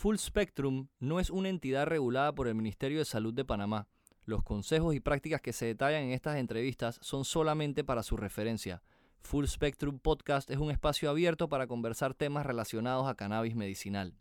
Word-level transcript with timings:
Full 0.00 0.16
Spectrum 0.16 0.88
no 0.98 1.20
es 1.20 1.28
una 1.28 1.50
entidad 1.50 1.84
regulada 1.84 2.34
por 2.34 2.48
el 2.48 2.54
Ministerio 2.54 3.00
de 3.00 3.04
Salud 3.04 3.34
de 3.34 3.44
Panamá. 3.44 3.86
Los 4.24 4.42
consejos 4.42 4.94
y 4.94 5.00
prácticas 5.00 5.42
que 5.42 5.52
se 5.52 5.66
detallan 5.66 6.04
en 6.04 6.12
estas 6.12 6.38
entrevistas 6.38 6.98
son 7.02 7.26
solamente 7.26 7.84
para 7.84 8.02
su 8.02 8.16
referencia. 8.16 8.82
Full 9.20 9.44
Spectrum 9.44 9.98
Podcast 9.98 10.50
es 10.50 10.56
un 10.56 10.70
espacio 10.70 11.10
abierto 11.10 11.50
para 11.50 11.66
conversar 11.66 12.14
temas 12.14 12.46
relacionados 12.46 13.08
a 13.08 13.14
cannabis 13.14 13.54
medicinal. 13.54 14.14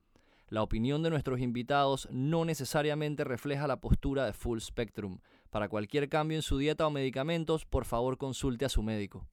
La 0.50 0.64
opinión 0.64 1.02
de 1.02 1.12
nuestros 1.12 1.40
invitados 1.40 2.10
no 2.12 2.44
necesariamente 2.44 3.24
refleja 3.24 3.66
la 3.66 3.80
postura 3.80 4.26
de 4.26 4.34
Full 4.34 4.60
Spectrum. 4.60 5.20
Para 5.50 5.70
cualquier 5.70 6.10
cambio 6.10 6.38
en 6.38 6.42
su 6.42 6.58
dieta 6.58 6.86
o 6.86 6.92
medicamentos, 6.92 7.66
por 7.66 7.86
favor 7.86 8.18
consulte 8.18 8.66
a 8.66 8.70
su 8.70 8.84
médico. 8.84 9.30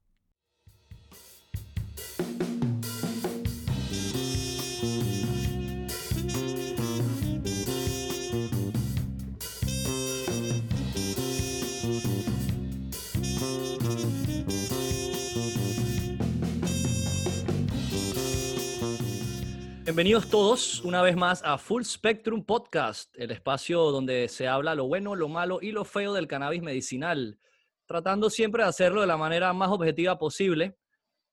Bienvenidos 19.97 20.29
todos 20.29 20.83
una 20.83 21.01
vez 21.01 21.15
más 21.15 21.41
a 21.43 21.57
Full 21.57 21.81
Spectrum 21.81 22.45
Podcast, 22.45 23.11
el 23.17 23.31
espacio 23.31 23.89
donde 23.89 24.27
se 24.27 24.47
habla 24.47 24.75
lo 24.75 24.85
bueno, 24.85 25.15
lo 25.15 25.27
malo 25.27 25.57
y 25.59 25.71
lo 25.71 25.85
feo 25.85 26.13
del 26.13 26.27
cannabis 26.27 26.61
medicinal, 26.61 27.39
tratando 27.87 28.29
siempre 28.29 28.61
de 28.61 28.69
hacerlo 28.69 29.01
de 29.01 29.07
la 29.07 29.17
manera 29.17 29.51
más 29.53 29.71
objetiva 29.71 30.19
posible. 30.19 30.77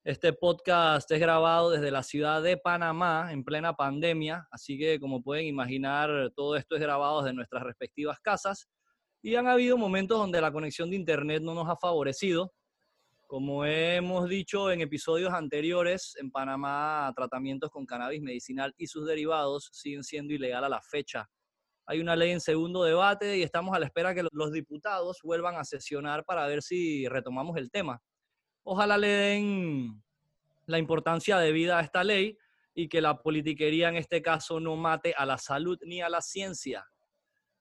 Este 0.02 0.32
podcast 0.32 1.10
es 1.10 1.20
grabado 1.20 1.72
desde 1.72 1.90
la 1.90 2.02
ciudad 2.02 2.42
de 2.42 2.56
Panamá 2.56 3.28
en 3.32 3.44
plena 3.44 3.74
pandemia, 3.74 4.48
así 4.50 4.78
que 4.78 4.98
como 4.98 5.22
pueden 5.22 5.44
imaginar, 5.44 6.32
todo 6.34 6.56
esto 6.56 6.76
es 6.76 6.80
grabado 6.80 7.20
desde 7.20 7.36
nuestras 7.36 7.64
respectivas 7.64 8.18
casas 8.20 8.66
y 9.20 9.34
han 9.34 9.46
habido 9.46 9.76
momentos 9.76 10.16
donde 10.16 10.40
la 10.40 10.50
conexión 10.50 10.88
de 10.88 10.96
internet 10.96 11.42
no 11.42 11.52
nos 11.52 11.68
ha 11.68 11.76
favorecido, 11.76 12.50
como 13.34 13.64
hemos 13.64 14.28
dicho 14.28 14.70
en 14.70 14.80
episodios 14.80 15.32
anteriores, 15.32 16.14
en 16.20 16.30
Panamá 16.30 17.12
tratamientos 17.16 17.68
con 17.68 17.84
cannabis 17.84 18.22
medicinal 18.22 18.72
y 18.78 18.86
sus 18.86 19.08
derivados 19.08 19.70
siguen 19.72 20.04
siendo 20.04 20.32
ilegal 20.32 20.62
a 20.62 20.68
la 20.68 20.80
fecha. 20.80 21.28
Hay 21.84 21.98
una 21.98 22.14
ley 22.14 22.30
en 22.30 22.40
segundo 22.40 22.84
debate 22.84 23.36
y 23.36 23.42
estamos 23.42 23.74
a 23.74 23.80
la 23.80 23.86
espera 23.86 24.14
que 24.14 24.24
los 24.30 24.52
diputados 24.52 25.18
vuelvan 25.24 25.56
a 25.56 25.64
sesionar 25.64 26.24
para 26.24 26.46
ver 26.46 26.62
si 26.62 27.08
retomamos 27.08 27.56
el 27.56 27.72
tema. 27.72 28.00
Ojalá 28.62 28.96
le 28.98 29.08
den 29.08 30.00
la 30.66 30.78
importancia 30.78 31.36
debida 31.38 31.80
a 31.80 31.82
esta 31.82 32.04
ley 32.04 32.38
y 32.72 32.88
que 32.88 33.00
la 33.00 33.20
politiquería 33.20 33.88
en 33.88 33.96
este 33.96 34.22
caso 34.22 34.60
no 34.60 34.76
mate 34.76 35.12
a 35.12 35.26
la 35.26 35.38
salud 35.38 35.76
ni 35.84 36.00
a 36.00 36.08
la 36.08 36.20
ciencia. 36.20 36.86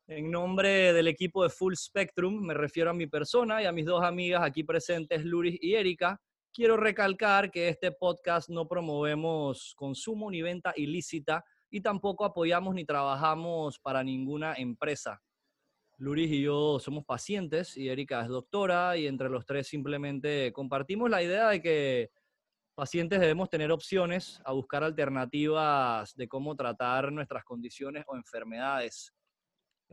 En 0.07 0.29
nombre 0.29 0.91
del 0.91 1.07
equipo 1.07 1.43
de 1.43 1.49
Full 1.49 1.75
Spectrum, 1.75 2.41
me 2.41 2.53
refiero 2.53 2.89
a 2.89 2.93
mi 2.93 3.07
persona 3.07 3.63
y 3.63 3.65
a 3.65 3.71
mis 3.71 3.85
dos 3.85 4.03
amigas 4.03 4.43
aquí 4.43 4.65
presentes, 4.65 5.23
Luris 5.23 5.57
y 5.61 5.75
Erika. 5.75 6.19
Quiero 6.51 6.75
recalcar 6.75 7.49
que 7.49 7.69
este 7.69 7.93
podcast 7.93 8.49
no 8.49 8.67
promovemos 8.67 9.73
consumo 9.77 10.29
ni 10.29 10.41
venta 10.41 10.73
ilícita 10.75 11.45
y 11.69 11.79
tampoco 11.79 12.25
apoyamos 12.25 12.75
ni 12.75 12.83
trabajamos 12.83 13.79
para 13.79 14.03
ninguna 14.03 14.55
empresa. 14.55 15.21
Luris 15.99 16.31
y 16.31 16.41
yo 16.41 16.79
somos 16.79 17.05
pacientes 17.05 17.77
y 17.77 17.87
Erika 17.87 18.23
es 18.23 18.27
doctora 18.27 18.97
y 18.97 19.07
entre 19.07 19.29
los 19.29 19.45
tres 19.45 19.67
simplemente 19.69 20.51
compartimos 20.51 21.09
la 21.09 21.23
idea 21.23 21.47
de 21.47 21.61
que 21.61 22.11
pacientes 22.75 23.21
debemos 23.21 23.49
tener 23.49 23.71
opciones 23.71 24.41
a 24.43 24.51
buscar 24.51 24.83
alternativas 24.83 26.13
de 26.13 26.27
cómo 26.27 26.57
tratar 26.57 27.09
nuestras 27.09 27.45
condiciones 27.45 28.03
o 28.05 28.17
enfermedades. 28.17 29.13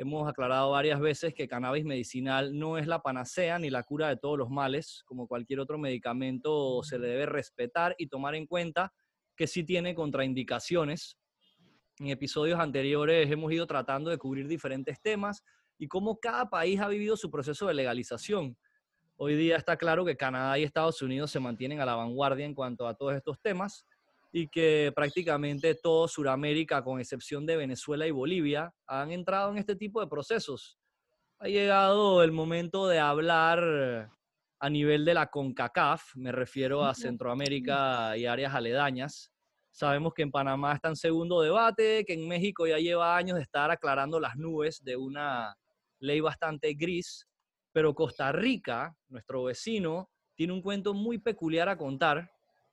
Hemos 0.01 0.27
aclarado 0.27 0.71
varias 0.71 0.99
veces 0.99 1.35
que 1.35 1.47
cannabis 1.47 1.85
medicinal 1.85 2.59
no 2.59 2.79
es 2.79 2.87
la 2.87 3.03
panacea 3.03 3.59
ni 3.59 3.69
la 3.69 3.83
cura 3.83 4.09
de 4.09 4.17
todos 4.17 4.39
los 4.39 4.49
males. 4.49 5.03
Como 5.05 5.29
cualquier 5.29 5.61
otro 5.61 5.77
medicamento, 5.77 6.83
se 6.83 6.99
le 6.99 7.07
debe 7.07 7.27
respetar 7.27 7.95
y 7.99 8.07
tomar 8.07 8.35
en 8.35 8.47
cuenta 8.47 8.95
que 9.37 9.47
sí 9.47 9.63
tiene 9.63 9.95
contraindicaciones. 9.95 11.19
En 11.99 12.07
episodios 12.07 12.59
anteriores 12.59 13.31
hemos 13.31 13.53
ido 13.53 13.67
tratando 13.67 14.09
de 14.09 14.17
cubrir 14.17 14.49
diferentes 14.49 14.99
temas 15.03 15.45
y 15.77 15.87
cómo 15.87 16.19
cada 16.19 16.49
país 16.49 16.81
ha 16.81 16.89
vivido 16.89 17.15
su 17.15 17.31
proceso 17.31 17.67
de 17.67 17.75
legalización. 17.75 18.57
Hoy 19.17 19.35
día 19.35 19.59
está 19.59 19.77
claro 19.77 20.07
que 20.07 20.17
Canadá 20.17 20.59
y 20.59 20.63
Estados 20.63 21.03
Unidos 21.03 21.31
se 21.31 21.41
mantienen 21.41 21.79
a 21.79 21.85
la 21.85 21.97
vanguardia 21.97 22.47
en 22.47 22.55
cuanto 22.55 22.89
a 22.89 22.95
todos 22.95 23.17
estos 23.17 23.39
temas 23.43 23.85
y 24.33 24.49
que 24.49 24.93
prácticamente 24.95 25.75
todo 25.75 26.07
Sudamérica, 26.07 26.83
con 26.83 27.01
excepción 27.01 27.47
de 27.47 27.57
Venezuela 27.57 28.07
y 28.07 28.11
Bolivia, 28.11 28.73
han 28.87 29.11
entrado 29.11 29.51
en 29.51 29.59
este 29.59 29.77
tipo 29.77 30.01
de 30.01 30.07
procesos. 30.07 30.79
Ha 31.41 31.49
llegado 31.49 32.23
el 32.23 32.33
momento 32.33 32.87
de 32.87 32.99
hablar 32.99 34.11
a 34.61 34.71
nivel 34.71 35.05
de 35.05 35.15
la 35.15 35.27
CONCACAF, 35.27 36.15
me 36.17 36.33
refiero 36.33 36.85
a 36.85 36.95
Centroamérica 36.95 38.17
y 38.17 38.27
áreas 38.27 38.55
aledañas. 38.55 39.33
Sabemos 39.73 40.13
que 40.15 40.23
en 40.23 40.31
Panamá 40.31 40.75
está 40.75 40.89
en 40.89 40.97
segundo 40.97 41.41
debate, 41.41 42.05
que 42.05 42.13
en 42.13 42.29
México 42.29 42.67
ya 42.67 42.79
lleva 42.79 43.17
años 43.17 43.37
de 43.37 43.43
estar 43.43 43.71
aclarando 43.71 44.21
las 44.21 44.37
nubes 44.37 44.83
de 44.85 44.97
una 44.97 45.57
ley 45.99 46.21
bastante 46.21 46.75
gris, 46.75 47.27
pero 47.73 47.95
Costa 47.95 48.33
Rica, 48.33 48.95
nuestro 49.09 49.45
vecino, 49.45 50.11
tiene 50.35 50.53
un 50.53 50.63
cuento 50.63 50.93
muy 50.93 51.19
peculiar 51.19 51.69
a 51.69 51.79
contar 51.79 52.31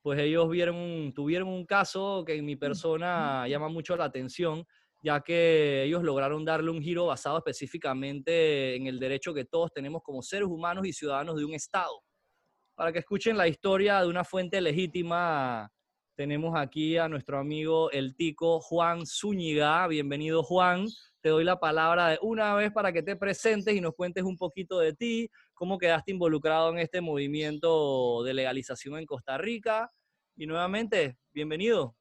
pues 0.07 0.21
ellos 0.21 0.49
vieron, 0.49 1.11
tuvieron 1.13 1.49
un 1.49 1.65
caso 1.65 2.23
que 2.25 2.35
en 2.35 2.45
mi 2.45 2.55
persona 2.55 3.45
llama 3.45 3.67
mucho 3.67 3.97
la 3.97 4.05
atención, 4.05 4.65
ya 5.03 5.19
que 5.19 5.83
ellos 5.83 6.01
lograron 6.01 6.45
darle 6.45 6.71
un 6.71 6.81
giro 6.81 7.07
basado 7.07 7.39
específicamente 7.39 8.77
en 8.77 8.87
el 8.87 9.01
derecho 9.01 9.33
que 9.33 9.43
todos 9.43 9.69
tenemos 9.73 10.01
como 10.01 10.21
seres 10.21 10.47
humanos 10.47 10.87
y 10.87 10.93
ciudadanos 10.93 11.35
de 11.35 11.43
un 11.43 11.53
Estado. 11.53 11.91
Para 12.73 12.93
que 12.93 12.99
escuchen 12.99 13.35
la 13.35 13.49
historia 13.49 13.99
de 13.99 14.07
una 14.07 14.23
fuente 14.23 14.61
legítima, 14.61 15.69
tenemos 16.15 16.57
aquí 16.57 16.95
a 16.95 17.09
nuestro 17.09 17.37
amigo 17.37 17.91
el 17.91 18.15
tico 18.15 18.61
Juan 18.61 19.05
Zúñiga. 19.05 19.85
Bienvenido 19.87 20.41
Juan. 20.41 20.85
Te 21.19 21.27
doy 21.27 21.43
la 21.43 21.59
palabra 21.59 22.11
de 22.11 22.19
una 22.21 22.55
vez 22.55 22.71
para 22.71 22.93
que 22.93 23.03
te 23.03 23.17
presentes 23.17 23.75
y 23.75 23.81
nos 23.81 23.93
cuentes 23.93 24.23
un 24.23 24.37
poquito 24.37 24.79
de 24.79 24.93
ti, 24.93 25.29
cómo 25.53 25.77
quedaste 25.77 26.11
involucrado 26.11 26.69
en 26.69 26.77
este 26.77 27.01
movimiento 27.01 28.23
de 28.23 28.33
legalización 28.33 28.99
en 28.99 29.05
Costa 29.05 29.37
Rica 29.37 29.91
y 30.37 30.45
nuevamente, 30.45 31.17
bienvenido. 31.33 31.95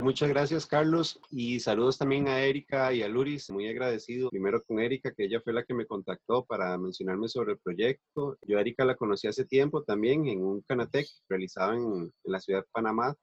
Muchas 0.00 0.28
gracias, 0.28 0.66
Carlos, 0.66 1.18
y 1.30 1.60
saludos 1.60 1.96
también 1.96 2.28
a 2.28 2.42
Erika 2.42 2.92
y 2.92 3.02
a 3.02 3.08
Luris. 3.08 3.50
Muy 3.50 3.68
agradecido 3.68 4.28
primero 4.30 4.62
con 4.62 4.80
Erika, 4.80 5.12
que 5.14 5.24
ella 5.24 5.40
fue 5.40 5.52
la 5.52 5.64
que 5.64 5.74
me 5.74 5.86
contactó 5.86 6.44
para 6.44 6.76
mencionarme 6.76 7.28
sobre 7.28 7.52
el 7.52 7.58
proyecto. 7.58 8.36
Yo 8.42 8.58
a 8.58 8.60
Erika 8.60 8.84
la 8.84 8.96
conocí 8.96 9.28
hace 9.28 9.44
tiempo 9.44 9.84
también 9.84 10.26
en 10.26 10.44
un 10.44 10.60
Canatec 10.62 11.06
realizado 11.28 11.72
en, 11.74 12.02
en 12.02 12.32
la 12.32 12.40
ciudad 12.40 12.60
de 12.60 12.68
Panamá, 12.72 13.14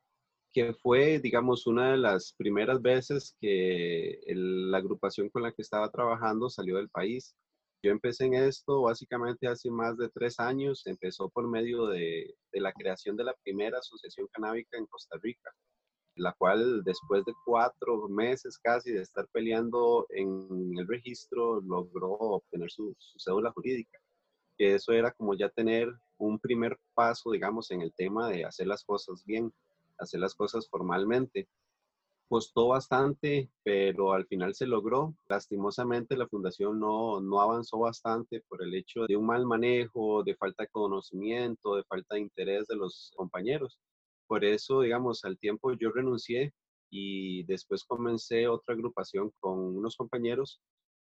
que 0.51 0.73
fue, 0.73 1.19
digamos, 1.19 1.67
una 1.67 1.91
de 1.91 1.97
las 1.97 2.33
primeras 2.35 2.81
veces 2.81 3.35
que 3.39 4.21
la 4.27 4.77
agrupación 4.77 5.29
con 5.29 5.43
la 5.43 5.51
que 5.51 5.61
estaba 5.61 5.91
trabajando 5.91 6.49
salió 6.49 6.77
del 6.77 6.89
país. 6.89 7.35
Yo 7.81 7.91
empecé 7.91 8.25
en 8.25 8.33
esto 8.33 8.81
básicamente 8.81 9.47
hace 9.47 9.71
más 9.71 9.97
de 9.97 10.09
tres 10.09 10.39
años. 10.39 10.85
Empezó 10.85 11.29
por 11.29 11.47
medio 11.47 11.87
de, 11.87 12.35
la 12.51 12.73
creación 12.73 13.15
de 13.15 13.23
la 13.23 13.33
primera 13.43 13.79
asociación 13.79 14.27
canábica 14.33 14.77
en 14.77 14.85
Costa 14.85 15.17
Rica, 15.21 15.49
la 16.15 16.33
cual 16.33 16.83
después 16.83 17.23
de 17.23 17.33
cuatro 17.45 18.09
meses 18.09 18.57
casi 18.57 18.91
de 18.91 19.01
estar 19.01 19.25
peleando 19.31 20.05
en 20.09 20.77
el 20.77 20.87
registro 20.87 21.61
logró 21.61 22.11
obtener 22.11 22.69
su, 22.69 22.93
su 22.97 23.17
cédula 23.17 23.51
jurídica. 23.51 23.97
Que 24.57 24.75
eso 24.75 24.91
era 24.91 25.11
como 25.13 25.33
ya 25.35 25.47
tener 25.47 25.87
un 26.17 26.37
primer 26.37 26.77
paso, 26.93 27.31
digamos, 27.31 27.71
en 27.71 27.81
el 27.81 27.93
tema 27.93 28.27
de 28.27 28.43
hacer 28.43 28.67
las 28.67 28.83
cosas 28.83 29.23
bien, 29.25 29.53
hacer 29.97 30.19
las 30.19 30.35
cosas 30.35 30.67
formalmente 30.69 31.47
costó 32.29 32.69
bastante, 32.69 33.49
pero 33.63 34.13
al 34.13 34.25
final 34.27 34.53
se 34.55 34.67
logró. 34.67 35.15
Lastimosamente 35.27 36.15
la 36.15 36.27
fundación 36.27 36.79
no, 36.79 37.19
no 37.19 37.41
avanzó 37.41 37.79
bastante 37.79 38.41
por 38.47 38.63
el 38.63 38.75
hecho 38.75 39.05
de 39.07 39.17
un 39.17 39.25
mal 39.25 39.45
manejo, 39.45 40.23
de 40.23 40.35
falta 40.35 40.63
de 40.63 40.69
conocimiento, 40.69 41.75
de 41.75 41.83
falta 41.85 42.15
de 42.15 42.21
interés 42.21 42.67
de 42.67 42.75
los 42.77 43.11
compañeros. 43.15 43.79
Por 44.27 44.45
eso, 44.45 44.81
digamos, 44.81 45.25
al 45.25 45.39
tiempo 45.39 45.73
yo 45.73 45.91
renuncié 45.91 46.53
y 46.91 47.43
después 47.45 47.83
comencé 47.83 48.47
otra 48.47 48.75
agrupación 48.75 49.31
con 49.39 49.59
unos 49.59 49.95
compañeros 49.95 50.61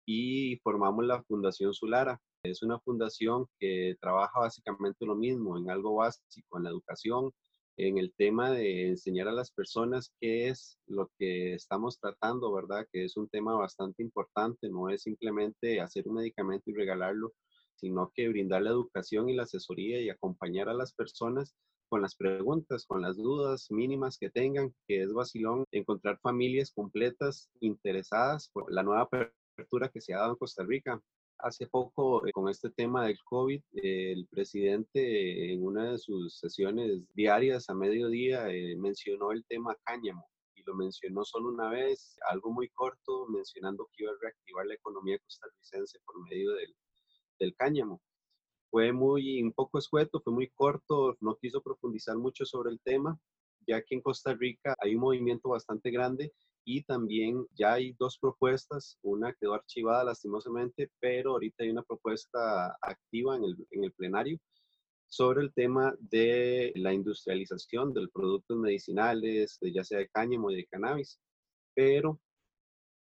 y 0.06 0.56
formamos 0.62 1.04
la 1.04 1.22
Fundación 1.24 1.74
Sulara. 1.74 2.20
Es 2.42 2.62
una 2.62 2.80
fundación 2.80 3.46
que 3.58 3.96
trabaja 4.00 4.40
básicamente 4.40 5.04
lo 5.04 5.14
mismo, 5.14 5.58
en 5.58 5.70
algo 5.70 5.96
básico, 5.96 6.56
en 6.56 6.64
la 6.64 6.70
educación, 6.70 7.30
en 7.86 7.98
el 7.98 8.12
tema 8.14 8.50
de 8.50 8.88
enseñar 8.88 9.28
a 9.28 9.32
las 9.32 9.50
personas 9.50 10.12
qué 10.20 10.48
es 10.48 10.78
lo 10.86 11.10
que 11.18 11.54
estamos 11.54 11.98
tratando, 11.98 12.52
¿verdad? 12.52 12.86
Que 12.92 13.04
es 13.04 13.16
un 13.16 13.28
tema 13.28 13.54
bastante 13.54 14.02
importante, 14.02 14.68
no 14.68 14.90
es 14.90 15.02
simplemente 15.02 15.80
hacer 15.80 16.06
un 16.06 16.16
medicamento 16.16 16.70
y 16.70 16.74
regalarlo, 16.74 17.32
sino 17.76 18.12
que 18.14 18.28
brindar 18.28 18.62
la 18.62 18.70
educación 18.70 19.30
y 19.30 19.34
la 19.34 19.44
asesoría 19.44 20.00
y 20.00 20.10
acompañar 20.10 20.68
a 20.68 20.74
las 20.74 20.92
personas 20.92 21.54
con 21.88 22.02
las 22.02 22.14
preguntas, 22.14 22.84
con 22.86 23.00
las 23.00 23.16
dudas 23.16 23.70
mínimas 23.70 24.18
que 24.18 24.30
tengan, 24.30 24.74
que 24.86 25.02
es 25.02 25.12
vacilón 25.12 25.64
encontrar 25.72 26.20
familias 26.20 26.72
completas 26.72 27.50
interesadas 27.60 28.50
por 28.52 28.72
la 28.72 28.82
nueva 28.82 29.02
apertura 29.02 29.88
que 29.88 30.00
se 30.00 30.12
ha 30.12 30.18
dado 30.18 30.32
en 30.32 30.38
Costa 30.38 30.64
Rica. 30.64 31.00
Hace 31.42 31.66
poco, 31.66 32.26
eh, 32.26 32.32
con 32.32 32.50
este 32.50 32.68
tema 32.70 33.06
del 33.06 33.18
COVID, 33.24 33.62
el 33.72 34.26
presidente 34.26 35.52
en 35.52 35.64
una 35.64 35.92
de 35.92 35.98
sus 35.98 36.38
sesiones 36.38 37.02
diarias 37.14 37.70
a 37.70 37.74
mediodía 37.74 38.50
eh, 38.50 38.76
mencionó 38.76 39.32
el 39.32 39.44
tema 39.46 39.74
cáñamo 39.84 40.28
y 40.54 40.62
lo 40.64 40.74
mencionó 40.74 41.24
solo 41.24 41.48
una 41.48 41.70
vez, 41.70 42.18
algo 42.28 42.50
muy 42.50 42.68
corto, 42.68 43.26
mencionando 43.28 43.88
que 43.92 44.02
iba 44.02 44.12
a 44.12 44.18
reactivar 44.20 44.66
la 44.66 44.74
economía 44.74 45.18
costarricense 45.18 45.98
por 46.04 46.20
medio 46.28 46.52
del, 46.52 46.76
del 47.38 47.54
cáñamo. 47.56 48.02
Fue 48.70 48.92
muy 48.92 49.42
un 49.42 49.52
poco 49.52 49.78
escueto, 49.78 50.20
fue 50.20 50.34
muy 50.34 50.48
corto, 50.50 51.16
no 51.20 51.36
quiso 51.36 51.62
profundizar 51.62 52.18
mucho 52.18 52.44
sobre 52.44 52.70
el 52.70 52.80
tema, 52.80 53.18
ya 53.66 53.82
que 53.82 53.94
en 53.94 54.00
Costa 54.00 54.34
Rica 54.34 54.74
hay 54.78 54.94
un 54.94 55.02
movimiento 55.02 55.48
bastante 55.48 55.90
grande 55.90 56.32
y 56.64 56.82
también 56.82 57.46
ya 57.54 57.74
hay 57.74 57.94
dos 57.98 58.18
propuestas, 58.18 58.98
una 59.02 59.32
quedó 59.34 59.54
archivada 59.54 60.04
lastimosamente, 60.04 60.90
pero 61.00 61.32
ahorita 61.32 61.64
hay 61.64 61.70
una 61.70 61.82
propuesta 61.82 62.76
activa 62.82 63.36
en 63.36 63.44
el, 63.44 63.56
en 63.70 63.84
el 63.84 63.92
plenario 63.92 64.38
sobre 65.08 65.42
el 65.42 65.52
tema 65.52 65.94
de 65.98 66.72
la 66.76 66.92
industrialización 66.92 67.92
de 67.92 68.02
los 68.02 68.10
productos 68.10 68.56
medicinales, 68.56 69.58
de 69.60 69.72
ya 69.72 69.82
sea 69.82 69.98
de 69.98 70.08
cáñamo 70.08 70.50
y 70.50 70.56
de 70.56 70.66
cannabis, 70.66 71.20
pero 71.74 72.20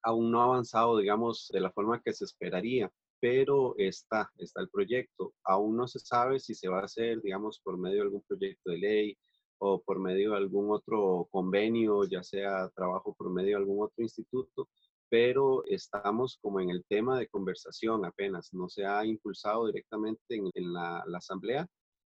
aún 0.01 0.31
no 0.31 0.41
ha 0.41 0.45
avanzado, 0.45 0.97
digamos, 0.97 1.49
de 1.53 1.61
la 1.61 1.71
forma 1.71 2.01
que 2.01 2.13
se 2.13 2.25
esperaría 2.25 2.91
pero 3.23 3.73
está, 3.77 4.29
está 4.37 4.59
el 4.59 4.67
proyecto. 4.67 5.33
Aún 5.45 5.77
no 5.77 5.87
se 5.87 5.97
sabe 5.99 6.41
si 6.41 6.53
se 6.53 6.67
va 6.67 6.81
a 6.81 6.83
hacer, 6.83 7.21
digamos, 7.21 7.61
por 7.63 7.77
medio 7.77 7.99
de 7.99 8.01
algún 8.01 8.21
proyecto 8.23 8.71
de 8.71 8.77
ley 8.77 9.17
o 9.65 9.81
por 9.81 9.97
medio 9.97 10.31
de 10.31 10.37
algún 10.37 10.71
otro 10.71 11.29
convenio, 11.31 12.03
ya 12.03 12.21
sea 12.21 12.69
trabajo 12.75 13.15
por 13.17 13.31
medio 13.31 13.51
de 13.51 13.63
algún 13.63 13.81
otro 13.81 14.03
instituto, 14.03 14.67
pero 15.09 15.63
estamos 15.67 16.37
como 16.41 16.59
en 16.59 16.69
el 16.69 16.83
tema 16.89 17.17
de 17.17 17.29
conversación 17.29 18.03
apenas. 18.03 18.53
No 18.53 18.67
se 18.67 18.85
ha 18.85 19.05
impulsado 19.05 19.67
directamente 19.67 20.35
en, 20.53 20.73
la, 20.73 21.03
la 21.07 21.17
asamblea, 21.19 21.65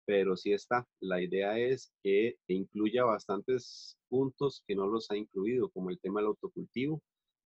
pero 0.05 0.37
sí 0.37 0.53
está. 0.53 0.87
La 1.01 1.21
idea 1.21 1.59
es 1.59 1.91
que 2.01 2.37
incluya 2.47 3.03
bastantes 3.03 3.97
puntos 4.07 4.63
que 4.65 4.75
no 4.75 4.87
los 4.87 5.11
ha 5.11 5.17
incluido, 5.17 5.69
como 5.71 5.89
el 5.89 5.99
tema 5.99 6.21
del 6.21 6.27
autocultivo, 6.27 7.01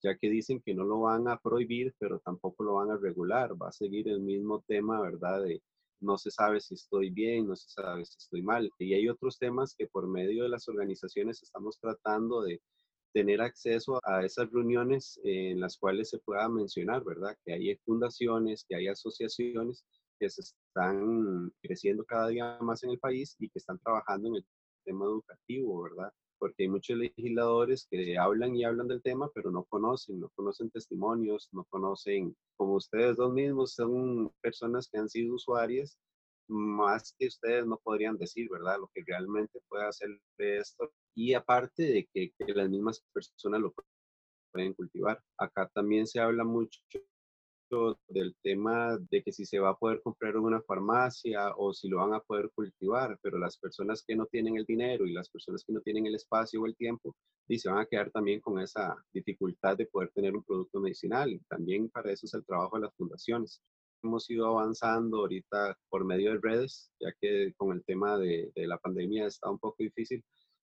ya 0.03 0.17
que 0.17 0.29
dicen 0.31 0.61
que 0.65 0.75
no 0.75 0.83
lo 0.83 1.03
van 1.03 1.29
a 1.29 1.39
prohibir, 1.39 1.95
pero 2.01 2.19
tampoco 2.19 2.65
lo 2.65 2.75
van 2.75 2.91
a 2.91 2.97
regular. 2.97 3.53
Va 3.55 3.69
a 3.69 3.73
seguir 3.73 4.09
el 4.09 4.21
mismo 4.21 4.65
tema, 4.67 5.01
¿verdad? 5.01 5.45
No 6.03 6.19
se 6.19 6.31
sabe 6.31 6.61
si 6.61 6.75
estoy 6.75 7.11
bien, 7.11 7.47
no 7.47 7.57
se 7.57 7.69
sabe 7.71 8.05
si 8.05 8.17
estoy 8.19 8.43
mal. 8.43 8.71
Y 8.79 8.95
hay 8.95 9.09
otros 9.09 9.39
temas 9.39 9.75
que 9.77 9.87
por 9.87 10.09
medio 10.09 10.45
de 10.45 10.51
las 10.51 10.69
organizaciones 10.69 11.43
estamos 11.43 11.79
tratando 11.81 12.43
de 12.43 12.61
tener 13.15 13.41
acceso 13.41 14.01
a 14.05 14.25
esas 14.25 14.51
reuniones 14.51 15.21
en 15.25 15.61
las 15.61 15.77
cuales 15.77 16.11
se 16.11 16.19
pueda 16.19 16.49
mencionar, 16.49 17.05
¿verdad? 17.05 17.37
Que 17.45 17.53
hay 17.53 17.77
fundaciones, 17.85 18.65
que 18.69 18.77
hay 18.77 18.89
asociaciones 18.89 19.85
que 20.19 20.31
se 20.31 20.43
están 20.43 21.53
creciendo 21.63 22.05
cada 22.05 22.29
día 22.29 22.59
más 22.61 22.83
en 22.85 22.91
el 22.91 22.99
país 22.99 23.37
y 23.39 23.49
que 23.49 23.59
están 23.59 23.79
trabajando 23.79 24.29
en 24.29 24.37
el 24.37 24.47
tema 24.85 25.05
educativo, 25.05 25.83
¿verdad? 25.83 26.13
Porque 26.43 26.65
hay 26.65 26.69
muchos 26.71 26.99
legisladores 26.99 27.87
que 27.89 28.19
hablan 28.19 28.57
y 28.57 28.65
hablan 28.65 28.89
del 28.89 29.01
tema, 29.01 29.31
pero 29.33 29.53
no 29.53 29.63
conocen, 29.63 30.19
no 30.19 30.29
conocen 30.31 30.73
testimonios, 30.73 31.49
no 31.53 31.65
conocen, 31.71 32.37
como 32.57 32.75
ustedes 32.75 33.17
dos 33.17 33.33
mismos 33.33 33.75
son 33.75 34.29
personas 34.41 34.89
que 34.91 34.99
han 34.99 35.09
sido 35.09 35.37
usuarias, 35.37 35.97
más 36.49 37.15
que 37.17 37.29
ustedes 37.29 37.65
no 37.65 37.79
podrían 37.85 38.19
decir, 38.19 38.49
¿verdad? 38.51 38.81
Lo 38.81 38.91
que 38.93 39.05
realmente 39.07 39.61
puede 39.69 39.85
hacer 39.85 40.09
de 40.37 40.59
esto. 40.59 40.91
Y 41.15 41.33
aparte 41.35 41.85
de 41.85 42.09
que, 42.13 42.33
que 42.37 42.53
las 42.53 42.69
mismas 42.69 43.01
personas 43.13 43.61
lo 43.61 43.73
pueden 44.53 44.75
cultivar. 44.75 45.23
Acá 45.39 45.71
también 45.73 46.09
se 46.09 46.19
habla 46.19 46.43
mucho 46.43 46.81
del 48.09 48.37
tema 48.43 48.99
de 49.11 49.23
que 49.23 49.33
si 49.33 49.47
se 49.47 49.59
va 49.59 49.71
a 49.71 49.77
poder 49.77 50.03
comprar 50.03 50.35
en 50.35 50.43
una 50.43 50.61
farmacia 50.61 51.55
o 51.57 51.73
si 51.73 51.89
lo 51.89 51.99
van 51.99 52.13
a 52.13 52.21
poder 52.21 52.51
cultivar, 52.55 53.19
pero 53.23 53.39
las 53.39 53.57
personas 53.57 54.05
que 54.07 54.15
no 54.15 54.27
tienen 54.27 54.57
el 54.57 54.67
dinero 54.67 55.07
y 55.07 55.13
las 55.13 55.31
personas 55.31 55.65
que 55.65 55.73
no 55.73 55.81
tienen 55.81 56.07
el 56.07 56.15
espacio 56.15 56.61
o 56.61 56.67
el 56.67 56.77
tiempo, 56.77 57.17
y 57.49 57.59
se 57.59 57.71
van 57.71 57.79
a 57.79 57.87
quedar 57.87 58.11
también 58.11 58.41
con 58.41 58.61
esa 58.61 58.95
dificultad 59.13 59.77
de 59.77 59.87
poder 59.87 60.11
tener 60.15 60.37
un 60.37 60.45
producto 60.45 60.81
medicinal. 60.81 61.33
Y 61.33 61.39
también 61.49 61.89
para 61.89 62.13
eso 62.13 62.27
es 62.27 62.35
el 62.35 62.45
trabajo 62.45 62.77
de 62.77 62.83
las 62.83 62.95
fundaciones. 62.95 63.63
Hemos 64.03 64.29
ido 64.29 64.47
avanzando 64.47 65.19
ahorita 65.19 65.79
por 65.89 66.05
medio 66.05 66.33
de 66.33 66.41
redes, 66.43 66.91
ya 67.01 67.13
que 67.21 67.55
con 67.57 67.73
el 67.73 67.85
tema 67.85 68.19
de, 68.19 68.53
de 68.55 68.67
la 68.67 68.79
pandemia 68.79 69.27
está 69.27 69.51
un 69.51 69.59
poco 69.59 69.77
difícil, 69.79 70.23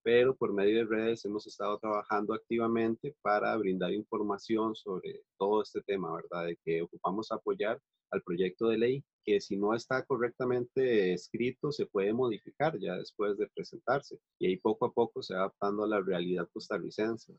pero 0.10 0.36
por 0.36 0.54
medio 0.54 0.80
de 0.80 0.86
redes 0.86 1.24
hemos 1.24 1.46
estado 1.46 1.78
trabajando 1.78 2.34
activamente 2.34 3.16
para 3.22 3.56
brindar 3.58 3.94
información 3.94 4.74
sobre 4.74 5.22
todo 5.38 5.62
este 5.62 5.84
tema, 5.84 6.12
¿verdad? 6.16 6.48
De 6.48 6.58
que 6.66 6.82
ocupamos 6.82 7.32
apoyar 7.32 7.80
al 8.10 8.24
proyecto 8.24 8.70
de 8.70 8.80
ley, 8.80 9.06
que 9.24 9.40
si 9.40 9.56
no 9.56 9.76
está 9.76 10.04
correctamente 10.04 11.14
escrito, 11.14 11.72
se 11.72 11.86
puede 11.86 12.12
modificar 12.12 12.74
ya 12.80 12.96
después 12.96 13.38
de 13.38 13.50
presentarse. 13.54 14.18
Y 14.40 14.48
ahí 14.48 14.58
poco 14.58 14.88
a 14.88 14.92
poco 14.92 15.22
se 15.22 15.36
va 15.36 15.42
adaptando 15.42 15.84
a 15.84 15.88
la 15.88 16.02
realidad 16.02 16.50
costarricense. 16.52 17.38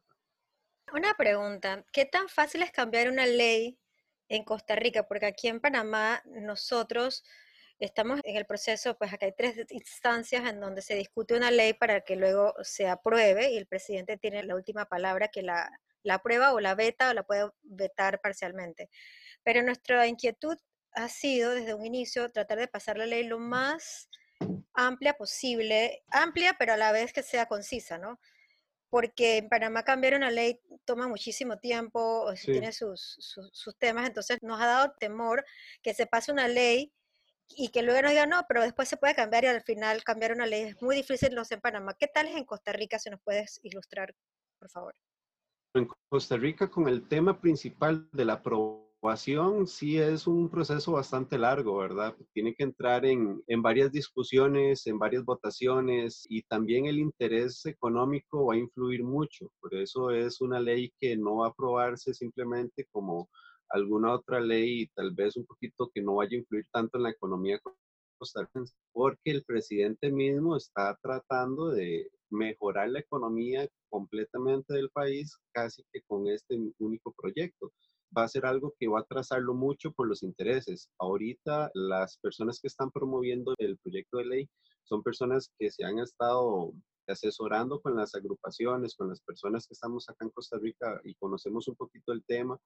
Una 0.94 1.14
pregunta, 1.14 1.84
¿qué 1.92 2.04
tan 2.04 2.28
fácil 2.28 2.62
es 2.62 2.70
cambiar 2.70 3.10
una 3.10 3.26
ley 3.26 3.80
en 4.28 4.44
Costa 4.44 4.76
Rica? 4.76 5.08
Porque 5.08 5.26
aquí 5.26 5.48
en 5.48 5.58
Panamá 5.58 6.22
nosotros 6.24 7.24
Estamos 7.80 8.20
en 8.24 8.36
el 8.36 8.44
proceso, 8.44 8.96
pues 8.98 9.10
acá 9.12 9.24
hay 9.24 9.32
tres 9.32 9.56
instancias 9.70 10.46
en 10.46 10.60
donde 10.60 10.82
se 10.82 10.94
discute 10.94 11.34
una 11.34 11.50
ley 11.50 11.72
para 11.72 12.02
que 12.02 12.14
luego 12.14 12.54
se 12.62 12.86
apruebe 12.86 13.50
y 13.52 13.56
el 13.56 13.66
presidente 13.66 14.18
tiene 14.18 14.42
la 14.42 14.54
última 14.54 14.84
palabra 14.84 15.28
que 15.28 15.40
la, 15.40 15.70
la 16.02 16.14
aprueba 16.16 16.52
o 16.52 16.60
la 16.60 16.74
veta 16.74 17.08
o 17.08 17.14
la 17.14 17.22
puede 17.22 17.48
vetar 17.62 18.20
parcialmente. 18.20 18.90
Pero 19.42 19.62
nuestra 19.62 20.06
inquietud 20.06 20.58
ha 20.92 21.08
sido 21.08 21.52
desde 21.52 21.72
un 21.72 21.86
inicio 21.86 22.30
tratar 22.30 22.58
de 22.58 22.68
pasar 22.68 22.98
la 22.98 23.06
ley 23.06 23.24
lo 23.24 23.38
más 23.38 24.10
amplia 24.74 25.14
posible, 25.14 26.02
amplia 26.08 26.56
pero 26.58 26.74
a 26.74 26.76
la 26.76 26.92
vez 26.92 27.14
que 27.14 27.22
sea 27.22 27.46
concisa, 27.46 27.96
¿no? 27.96 28.20
Porque 28.88 29.38
en 29.38 29.48
Panamá 29.48 29.84
cambiar 29.84 30.14
una 30.14 30.30
ley 30.30 30.60
toma 30.84 31.08
muchísimo 31.08 31.58
tiempo, 31.58 32.30
tiene 32.44 32.72
sus, 32.72 33.16
sus, 33.20 33.48
sus, 33.52 33.78
temas, 33.78 34.06
entonces 34.06 34.38
nos 34.42 34.60
ha 34.60 34.66
dado 34.66 34.94
temor 34.98 35.44
que 35.82 35.94
se 35.94 36.06
pase 36.06 36.32
una 36.32 36.48
ley 36.48 36.92
y 37.56 37.68
que 37.68 37.82
luego 37.82 38.02
nos 38.02 38.10
digan, 38.10 38.30
no, 38.30 38.42
pero 38.48 38.62
después 38.62 38.88
se 38.88 38.96
puede 38.96 39.14
cambiar 39.14 39.44
y 39.44 39.48
al 39.48 39.62
final 39.62 40.02
cambiar 40.04 40.32
una 40.32 40.46
ley 40.46 40.62
es 40.62 40.82
muy 40.82 40.96
difícil, 40.96 41.34
no 41.34 41.44
sé 41.44 41.54
en 41.54 41.60
Panamá. 41.60 41.94
¿Qué 41.98 42.06
tal 42.06 42.26
es 42.26 42.36
en 42.36 42.44
Costa 42.44 42.72
Rica? 42.72 42.98
Si 42.98 43.10
nos 43.10 43.20
puedes 43.22 43.60
ilustrar, 43.62 44.14
por 44.58 44.70
favor. 44.70 44.94
En 45.74 45.88
Costa 46.08 46.36
Rica, 46.36 46.68
con 46.68 46.88
el 46.88 47.06
tema 47.06 47.40
principal 47.40 48.08
de 48.12 48.24
la 48.24 48.34
aprobación, 48.34 49.66
sí 49.66 49.98
es 49.98 50.26
un 50.26 50.50
proceso 50.50 50.92
bastante 50.92 51.38
largo, 51.38 51.78
¿verdad? 51.78 52.14
Tiene 52.32 52.54
que 52.54 52.64
entrar 52.64 53.06
en, 53.06 53.42
en 53.46 53.62
varias 53.62 53.92
discusiones, 53.92 54.86
en 54.86 54.98
varias 54.98 55.24
votaciones 55.24 56.26
y 56.28 56.42
también 56.42 56.86
el 56.86 56.98
interés 56.98 57.64
económico 57.66 58.46
va 58.46 58.54
a 58.54 58.58
influir 58.58 59.04
mucho. 59.04 59.52
Por 59.60 59.74
eso 59.74 60.10
es 60.10 60.40
una 60.40 60.58
ley 60.58 60.92
que 60.98 61.16
no 61.16 61.36
va 61.36 61.46
a 61.46 61.50
aprobarse 61.50 62.14
simplemente 62.14 62.86
como 62.90 63.30
alguna 63.70 64.14
otra 64.14 64.40
ley, 64.40 64.88
tal 64.94 65.12
vez 65.12 65.36
un 65.36 65.46
poquito 65.46 65.90
que 65.94 66.02
no 66.02 66.16
vaya 66.16 66.36
a 66.36 66.40
influir 66.40 66.66
tanto 66.72 66.98
en 66.98 67.04
la 67.04 67.10
economía 67.10 67.60
costarricense, 68.18 68.74
porque 68.92 69.30
el 69.30 69.44
presidente 69.44 70.10
mismo 70.10 70.56
está 70.56 70.96
tratando 71.02 71.70
de 71.70 72.10
mejorar 72.30 72.90
la 72.90 73.00
economía 73.00 73.68
completamente 73.88 74.74
del 74.74 74.90
país 74.90 75.36
casi 75.52 75.82
que 75.92 76.02
con 76.06 76.28
este 76.28 76.58
único 76.78 77.12
proyecto. 77.12 77.72
Va 78.16 78.24
a 78.24 78.28
ser 78.28 78.44
algo 78.44 78.74
que 78.78 78.88
va 78.88 79.00
a 79.00 79.04
trazarlo 79.04 79.54
mucho 79.54 79.92
por 79.92 80.08
los 80.08 80.22
intereses. 80.22 80.90
Ahorita 80.98 81.70
las 81.74 82.18
personas 82.18 82.60
que 82.60 82.68
están 82.68 82.90
promoviendo 82.90 83.54
el 83.58 83.78
proyecto 83.78 84.18
de 84.18 84.24
ley 84.24 84.50
son 84.84 85.02
personas 85.02 85.50
que 85.58 85.70
se 85.70 85.84
han 85.84 85.98
estado 86.00 86.72
asesorando 87.10 87.80
con 87.80 87.96
las 87.96 88.14
agrupaciones, 88.14 88.94
con 88.94 89.08
las 89.08 89.20
personas 89.20 89.66
que 89.66 89.74
estamos 89.74 90.08
acá 90.08 90.24
en 90.24 90.30
Costa 90.30 90.58
Rica 90.58 91.00
y 91.04 91.14
conocemos 91.14 91.68
un 91.68 91.76
poquito 91.76 92.12
el 92.12 92.24
tema 92.24 92.58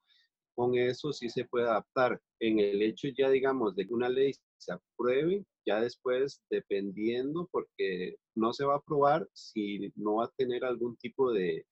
con 0.55 0.77
eso 0.77 1.13
sí 1.13 1.29
se 1.29 1.45
puede 1.45 1.67
adaptar. 1.67 2.21
En 2.41 2.61
el 2.61 2.81
hecho 2.83 3.09
ya, 3.17 3.29
digamos, 3.31 3.75
de 3.75 3.87
que 3.87 3.95
una 3.95 4.09
ley 4.09 4.33
se 4.57 4.73
apruebe, 4.73 5.45
ya 5.67 5.81
después, 5.81 6.43
dependiendo, 6.51 7.49
porque 7.51 8.17
no 8.35 8.53
se 8.53 8.65
va 8.65 8.75
a 8.75 8.79
aprobar 8.79 9.29
si 9.33 9.93
no 9.97 10.17
va 10.17 10.27
a 10.27 10.33
tener 10.37 10.65
algún 10.65 10.97
tipo 10.97 11.33
de, 11.33 11.67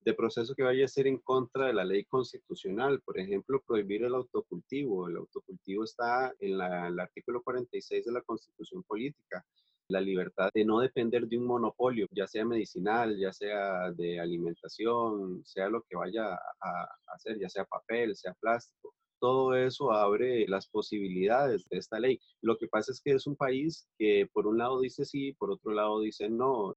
de 0.00 0.14
proceso 0.14 0.54
que 0.54 0.62
vaya 0.62 0.84
a 0.84 0.88
ser 0.88 1.06
en 1.06 1.18
contra 1.18 1.66
de 1.66 1.74
la 1.74 1.84
ley 1.84 2.04
constitucional. 2.04 3.00
Por 3.02 3.18
ejemplo, 3.18 3.62
prohibir 3.66 4.04
el 4.04 4.14
autocultivo. 4.14 5.08
El 5.08 5.16
autocultivo 5.16 5.84
está 5.84 6.32
en 6.38 6.60
el 6.60 7.00
artículo 7.00 7.42
46 7.42 8.04
de 8.04 8.12
la 8.12 8.22
Constitución 8.22 8.82
Política 8.84 9.44
la 9.88 10.00
libertad 10.00 10.50
de 10.54 10.64
no 10.64 10.80
depender 10.80 11.26
de 11.26 11.38
un 11.38 11.46
monopolio, 11.46 12.06
ya 12.10 12.26
sea 12.26 12.44
medicinal, 12.44 13.16
ya 13.18 13.32
sea 13.32 13.90
de 13.92 14.20
alimentación, 14.20 15.42
sea 15.44 15.68
lo 15.68 15.82
que 15.82 15.96
vaya 15.96 16.34
a, 16.34 16.88
hacer, 17.14 17.38
ya 17.38 17.48
sea 17.48 17.64
papel, 17.64 18.16
sea 18.16 18.34
plástico. 18.40 18.94
todo 19.20 19.54
eso 19.54 19.92
abre 19.92 20.46
las 20.48 20.66
posibilidades 20.68 21.68
de 21.68 21.78
esta 21.78 22.00
ley. 22.00 22.18
Lo 22.42 22.56
que 22.58 22.68
pasa 22.68 22.92
es 22.92 23.00
que 23.00 23.12
es 23.12 23.26
un 23.26 23.36
país 23.36 23.86
que 23.98 24.28
por 24.32 24.46
un 24.46 24.58
lado 24.58 24.80
dice 24.80 25.04
sí, 25.04 25.32
por 25.34 25.50
otro 25.52 25.72
lado 25.72 26.00
dice 26.00 26.28
no. 26.28 26.74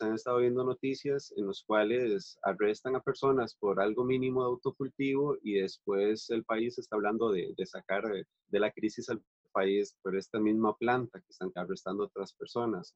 Han 0.00 0.14
estado 0.14 0.38
viendo 0.38 0.64
noticias 0.64 1.32
en 1.36 1.46
los 1.46 1.62
cuales 1.64 2.36
arrestan 2.42 2.96
a 2.96 3.00
personas 3.00 3.54
por 3.54 3.80
algo 3.80 4.04
mínimo 4.04 4.42
de 4.42 4.48
autocultivo 4.48 5.36
y 5.42 5.54
después 5.54 6.28
el 6.30 6.44
país 6.44 6.78
está 6.78 6.96
hablando 6.96 7.30
de, 7.30 7.54
sacar 7.64 8.02
de 8.48 8.60
la 8.60 8.72
crisis 8.72 9.08
al 9.08 9.22
país 9.54 9.96
por 10.02 10.16
esta 10.16 10.38
misma 10.38 10.76
planta 10.76 11.20
que 11.20 11.30
están 11.30 11.50
arrestando 11.54 12.02
a 12.02 12.06
otras 12.06 12.34
personas. 12.34 12.92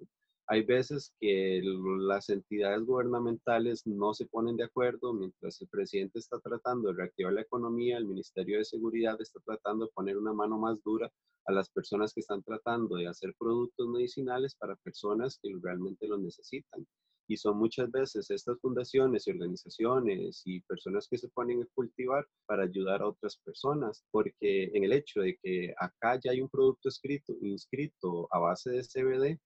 Hay 0.50 0.64
veces 0.64 1.14
que 1.20 1.60
las 1.62 2.28
entidades 2.30 2.82
gubernamentales 2.84 3.86
no 3.86 4.14
se 4.14 4.26
ponen 4.26 4.56
de 4.56 4.64
acuerdo 4.64 5.12
mientras 5.12 5.60
el 5.60 5.68
presidente 5.68 6.18
está 6.18 6.40
tratando 6.40 6.88
de 6.88 6.96
reactivar 6.96 7.34
la 7.34 7.42
economía, 7.42 7.98
el 7.98 8.06
Ministerio 8.06 8.58
de 8.58 8.64
Seguridad 8.64 9.20
está 9.20 9.40
tratando 9.44 9.86
de 9.86 9.92
poner 9.92 10.16
una 10.16 10.32
mano 10.32 10.58
más 10.58 10.82
dura 10.82 11.12
a 11.46 11.52
las 11.52 11.70
personas 11.70 12.12
que 12.12 12.20
están 12.20 12.42
tratando 12.42 12.96
de 12.96 13.08
hacer 13.08 13.34
productos 13.38 13.88
medicinales 13.88 14.54
para 14.54 14.76
personas 14.76 15.38
que 15.42 15.50
realmente 15.62 16.08
lo 16.08 16.18
necesitan. 16.18 16.86
Y 17.28 17.36
son 17.36 17.58
muchas 17.58 17.90
veces 17.90 18.30
estas 18.30 18.58
fundaciones 18.58 19.26
y 19.26 19.30
organizaciones 19.30 20.42
y 20.46 20.60
personas 20.62 21.06
que 21.08 21.18
se 21.18 21.28
ponen 21.28 21.62
a 21.62 21.66
cultivar 21.74 22.26
para 22.46 22.64
ayudar 22.64 23.02
a 23.02 23.08
otras 23.08 23.36
personas, 23.44 24.02
porque 24.10 24.70
en 24.72 24.84
el 24.84 24.94
hecho 24.94 25.20
de 25.20 25.36
que 25.42 25.74
acá 25.78 26.18
ya 26.24 26.30
hay 26.30 26.40
un 26.40 26.48
producto 26.48 26.88
escrito, 26.88 27.34
inscrito 27.42 28.28
a 28.32 28.38
base 28.38 28.70
de 28.70 28.82
CBD, 28.82 29.38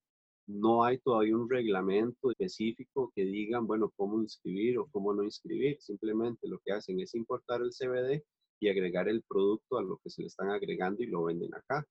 no 0.47 0.85
hay 0.85 0.99
todavía 0.99 1.37
un 1.37 1.51
reglamento 1.51 2.31
específico 2.31 3.13
que 3.15 3.25
digan, 3.25 3.67
bueno, 3.67 3.93
cómo 3.97 4.21
inscribir 4.21 4.79
o 4.79 4.89
cómo 4.93 5.13
no 5.13 5.25
inscribir. 5.25 5.81
Simplemente 5.81 6.49
lo 6.49 6.61
que 6.65 6.73
hacen 6.73 7.01
es 7.01 7.15
importar 7.15 7.63
el 7.63 7.71
CBD 7.71 8.23
y 8.61 8.69
agregar 8.69 9.09
el 9.09 9.23
producto 9.23 9.79
a 9.79 9.83
lo 9.83 9.99
que 9.99 10.11
se 10.11 10.23
le 10.23 10.29
están 10.29 10.51
agregando 10.51 11.03
y 11.03 11.07
lo 11.07 11.25
venden 11.25 11.55
acá 11.55 11.85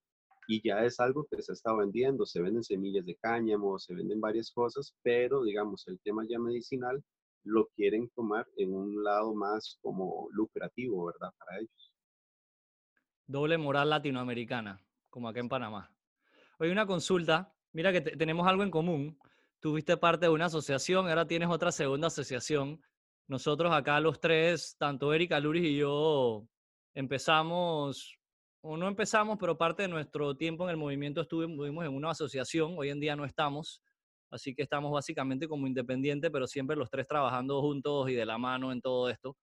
y 0.46 0.66
ya 0.66 0.84
es 0.84 1.00
algo 1.00 1.26
que 1.30 1.40
se 1.42 1.52
está 1.52 1.74
vendiendo, 1.74 2.26
se 2.26 2.42
venden 2.42 2.64
semillas 2.64 3.06
de 3.06 3.16
cáñamo, 3.16 3.78
se 3.78 3.94
venden 3.94 4.20
varias 4.20 4.50
cosas, 4.50 4.94
pero 5.02 5.42
digamos, 5.42 5.86
el 5.88 6.00
tema 6.00 6.24
ya 6.28 6.38
medicinal 6.38 7.02
lo 7.44 7.68
quieren 7.74 8.08
tomar 8.14 8.46
en 8.56 8.74
un 8.74 9.02
lado 9.02 9.34
más 9.34 9.78
como 9.82 10.28
lucrativo, 10.32 11.06
¿verdad? 11.06 11.32
Para 11.38 11.58
ellos. 11.58 11.92
Doble 13.26 13.58
moral 13.58 13.90
latinoamericana, 13.90 14.80
como 15.10 15.28
acá 15.28 15.40
en 15.40 15.48
Panamá. 15.48 15.90
Hoy 16.58 16.70
una 16.70 16.86
consulta, 16.86 17.54
mira 17.72 17.92
que 17.92 18.00
tenemos 18.00 18.46
algo 18.46 18.62
en 18.62 18.70
común. 18.70 19.18
Tuviste 19.60 19.96
parte 19.96 20.26
de 20.26 20.32
una 20.32 20.46
asociación, 20.46 21.08
ahora 21.08 21.26
tienes 21.26 21.48
otra 21.48 21.72
segunda 21.72 22.08
asociación. 22.08 22.80
Nosotros 23.28 23.72
acá 23.72 24.00
los 24.00 24.20
tres, 24.20 24.76
tanto 24.78 25.12
Erika, 25.14 25.40
Luris 25.40 25.64
y 25.64 25.76
yo, 25.76 26.46
empezamos 26.94 28.18
no 28.62 28.88
empezamos, 28.88 29.38
pero 29.38 29.58
parte 29.58 29.82
de 29.82 29.88
nuestro 29.88 30.36
tiempo 30.36 30.64
en 30.64 30.70
el 30.70 30.76
movimiento 30.76 31.20
estuvimos 31.20 31.84
en 31.84 31.94
una 31.94 32.10
asociación, 32.10 32.74
hoy 32.78 32.90
en 32.90 33.00
día 33.00 33.16
no 33.16 33.24
estamos, 33.24 33.82
así 34.30 34.54
que 34.54 34.62
estamos 34.62 34.92
básicamente 34.92 35.48
como 35.48 35.66
independientes, 35.66 36.30
pero 36.30 36.46
siempre 36.46 36.76
los 36.76 36.88
tres 36.90 37.06
trabajando 37.06 37.60
juntos 37.60 38.08
y 38.08 38.14
de 38.14 38.24
la 38.24 38.38
mano 38.38 38.72
en 38.72 38.80
todo 38.80 39.10
esto. 39.10 39.36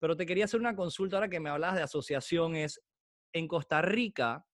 Pero 0.00 0.16
te 0.16 0.26
quería 0.26 0.44
hacer 0.46 0.60
una 0.60 0.76
consulta 0.76 1.16
ahora 1.16 1.28
que 1.28 1.40
me 1.40 1.50
hablas 1.50 1.76
de 1.76 1.82
asociaciones. 1.82 2.80
En 3.32 3.48
Costa 3.48 3.80
Rica, 3.82 4.44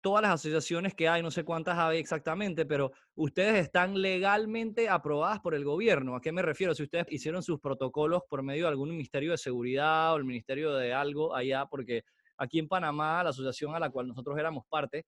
todas 0.00 0.22
las 0.22 0.32
asociaciones 0.32 0.94
que 0.94 1.08
hay, 1.08 1.22
no 1.22 1.30
sé 1.30 1.44
cuántas 1.44 1.78
hay 1.78 1.98
exactamente, 1.98 2.66
pero 2.66 2.92
ustedes 3.16 3.56
están 3.56 4.00
legalmente 4.00 4.88
aprobadas 4.88 5.40
por 5.40 5.54
el 5.54 5.64
gobierno. 5.64 6.14
¿A 6.14 6.20
qué 6.20 6.30
me 6.30 6.42
refiero? 6.42 6.74
Si 6.74 6.84
ustedes 6.84 7.06
hicieron 7.10 7.42
sus 7.42 7.58
protocolos 7.58 8.22
por 8.28 8.42
medio 8.42 8.64
de 8.64 8.70
algún 8.70 8.90
ministerio 8.90 9.32
de 9.32 9.38
seguridad 9.38 10.12
o 10.12 10.16
el 10.16 10.24
ministerio 10.24 10.74
de 10.74 10.92
algo 10.92 11.34
allá, 11.34 11.66
porque 11.66 12.04
Aquí 12.38 12.58
en 12.58 12.68
Panamá, 12.68 13.22
la 13.22 13.30
asociación 13.30 13.74
a 13.74 13.80
la 13.80 13.90
cual 13.90 14.08
nosotros 14.08 14.38
éramos 14.38 14.64
parte, 14.68 15.06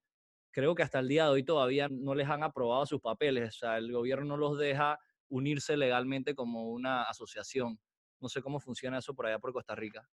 creo 0.51 0.75
que 0.75 0.83
hasta 0.83 0.99
el 0.99 1.09
día 1.09 1.25
de 1.25 1.31
hoy 1.31 1.45
todavía 1.45 1.89
no 1.91 2.15
les 2.15 2.29
han 2.29 2.43
aprobado 2.43 2.87
sus 2.87 3.01
papeles. 3.01 3.57
O 3.57 3.59
sea, 3.59 3.79
el 3.79 3.93
gobierno 3.93 4.25
no 4.25 4.37
los 4.37 4.59
deja 4.59 4.99
unirse 5.29 5.77
legalmente 5.77 6.35
como 6.35 6.71
una 6.71 7.03
asociación. 7.03 7.79
No 8.21 8.29
sé 8.29 8.43
cómo 8.43 8.61
funciona 8.61 8.99
eso 8.99 9.15
por 9.15 9.27
allá 9.27 9.39
por 9.39 9.53
Costa 9.53 9.75
Rica. 9.75 10.09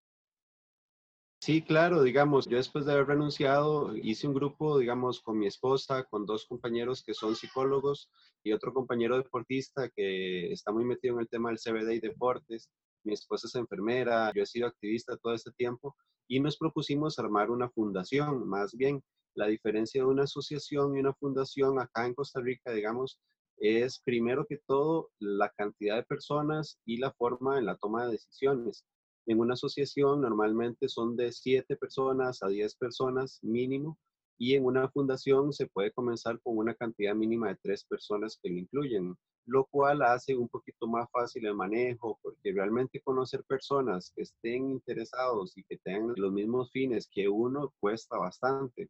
Sí, 1.40 1.60
claro, 1.60 2.02
digamos, 2.02 2.48
yo 2.48 2.56
después 2.56 2.86
de 2.86 2.92
haber 2.92 3.06
renunciado 3.06 3.94
hice 3.96 4.26
un 4.26 4.32
grupo, 4.32 4.78
digamos, 4.78 5.20
con 5.20 5.38
mi 5.38 5.46
esposa, 5.46 6.04
con 6.04 6.24
dos 6.24 6.46
compañeros 6.46 7.02
que 7.04 7.12
son 7.12 7.36
psicólogos 7.36 8.10
y 8.42 8.52
otro 8.52 8.72
compañero 8.72 9.18
deportista 9.18 9.90
que 9.90 10.50
está 10.50 10.72
muy 10.72 10.86
metido 10.86 11.14
en 11.14 11.20
el 11.20 11.28
tema 11.28 11.50
del 11.50 11.58
CBD 11.58 11.92
y 11.96 12.00
deportes. 12.00 12.70
Mi 13.04 13.12
esposa 13.12 13.46
es 13.46 13.54
enfermera, 13.56 14.32
yo 14.34 14.42
he 14.42 14.46
sido 14.46 14.66
activista 14.66 15.18
todo 15.18 15.34
este 15.34 15.52
tiempo 15.52 15.94
y 16.28 16.40
nos 16.40 16.56
propusimos 16.56 17.18
armar 17.18 17.50
una 17.50 17.68
fundación. 17.70 18.48
Más 18.48 18.74
bien, 18.74 19.02
la 19.34 19.46
diferencia 19.46 20.02
de 20.02 20.06
una 20.06 20.24
asociación 20.24 20.96
y 20.96 21.00
una 21.00 21.14
fundación 21.14 21.78
acá 21.80 22.06
en 22.06 22.14
Costa 22.14 22.40
Rica, 22.40 22.72
digamos, 22.72 23.20
es 23.58 24.00
primero 24.04 24.46
que 24.46 24.58
todo 24.66 25.10
la 25.20 25.50
cantidad 25.50 25.96
de 25.96 26.04
personas 26.04 26.78
y 26.84 26.98
la 26.98 27.12
forma 27.12 27.58
en 27.58 27.66
la 27.66 27.76
toma 27.76 28.06
de 28.06 28.12
decisiones. 28.12 28.84
En 29.26 29.38
una 29.40 29.54
asociación 29.54 30.20
normalmente 30.20 30.88
son 30.88 31.16
de 31.16 31.32
7 31.32 31.76
personas 31.76 32.42
a 32.42 32.48
10 32.48 32.76
personas 32.76 33.38
mínimo 33.42 33.98
y 34.38 34.54
en 34.54 34.64
una 34.64 34.88
fundación 34.90 35.52
se 35.52 35.66
puede 35.66 35.92
comenzar 35.92 36.40
con 36.42 36.58
una 36.58 36.74
cantidad 36.74 37.14
mínima 37.14 37.48
de 37.48 37.58
3 37.62 37.84
personas 37.84 38.38
que 38.42 38.50
lo 38.50 38.58
incluyen 38.58 39.16
lo 39.46 39.66
cual 39.66 40.02
hace 40.02 40.36
un 40.36 40.48
poquito 40.48 40.86
más 40.86 41.10
fácil 41.10 41.46
el 41.46 41.54
manejo, 41.54 42.18
porque 42.22 42.52
realmente 42.52 43.00
conocer 43.00 43.44
personas 43.44 44.12
que 44.14 44.22
estén 44.22 44.70
interesados 44.70 45.56
y 45.56 45.64
que 45.64 45.78
tengan 45.78 46.14
los 46.16 46.32
mismos 46.32 46.70
fines 46.70 47.08
que 47.10 47.28
uno 47.28 47.72
cuesta 47.78 48.16
bastante. 48.16 48.88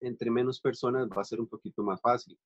Entre 0.00 0.30
menos 0.30 0.60
personas 0.60 1.08
va 1.08 1.22
a 1.22 1.24
ser 1.24 1.40
un 1.40 1.48
poquito 1.48 1.82
más 1.82 2.00
fácil 2.00 2.38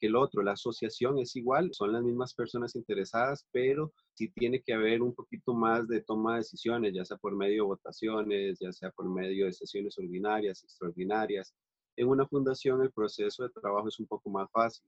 que 0.00 0.06
el 0.06 0.16
otro. 0.16 0.42
La 0.42 0.52
asociación 0.52 1.18
es 1.18 1.36
igual, 1.36 1.70
son 1.72 1.92
las 1.92 2.02
mismas 2.02 2.34
personas 2.34 2.74
interesadas, 2.74 3.46
pero 3.52 3.92
sí 4.14 4.30
tiene 4.30 4.62
que 4.62 4.72
haber 4.72 5.02
un 5.02 5.14
poquito 5.14 5.54
más 5.54 5.86
de 5.88 6.02
toma 6.02 6.32
de 6.32 6.38
decisiones, 6.38 6.94
ya 6.94 7.04
sea 7.04 7.18
por 7.18 7.36
medio 7.36 7.64
de 7.64 7.68
votaciones, 7.68 8.58
ya 8.58 8.72
sea 8.72 8.90
por 8.90 9.08
medio 9.08 9.44
de 9.44 9.52
sesiones 9.52 9.98
ordinarias, 9.98 10.64
extraordinarias. 10.64 11.54
En 11.96 12.08
una 12.08 12.26
fundación 12.26 12.82
el 12.82 12.90
proceso 12.90 13.42
de 13.42 13.50
trabajo 13.50 13.88
es 13.88 14.00
un 14.00 14.06
poco 14.06 14.30
más 14.30 14.50
fácil 14.50 14.82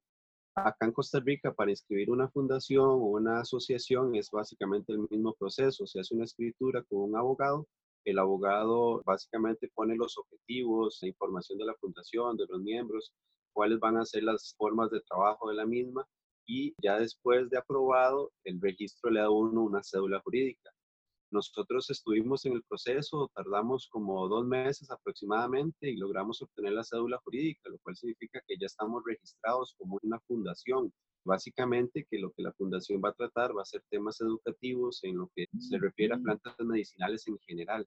Acá 0.56 0.86
en 0.86 0.92
Costa 0.92 1.18
Rica, 1.18 1.52
para 1.52 1.72
inscribir 1.72 2.10
una 2.10 2.28
fundación 2.28 2.86
o 2.86 3.06
una 3.18 3.40
asociación 3.40 4.14
es 4.14 4.30
básicamente 4.30 4.92
el 4.92 5.00
mismo 5.10 5.34
proceso. 5.34 5.84
Se 5.84 5.98
hace 5.98 6.14
una 6.14 6.24
escritura 6.24 6.82
con 6.84 7.10
un 7.10 7.16
abogado. 7.16 7.66
El 8.04 8.20
abogado 8.20 9.02
básicamente 9.04 9.68
pone 9.74 9.96
los 9.96 10.16
objetivos, 10.16 10.98
la 11.02 11.08
información 11.08 11.58
de 11.58 11.64
la 11.64 11.74
fundación, 11.74 12.36
de 12.36 12.46
los 12.48 12.60
miembros, 12.60 13.12
cuáles 13.52 13.80
van 13.80 13.96
a 13.96 14.04
ser 14.04 14.22
las 14.22 14.54
formas 14.56 14.90
de 14.90 15.00
trabajo 15.00 15.48
de 15.48 15.56
la 15.56 15.66
misma 15.66 16.06
y 16.46 16.74
ya 16.80 16.98
después 17.00 17.50
de 17.50 17.58
aprobado, 17.58 18.30
el 18.44 18.60
registro 18.60 19.10
le 19.10 19.20
da 19.20 19.26
a 19.26 19.30
uno 19.30 19.62
una 19.62 19.82
cédula 19.82 20.20
jurídica. 20.20 20.70
Nosotros 21.34 21.90
estuvimos 21.90 22.44
en 22.44 22.52
el 22.52 22.62
proceso, 22.62 23.28
tardamos 23.34 23.88
como 23.90 24.28
dos 24.28 24.46
meses 24.46 24.88
aproximadamente 24.88 25.90
y 25.90 25.96
logramos 25.96 26.40
obtener 26.40 26.74
la 26.74 26.84
cédula 26.84 27.18
jurídica, 27.24 27.68
lo 27.70 27.78
cual 27.78 27.96
significa 27.96 28.40
que 28.46 28.54
ya 28.56 28.66
estamos 28.66 29.02
registrados 29.04 29.74
como 29.76 29.98
una 30.02 30.20
fundación. 30.28 30.92
Básicamente 31.24 32.06
que 32.08 32.20
lo 32.20 32.30
que 32.30 32.44
la 32.44 32.52
fundación 32.52 33.02
va 33.04 33.08
a 33.08 33.14
tratar 33.14 33.50
va 33.50 33.62
a 33.62 33.64
ser 33.64 33.82
temas 33.90 34.20
educativos 34.20 35.02
en 35.02 35.16
lo 35.16 35.28
que 35.34 35.46
se 35.58 35.76
refiere 35.76 36.14
a 36.14 36.18
plantas 36.18 36.54
medicinales 36.60 37.26
en 37.26 37.36
general. 37.40 37.84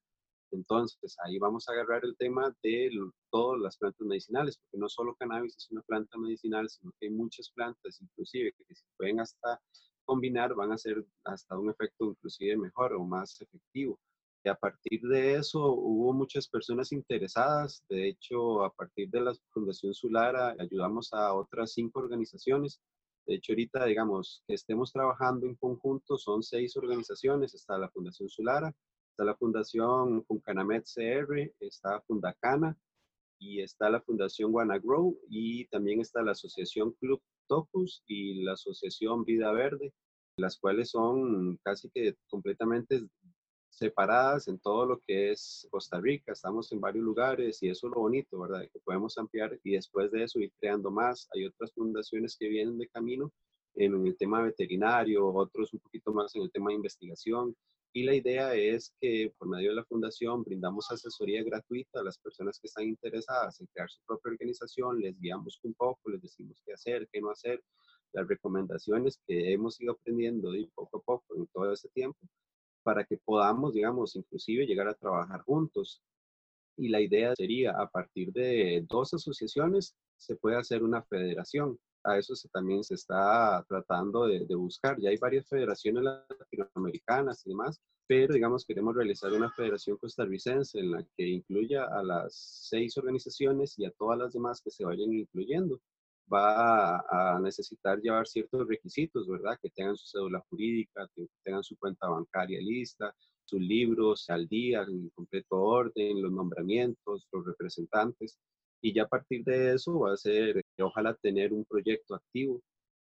Entonces, 0.52 1.16
ahí 1.24 1.40
vamos 1.40 1.70
a 1.70 1.72
agarrar 1.72 2.04
el 2.04 2.18
tema 2.18 2.54
de 2.64 2.90
todas 3.32 3.62
las 3.62 3.78
plantas 3.78 4.06
medicinales, 4.06 4.58
porque 4.58 4.78
no 4.78 4.90
solo 4.90 5.16
cannabis 5.16 5.56
es 5.56 5.72
una 5.72 5.84
planta 5.84 6.18
medicinal, 6.18 6.70
sino 6.70 6.92
que 7.00 7.08
hay 7.08 7.14
muchas 7.14 7.50
plantas, 7.52 8.02
inclusive, 8.02 8.52
que 8.58 8.76
se 8.76 8.84
pueden 8.98 9.22
hasta 9.22 9.62
combinar 10.08 10.56
van 10.56 10.72
a 10.72 10.78
ser 10.78 11.06
hasta 11.26 11.60
un 11.60 11.70
efecto 11.70 12.06
inclusive 12.06 12.58
mejor 12.58 12.94
o 12.94 13.04
más 13.04 13.40
efectivo. 13.42 14.00
Y 14.44 14.50
a 14.50 14.56
partir 14.56 15.02
de 15.02 15.36
eso 15.36 15.60
hubo 15.74 16.14
muchas 16.14 16.48
personas 16.48 16.92
interesadas. 16.94 17.84
De 17.90 18.08
hecho, 18.08 18.64
a 18.64 18.72
partir 18.74 19.10
de 19.10 19.22
la 19.22 19.34
Fundación 19.52 19.94
Sulara 19.94 20.56
ayudamos 20.58 21.12
a 21.14 21.34
otras 21.34 21.74
cinco 21.74 22.00
organizaciones. 22.00 22.80
De 23.26 23.36
hecho, 23.36 23.52
ahorita, 23.52 23.86
digamos, 23.86 24.44
que 24.48 24.54
estemos 24.54 24.94
trabajando 24.94 25.46
en 25.46 25.56
conjunto, 25.56 26.18
son 26.18 26.42
seis 26.44 26.78
organizaciones. 26.78 27.54
Está 27.54 27.78
la 27.78 27.90
Fundación 27.90 28.30
Sulara, 28.30 28.74
está 29.12 29.26
la 29.26 29.36
Fundación 29.36 30.22
Cuncanamet 30.22 30.86
CR, 30.86 31.54
está 31.60 32.02
Fundacana 32.08 32.78
y 33.40 33.62
está 33.62 33.90
la 33.90 34.02
Fundación 34.02 34.54
Grow 34.54 35.20
y 35.30 35.66
también 35.68 36.00
está 36.00 36.22
la 36.22 36.32
Asociación 36.32 36.94
Club 36.94 37.22
Topus 37.48 38.04
y 38.08 38.44
la 38.44 38.54
Asociación 38.54 39.24
Vida 39.26 39.52
Verde, 39.52 39.94
las 40.38 40.58
cuales 40.58 40.90
son 40.92 41.58
casi 41.64 41.90
que 41.90 42.16
completamente 42.30 43.02
separadas 43.70 44.48
en 44.48 44.60
todo 44.60 44.86
lo 44.86 45.00
que 45.06 45.32
es 45.32 45.68
Costa 45.70 46.00
Rica. 46.02 46.32
Estamos 46.32 46.72
en 46.72 46.82
varios 46.82 47.04
lugares 47.04 47.62
y 47.62 47.70
eso 47.70 47.88
es 47.88 47.94
lo 47.94 48.02
bonito, 48.02 48.40
¿verdad? 48.40 48.68
Que 48.72 48.80
podemos 48.80 49.18
ampliar 49.18 49.60
y 49.64 49.74
después 49.74 50.12
de 50.12 50.24
eso 50.24 50.40
ir 50.40 50.52
creando 50.60 50.90
más. 50.90 51.28
Hay 51.34 51.46
otras 51.46 51.72
fundaciones 51.74 52.36
que 52.38 52.48
vienen 52.48 52.78
de 52.78 52.88
camino 52.88 53.32
en 53.76 54.06
el 54.06 54.18
tema 54.18 54.42
veterinario, 54.42 55.28
otros 55.28 55.74
un 55.74 55.80
poquito 55.80 56.12
más 56.12 56.36
en 56.36 56.42
el 56.44 56.52
tema 56.52 56.70
de 56.70 56.76
investigación. 56.76 57.56
Y 57.94 58.04
la 58.04 58.14
idea 58.14 58.54
es 58.54 58.94
que 59.02 59.34
por 59.38 59.48
medio 59.48 59.70
de 59.70 59.76
la 59.76 59.86
fundación 59.86 60.44
brindamos 60.44 60.92
asesoría 60.92 61.44
gratuita 61.44 62.00
a 62.00 62.04
las 62.04 62.18
personas 62.20 62.60
que 62.60 62.68
están 62.68 62.86
interesadas 62.86 63.60
en 63.60 63.68
crear 63.68 63.90
su 63.90 64.00
propia 64.06 64.32
organización, 64.32 65.00
les 65.00 65.20
guiamos 65.20 65.60
un 65.64 65.74
poco, 65.74 66.10
les 66.10 66.22
decimos 66.22 66.62
qué 66.66 66.74
hacer, 66.74 67.08
qué 67.12 67.22
no 67.22 67.32
hacer, 67.32 67.64
las 68.14 68.28
recomendaciones 68.28 69.20
que 69.26 69.54
hemos 69.54 69.80
ido 69.82 69.94
aprendiendo 69.94 70.54
y 70.56 70.68
poco 70.68 70.98
a 70.98 71.02
poco 71.02 71.36
en 71.36 71.48
todo 71.48 71.72
ese 71.72 71.90
tiempo 71.90 72.20
para 72.84 73.04
que 73.04 73.18
podamos, 73.18 73.74
digamos, 73.74 74.16
inclusive 74.16 74.66
llegar 74.66 74.88
a 74.88 74.94
trabajar 74.94 75.42
juntos. 75.42 76.02
Y 76.78 76.88
la 76.88 77.02
idea 77.02 77.36
sería, 77.36 77.72
a 77.72 77.90
partir 77.90 78.32
de 78.32 78.86
dos 78.88 79.14
asociaciones, 79.14 79.94
se 80.16 80.38
puede 80.38 80.56
hacer 80.56 80.84
una 80.84 81.04
federación. 81.04 81.78
A 82.08 82.18
eso 82.18 82.34
también 82.52 82.84
se 82.84 82.96
está 82.96 83.64
tratando 83.68 84.28
de, 84.28 84.56
buscar. 84.56 84.98
Ya 85.00 85.10
hay 85.10 85.18
varias 85.18 85.48
federaciones 85.48 86.04
latinoamericanas 86.04 87.46
y 87.46 87.50
demás, 87.50 87.82
pero 88.08 88.34
digamos 88.34 88.66
queremos 88.66 88.96
realizar 88.96 89.34
una 89.34 89.52
federación 89.52 89.98
costarricense 89.98 90.80
en 90.80 90.92
la 90.92 91.04
que 91.18 91.28
incluya 91.28 91.86
a 91.86 92.02
las 92.04 92.34
seis 92.70 92.98
organizaciones 92.98 93.78
y 93.78 93.86
a 93.86 93.92
todas 93.92 94.18
las 94.18 94.34
demás 94.34 94.62
que 94.62 94.72
se 94.72 94.86
vayan 94.86 95.14
incluyendo 95.14 95.82
va 96.32 97.00
a, 97.10 97.40
necesitar 97.40 98.00
llevar 98.00 98.28
ciertos 98.28 98.68
requisitos, 98.68 99.28
¿verdad? 99.28 99.58
Que 99.62 99.70
tengan 99.70 99.96
su 99.96 100.08
cédula 100.08 100.44
jurídica, 100.50 101.10
que 101.16 101.28
tengan 101.44 101.64
su 101.64 101.78
cuenta 101.78 102.10
bancaria 102.10 102.60
lista, 102.60 103.14
sus 103.46 103.62
libros 103.62 104.30
al 104.30 104.48
día, 104.48 104.84
en 104.84 105.10
completo 105.10 105.58
orden, 105.58 106.22
los 106.22 106.32
nombramientos, 106.32 107.28
los 107.32 107.46
representantes. 107.46 108.38
Y 108.88 108.94
ya 108.94 109.04
a 109.04 109.08
partir 109.10 109.44
de 109.44 109.74
eso 109.74 110.00
va 110.00 110.14
a 110.14 110.18
ser, 110.18 110.64
ojalá 110.80 111.14
tener 111.16 111.52
un 111.52 111.66
proyecto 111.66 112.16
activo, 112.16 112.62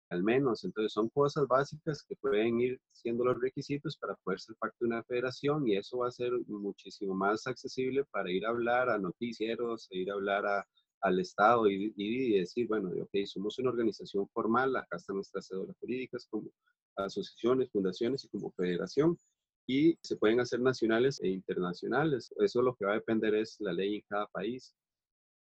al 0.10 0.24
menos. 0.24 0.64
Entonces 0.64 0.94
son 0.94 1.10
cosas 1.10 1.46
básicas 1.46 2.04
que 2.04 2.16
pueden 2.16 2.62
ir 2.62 2.80
siendo 2.94 3.26
los 3.26 3.38
requisitos 3.42 3.98
para 3.98 4.16
poder 4.24 4.40
ser 4.40 4.56
parte 4.56 4.78
de 4.80 4.86
una 4.86 5.04
federación 5.04 5.68
y 5.68 5.76
eso 5.76 5.98
va 5.98 6.08
a 6.08 6.12
ser 6.12 6.32
muchísimo 6.48 7.14
más 7.14 7.48
accesible 7.48 8.06
para 8.06 8.32
ir 8.32 8.46
a 8.46 8.52
hablar 8.52 8.90
a 8.90 8.98
noticieros, 8.98 9.90
e 9.92 9.98
ir 9.98 10.12
a 10.12 10.14
hablar 10.14 10.46
a, 10.46 10.66
al 11.02 11.20
Estado 11.20 11.70
y, 11.70 12.40
decir, 12.40 12.66
bueno, 12.70 12.90
ok, 13.02 13.26
somos 13.26 13.60
una 13.60 13.72
organización 13.72 14.26
formal, 14.30 14.74
acá 14.78 14.96
están 14.96 15.18
nuestras 15.18 15.48
cédulas 15.48 15.76
jurídicas 15.82 16.26
como 16.30 16.50
asociaciones, 16.96 17.70
fundaciones 17.72 18.24
y 18.24 18.30
como 18.30 18.52
federación, 18.52 19.18
y 19.68 19.98
se 20.02 20.16
pueden 20.16 20.40
hacer 20.40 20.62
nacionales 20.62 21.22
e 21.22 21.28
internacionales. 21.28 22.34
Eso 22.38 22.62
lo 22.62 22.74
que 22.74 22.86
va 22.86 22.92
a 22.94 22.96
depender 23.02 23.36
es 23.36 23.58
la 23.60 23.74
ley 23.74 23.96
en 23.96 24.04
cada 24.08 24.28
país, 24.28 24.74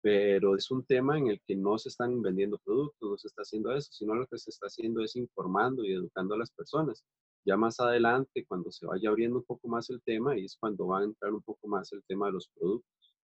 pero 0.03 0.57
es 0.57 0.69
un 0.69 0.83
tema 0.85 1.17
en 1.17 1.27
el 1.27 1.41
que 1.47 1.55
no 1.55 1.77
se 1.77 1.87
están 1.87 2.21
vendiendo 2.21 2.59
productos, 2.59 3.09
no 3.09 3.17
se 3.17 3.29
está 3.29 3.43
haciendo 3.43 3.71
eso, 3.71 3.89
sino 3.93 4.13
lo 4.13 4.27
que 4.27 4.37
se 4.37 4.49
está 4.49 4.67
haciendo 4.67 5.01
es 5.01 5.15
informando 5.15 5.85
y 5.85 5.93
educando 5.93 6.35
a 6.35 6.39
las 6.39 6.51
personas. 6.51 7.05
Ya 7.45 7.55
más 7.55 7.79
adelante, 7.79 8.45
cuando 8.45 8.69
se 8.69 8.85
vaya 8.85 9.09
abriendo 9.09 9.37
un 9.37 9.45
poco 9.45 9.69
más 9.69 9.89
el 9.89 10.01
tema, 10.03 10.37
y 10.37 10.43
es 10.43 10.57
cuando 10.59 10.87
va 10.87 10.99
a 10.99 11.03
entrar 11.05 11.31
un 11.31 11.41
poco 11.41 11.69
más 11.69 11.93
el 11.93 12.03
tema 12.05 12.25
de 12.25 12.33
los 12.33 12.49
productos. 12.49 13.15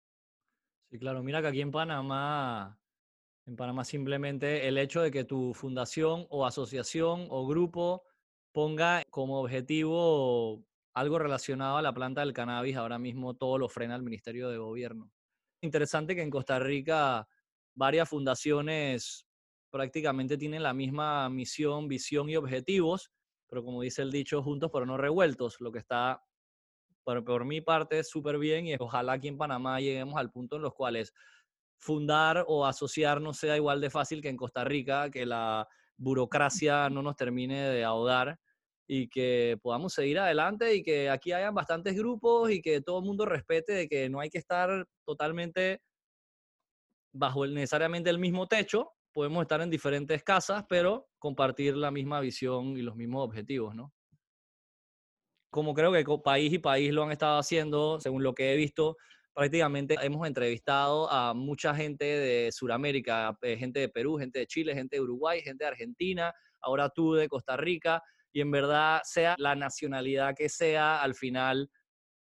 Sí, 0.88 1.00
claro. 1.00 1.24
Mira 1.24 1.42
que 1.42 1.48
aquí 1.48 1.60
en 1.60 1.72
Panamá, 1.72 2.78
en 3.46 3.56
Panamá 3.56 3.84
simplemente 3.84 4.68
el 4.68 4.78
hecho 4.78 5.02
de 5.02 5.10
que 5.10 5.24
tu 5.24 5.54
fundación 5.54 6.26
o 6.30 6.46
asociación 6.46 7.26
o 7.28 7.44
grupo 7.48 8.04
ponga 8.52 9.02
como 9.10 9.40
objetivo 9.40 10.64
algo 10.94 11.18
relacionado 11.18 11.76
a 11.76 11.82
la 11.82 11.92
planta 11.92 12.20
del 12.20 12.32
cannabis, 12.32 12.76
ahora 12.76 13.00
mismo 13.00 13.34
todo 13.34 13.58
lo 13.58 13.68
frena 13.68 13.96
el 13.96 14.02
Ministerio 14.02 14.48
de 14.48 14.58
Gobierno. 14.58 15.10
Interesante 15.60 16.14
que 16.14 16.22
en 16.22 16.30
Costa 16.30 16.58
Rica 16.58 17.26
varias 17.74 18.08
fundaciones 18.08 19.26
prácticamente 19.70 20.36
tienen 20.36 20.62
la 20.62 20.72
misma 20.72 21.28
misión, 21.28 21.88
visión 21.88 22.28
y 22.28 22.36
objetivos, 22.36 23.10
pero 23.48 23.64
como 23.64 23.82
dice 23.82 24.02
el 24.02 24.10
dicho, 24.10 24.42
juntos 24.42 24.70
pero 24.72 24.86
no 24.86 24.96
revueltos, 24.96 25.60
lo 25.60 25.72
que 25.72 25.78
está 25.78 26.22
por, 27.04 27.44
mi 27.46 27.62
parte, 27.62 28.04
súper 28.04 28.38
bien 28.38 28.66
y 28.66 28.74
ojalá 28.78 29.14
aquí 29.14 29.28
en 29.28 29.38
Panamá 29.38 29.80
lleguemos 29.80 30.16
al 30.16 30.30
punto 30.30 30.56
en 30.56 30.62
los 30.62 30.74
cuales 30.74 31.14
fundar 31.78 32.44
o 32.46 32.66
asociar 32.66 33.20
no 33.20 33.32
sea 33.32 33.56
igual 33.56 33.80
de 33.80 33.88
fácil 33.88 34.20
que 34.20 34.28
en 34.28 34.36
Costa 34.36 34.62
Rica, 34.64 35.10
que 35.10 35.24
la 35.24 35.66
burocracia 35.96 36.90
no 36.90 37.02
nos 37.02 37.16
termine 37.16 37.70
de 37.70 37.84
ahogar 37.84 38.38
y 38.88 39.08
que 39.08 39.56
podamos 39.62 39.92
seguir 39.92 40.18
adelante 40.18 40.74
y 40.74 40.82
que 40.82 41.08
aquí 41.10 41.30
hayan 41.30 41.54
bastantes 41.54 41.94
grupos 41.94 42.50
y 42.50 42.60
que 42.60 42.80
todo 42.80 42.98
el 42.98 43.04
mundo 43.04 43.26
respete 43.26 43.72
de 43.72 43.88
que 43.88 44.08
no 44.08 44.18
hay 44.18 44.30
que 44.30 44.38
estar 44.38 44.86
totalmente 45.04 45.80
bajo 47.12 47.44
el, 47.44 47.54
necesariamente 47.54 48.10
el 48.10 48.18
mismo 48.18 48.48
techo, 48.48 48.92
podemos 49.12 49.42
estar 49.42 49.60
en 49.60 49.70
diferentes 49.70 50.24
casas, 50.24 50.64
pero 50.68 51.08
compartir 51.18 51.76
la 51.76 51.90
misma 51.90 52.18
visión 52.20 52.76
y 52.76 52.82
los 52.82 52.96
mismos 52.96 53.24
objetivos, 53.24 53.74
¿no? 53.74 53.92
como 55.50 55.74
creo 55.74 55.92
que 55.92 56.04
país 56.22 56.52
y 56.52 56.58
país 56.58 56.92
lo 56.92 57.04
han 57.04 57.12
estado 57.12 57.38
haciendo, 57.38 58.00
según 58.00 58.22
lo 58.22 58.34
que 58.34 58.52
he 58.52 58.56
visto, 58.56 58.96
prácticamente 59.32 59.96
hemos 60.02 60.26
entrevistado 60.26 61.10
a 61.10 61.32
mucha 61.32 61.74
gente 61.74 62.04
de 62.04 62.52
Sudamérica, 62.52 63.36
eh, 63.42 63.56
gente 63.56 63.80
de 63.80 63.88
Perú, 63.88 64.16
gente 64.18 64.40
de 64.40 64.46
Chile, 64.46 64.74
gente 64.74 64.96
de 64.96 65.02
Uruguay, 65.02 65.40
gente 65.40 65.64
de 65.64 65.68
Argentina, 65.68 66.32
ahora 66.60 66.90
tú 66.90 67.14
de 67.14 67.28
Costa 67.28 67.56
Rica, 67.56 68.02
y 68.38 68.40
en 68.40 68.52
verdad, 68.52 69.00
sea 69.02 69.34
la 69.36 69.56
nacionalidad 69.56 70.32
que 70.36 70.48
sea, 70.48 71.02
al 71.02 71.16
final 71.16 71.68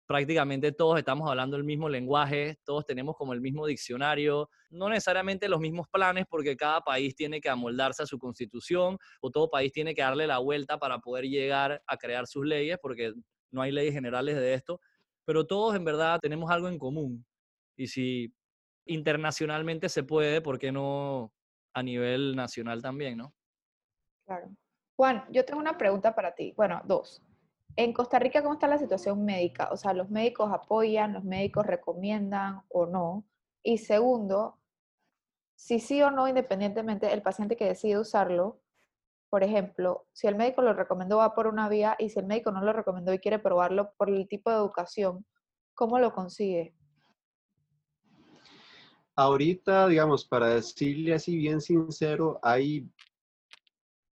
prácticamente 0.07 0.71
todos 0.71 0.99
estamos 0.99 1.27
hablando 1.27 1.57
el 1.57 1.65
mismo 1.65 1.89
lenguaje, 1.89 2.59
todos 2.65 2.85
tenemos 2.85 3.17
como 3.17 3.33
el 3.33 3.41
mismo 3.41 3.67
diccionario, 3.67 4.51
no 4.69 4.91
necesariamente 4.91 5.49
los 5.49 5.59
mismos 5.59 5.89
planes 5.89 6.27
porque 6.29 6.55
cada 6.55 6.83
país 6.83 7.17
tiene 7.17 7.41
que 7.41 7.49
amoldarse 7.49 8.03
a 8.03 8.07
su 8.07 8.19
constitución 8.19 8.99
o 9.23 9.31
todo 9.31 9.49
país 9.49 9.73
tiene 9.73 9.95
que 9.95 10.03
darle 10.03 10.27
la 10.27 10.37
vuelta 10.37 10.79
para 10.79 10.99
poder 10.99 11.25
llegar 11.25 11.83
a 11.87 11.97
crear 11.97 12.27
sus 12.27 12.45
leyes 12.45 12.77
porque 12.83 13.15
no 13.51 13.63
hay 13.63 13.73
leyes 13.73 13.95
generales 13.95 14.37
de 14.37 14.53
esto, 14.53 14.83
pero 15.25 15.47
todos 15.47 15.75
en 15.77 15.87
verdad 15.87 16.21
tenemos 16.21 16.51
algo 16.51 16.69
en 16.69 16.77
común. 16.79 17.25
Y 17.75 17.87
si 17.87 18.35
internacionalmente 18.85 19.89
se 19.89 20.03
puede, 20.03 20.43
¿por 20.43 20.59
qué 20.59 20.73
no 20.73 21.33
a 21.73 21.83
nivel 21.83 22.37
nacional 22.37 22.83
también, 22.83 23.17
no? 23.17 23.35
Claro. 24.27 24.55
Juan, 25.03 25.25
yo 25.33 25.45
tengo 25.45 25.59
una 25.59 25.77
pregunta 25.77 26.15
para 26.15 26.33
ti. 26.33 26.55
Bueno, 26.57 26.81
dos. 26.85 27.21
En 27.75 27.93
Costa 27.93 28.21
Rica, 28.21 28.41
¿cómo 28.41 28.55
está 28.55 28.69
la 28.69 28.79
situación 28.79 29.25
médica? 29.25 29.69
O 29.73 29.77
sea, 29.77 29.93
¿los 29.95 30.11
médicos 30.11 30.53
apoyan, 30.53 31.13
los 31.13 31.25
médicos 31.25 31.67
recomiendan 31.67 32.63
o 32.69 32.87
no? 32.87 33.25
Y 33.65 33.79
segundo, 33.79 34.61
si 35.57 35.81
sí 35.81 36.01
o 36.03 36.13
no, 36.13 36.29
independientemente, 36.29 37.13
el 37.13 37.21
paciente 37.21 37.57
que 37.57 37.65
decide 37.65 37.99
usarlo, 37.99 38.61
por 39.29 39.43
ejemplo, 39.43 40.07
si 40.13 40.29
el 40.29 40.37
médico 40.37 40.63
lo 40.63 40.73
recomendó 40.73 41.17
va 41.17 41.35
por 41.35 41.49
una 41.49 41.69
vía 41.69 41.97
y 41.99 42.11
si 42.11 42.21
el 42.21 42.27
médico 42.27 42.53
no 42.53 42.63
lo 42.63 42.73
recomendó 42.73 43.13
y 43.13 43.19
quiere 43.19 43.41
probarlo 43.41 43.95
por 43.97 44.09
el 44.09 44.29
tipo 44.29 44.51
de 44.51 44.57
educación, 44.59 45.27
¿cómo 45.75 45.99
lo 45.99 46.15
consigue? 46.15 46.77
Ahorita, 49.17 49.89
digamos, 49.89 50.25
para 50.25 50.51
decirle 50.51 51.13
así 51.13 51.37
bien 51.37 51.61
sincero, 51.61 52.39
hay 52.41 52.89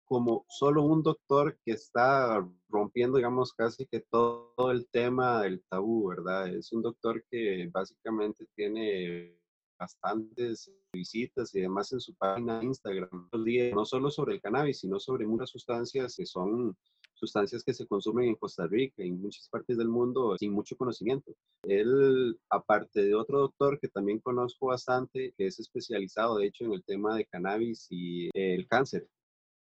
como 0.06 0.46
solo 0.48 0.82
un 0.84 1.02
doctor 1.02 1.58
que 1.64 1.72
está 1.72 2.46
rompiendo, 2.68 3.16
digamos, 3.18 3.52
casi 3.52 3.86
que 3.86 4.00
todo 4.00 4.70
el 4.70 4.86
tema 4.88 5.42
del 5.42 5.62
tabú, 5.68 6.08
¿verdad? 6.08 6.48
Es 6.54 6.72
un 6.72 6.82
doctor 6.82 7.24
que 7.30 7.68
básicamente 7.72 8.46
tiene 8.54 9.36
bastantes 9.78 10.72
visitas 10.92 11.54
y 11.54 11.60
demás 11.60 11.92
en 11.92 12.00
su 12.00 12.14
página 12.14 12.58
de 12.60 12.66
Instagram, 12.66 13.28
no 13.74 13.84
solo 13.84 14.10
sobre 14.10 14.34
el 14.34 14.40
cannabis, 14.40 14.80
sino 14.80 14.98
sobre 14.98 15.26
muchas 15.26 15.50
sustancias 15.50 16.16
que 16.16 16.24
son 16.24 16.76
sustancias 17.14 17.64
que 17.64 17.74
se 17.74 17.86
consumen 17.86 18.28
en 18.28 18.34
Costa 18.36 18.66
Rica 18.66 19.02
y 19.02 19.08
en 19.08 19.20
muchas 19.20 19.48
partes 19.48 19.78
del 19.78 19.88
mundo 19.88 20.36
sin 20.38 20.52
mucho 20.52 20.76
conocimiento. 20.76 21.32
Él, 21.62 22.38
aparte 22.50 23.02
de 23.02 23.14
otro 23.14 23.40
doctor 23.40 23.80
que 23.80 23.88
también 23.88 24.20
conozco 24.20 24.66
bastante, 24.66 25.32
que 25.36 25.46
es 25.46 25.58
especializado 25.58 26.36
de 26.36 26.46
hecho 26.46 26.64
en 26.64 26.72
el 26.72 26.84
tema 26.84 27.16
de 27.16 27.26
cannabis 27.26 27.86
y 27.90 28.30
el 28.34 28.66
cáncer, 28.68 29.08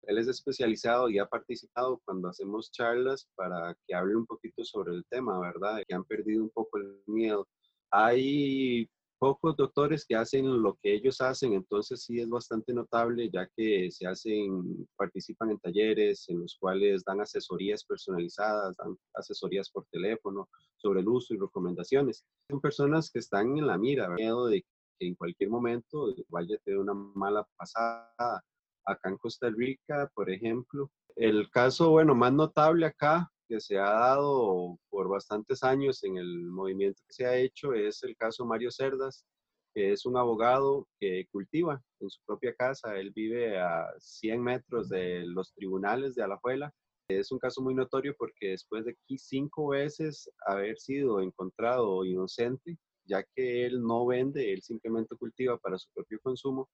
él 0.07 0.17
es 0.17 0.27
especializado 0.27 1.09
y 1.09 1.19
ha 1.19 1.25
participado 1.25 2.01
cuando 2.05 2.29
hacemos 2.29 2.71
charlas 2.71 3.27
para 3.35 3.75
que 3.85 3.95
hable 3.95 4.15
un 4.15 4.25
poquito 4.25 4.63
sobre 4.63 4.93
el 4.93 5.05
tema, 5.09 5.39
¿verdad? 5.39 5.83
Que 5.87 5.95
han 5.95 6.03
perdido 6.03 6.43
un 6.43 6.49
poco 6.49 6.77
el 6.77 7.01
miedo. 7.07 7.47
Hay 7.91 8.89
pocos 9.17 9.55
doctores 9.55 10.05
que 10.05 10.15
hacen 10.15 10.61
lo 10.61 10.77
que 10.81 10.93
ellos 10.93 11.21
hacen, 11.21 11.53
entonces 11.53 12.03
sí 12.03 12.19
es 12.19 12.29
bastante 12.29 12.73
notable 12.73 13.29
ya 13.31 13.49
que 13.55 13.89
se 13.89 14.05
hacen, 14.05 14.87
participan 14.97 15.51
en 15.51 15.59
talleres 15.59 16.25
en 16.27 16.41
los 16.41 16.57
cuales 16.59 17.03
dan 17.05 17.21
asesorías 17.21 17.83
personalizadas, 17.85 18.75
dan 18.77 18.97
asesorías 19.13 19.69
por 19.69 19.85
teléfono 19.91 20.49
sobre 20.75 20.99
el 20.99 21.07
uso 21.07 21.33
y 21.33 21.37
recomendaciones. 21.37 22.25
Son 22.49 22.59
personas 22.59 23.09
que 23.09 23.19
están 23.19 23.57
en 23.57 23.67
la 23.67 23.77
mira, 23.77 24.09
miedo 24.09 24.47
de 24.47 24.61
que 24.99 25.07
en 25.07 25.15
cualquier 25.15 25.49
momento 25.49 26.13
vaya 26.29 26.55
a 26.55 26.59
tener 26.59 26.79
una 26.79 26.93
mala 26.93 27.47
pasada 27.57 28.43
acá 28.85 29.09
en 29.09 29.17
Costa 29.17 29.49
Rica, 29.49 30.09
por 30.13 30.29
ejemplo. 30.29 30.91
El 31.15 31.49
caso, 31.49 31.91
bueno, 31.91 32.15
más 32.15 32.33
notable 32.33 32.85
acá 32.85 33.31
que 33.47 33.59
se 33.59 33.77
ha 33.77 33.89
dado 33.89 34.77
por 34.89 35.07
bastantes 35.07 35.63
años 35.63 36.03
en 36.03 36.17
el 36.17 36.45
movimiento 36.47 37.01
que 37.07 37.13
se 37.13 37.25
ha 37.25 37.37
hecho 37.37 37.73
es 37.73 38.03
el 38.03 38.15
caso 38.17 38.45
Mario 38.45 38.71
Cerdas, 38.71 39.25
que 39.73 39.91
es 39.91 40.05
un 40.05 40.17
abogado 40.17 40.87
que 40.99 41.27
cultiva 41.31 41.81
en 41.99 42.09
su 42.09 42.19
propia 42.25 42.53
casa. 42.55 42.97
Él 42.97 43.11
vive 43.11 43.59
a 43.59 43.87
100 43.99 44.41
metros 44.41 44.89
de 44.89 45.25
los 45.25 45.53
tribunales 45.53 46.15
de 46.15 46.23
Alajuela 46.23 46.73
Es 47.09 47.31
un 47.31 47.39
caso 47.39 47.61
muy 47.61 47.75
notorio 47.75 48.15
porque 48.17 48.49
después 48.49 48.85
de 48.85 48.95
cinco 49.17 49.69
veces 49.69 50.29
haber 50.47 50.79
sido 50.79 51.21
encontrado 51.21 52.03
inocente, 52.05 52.77
ya 53.05 53.23
que 53.35 53.65
él 53.65 53.81
no 53.83 54.05
vende, 54.07 54.53
él 54.53 54.61
simplemente 54.63 55.15
cultiva 55.15 55.57
para 55.57 55.77
su 55.77 55.89
propio 55.93 56.19
consumo, 56.23 56.69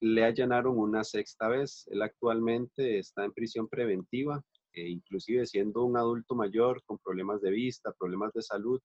le 0.00 0.24
allanaron 0.24 0.78
una 0.78 1.04
sexta 1.04 1.48
vez. 1.48 1.86
Él 1.90 2.02
actualmente 2.02 2.98
está 2.98 3.24
en 3.24 3.32
prisión 3.32 3.68
preventiva, 3.68 4.42
e 4.72 4.88
inclusive 4.88 5.46
siendo 5.46 5.84
un 5.84 5.96
adulto 5.96 6.34
mayor 6.34 6.82
con 6.84 6.98
problemas 6.98 7.40
de 7.40 7.50
vista, 7.50 7.94
problemas 7.98 8.32
de 8.32 8.42
salud, 8.42 8.80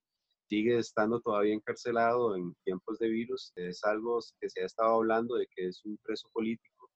sigue 0.48 0.78
estando 0.78 1.20
todavía 1.20 1.54
encarcelado 1.54 2.36
en 2.36 2.54
tiempos 2.64 2.98
de 2.98 3.08
virus. 3.08 3.52
Es 3.56 3.84
algo 3.84 4.20
que 4.40 4.48
se 4.48 4.62
ha 4.62 4.66
estado 4.66 4.94
hablando 4.96 5.36
de 5.36 5.46
que 5.46 5.68
es 5.68 5.84
un 5.84 5.98
preso 6.02 6.28
político, 6.32 6.90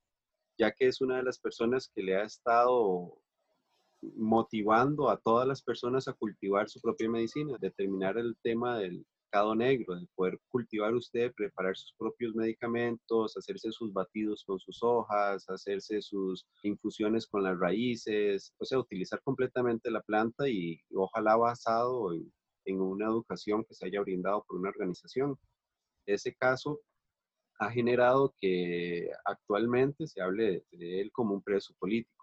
ya 0.59 0.73
que 0.73 0.87
es 0.87 1.01
una 1.01 1.19
de 1.19 1.23
las 1.23 1.39
personas 1.39 1.91
que 1.95 2.03
le 2.03 2.17
ha 2.17 2.25
estado 2.25 3.19
motivando 4.15 5.11
a 5.11 5.19
todas 5.19 5.47
las 5.49 5.63
personas 5.63 6.07
a 6.09 6.13
cultivar 6.13 6.69
su 6.69 6.81
propia 6.81 7.09
medicina, 7.09 7.57
determinar 7.59 8.19
el 8.19 8.37
tema 8.43 8.79
del 8.79 9.07
negro, 9.55 9.95
de 9.97 10.07
poder 10.15 10.39
cultivar 10.49 10.95
usted, 10.95 11.33
preparar 11.35 11.77
sus 11.77 11.93
propios 11.99 12.35
medicamentos, 12.35 13.37
hacerse 13.37 13.71
sus 13.73 13.93
batidos 13.93 14.45
con 14.45 14.59
sus 14.59 14.83
hojas, 14.83 15.49
hacerse 15.49 16.01
sus 16.01 16.47
infusiones 16.63 17.27
con 17.27 17.43
las 17.43 17.59
raíces, 17.59 18.53
o 18.59 18.65
sea, 18.65 18.79
utilizar 18.79 19.21
completamente 19.23 19.91
la 19.91 20.01
planta 20.03 20.49
y, 20.49 20.81
ojalá 20.95 21.37
basado 21.37 22.13
en, 22.15 22.81
una 22.81 23.07
educación 23.07 23.65
que 23.65 23.75
se 23.75 23.87
haya 23.87 24.01
brindado 24.01 24.45
por 24.47 24.59
una 24.59 24.71
organización. 24.71 25.39
Ese 26.07 26.35
caso 26.35 26.81
ha 27.59 27.71
generado 27.71 28.35
que 28.41 29.09
actualmente 29.25 30.07
se 30.07 30.21
hable 30.21 30.65
de 30.73 31.01
él 31.01 31.11
como 31.13 31.35
un 31.35 31.43
preso 31.43 31.75
político 31.79 32.16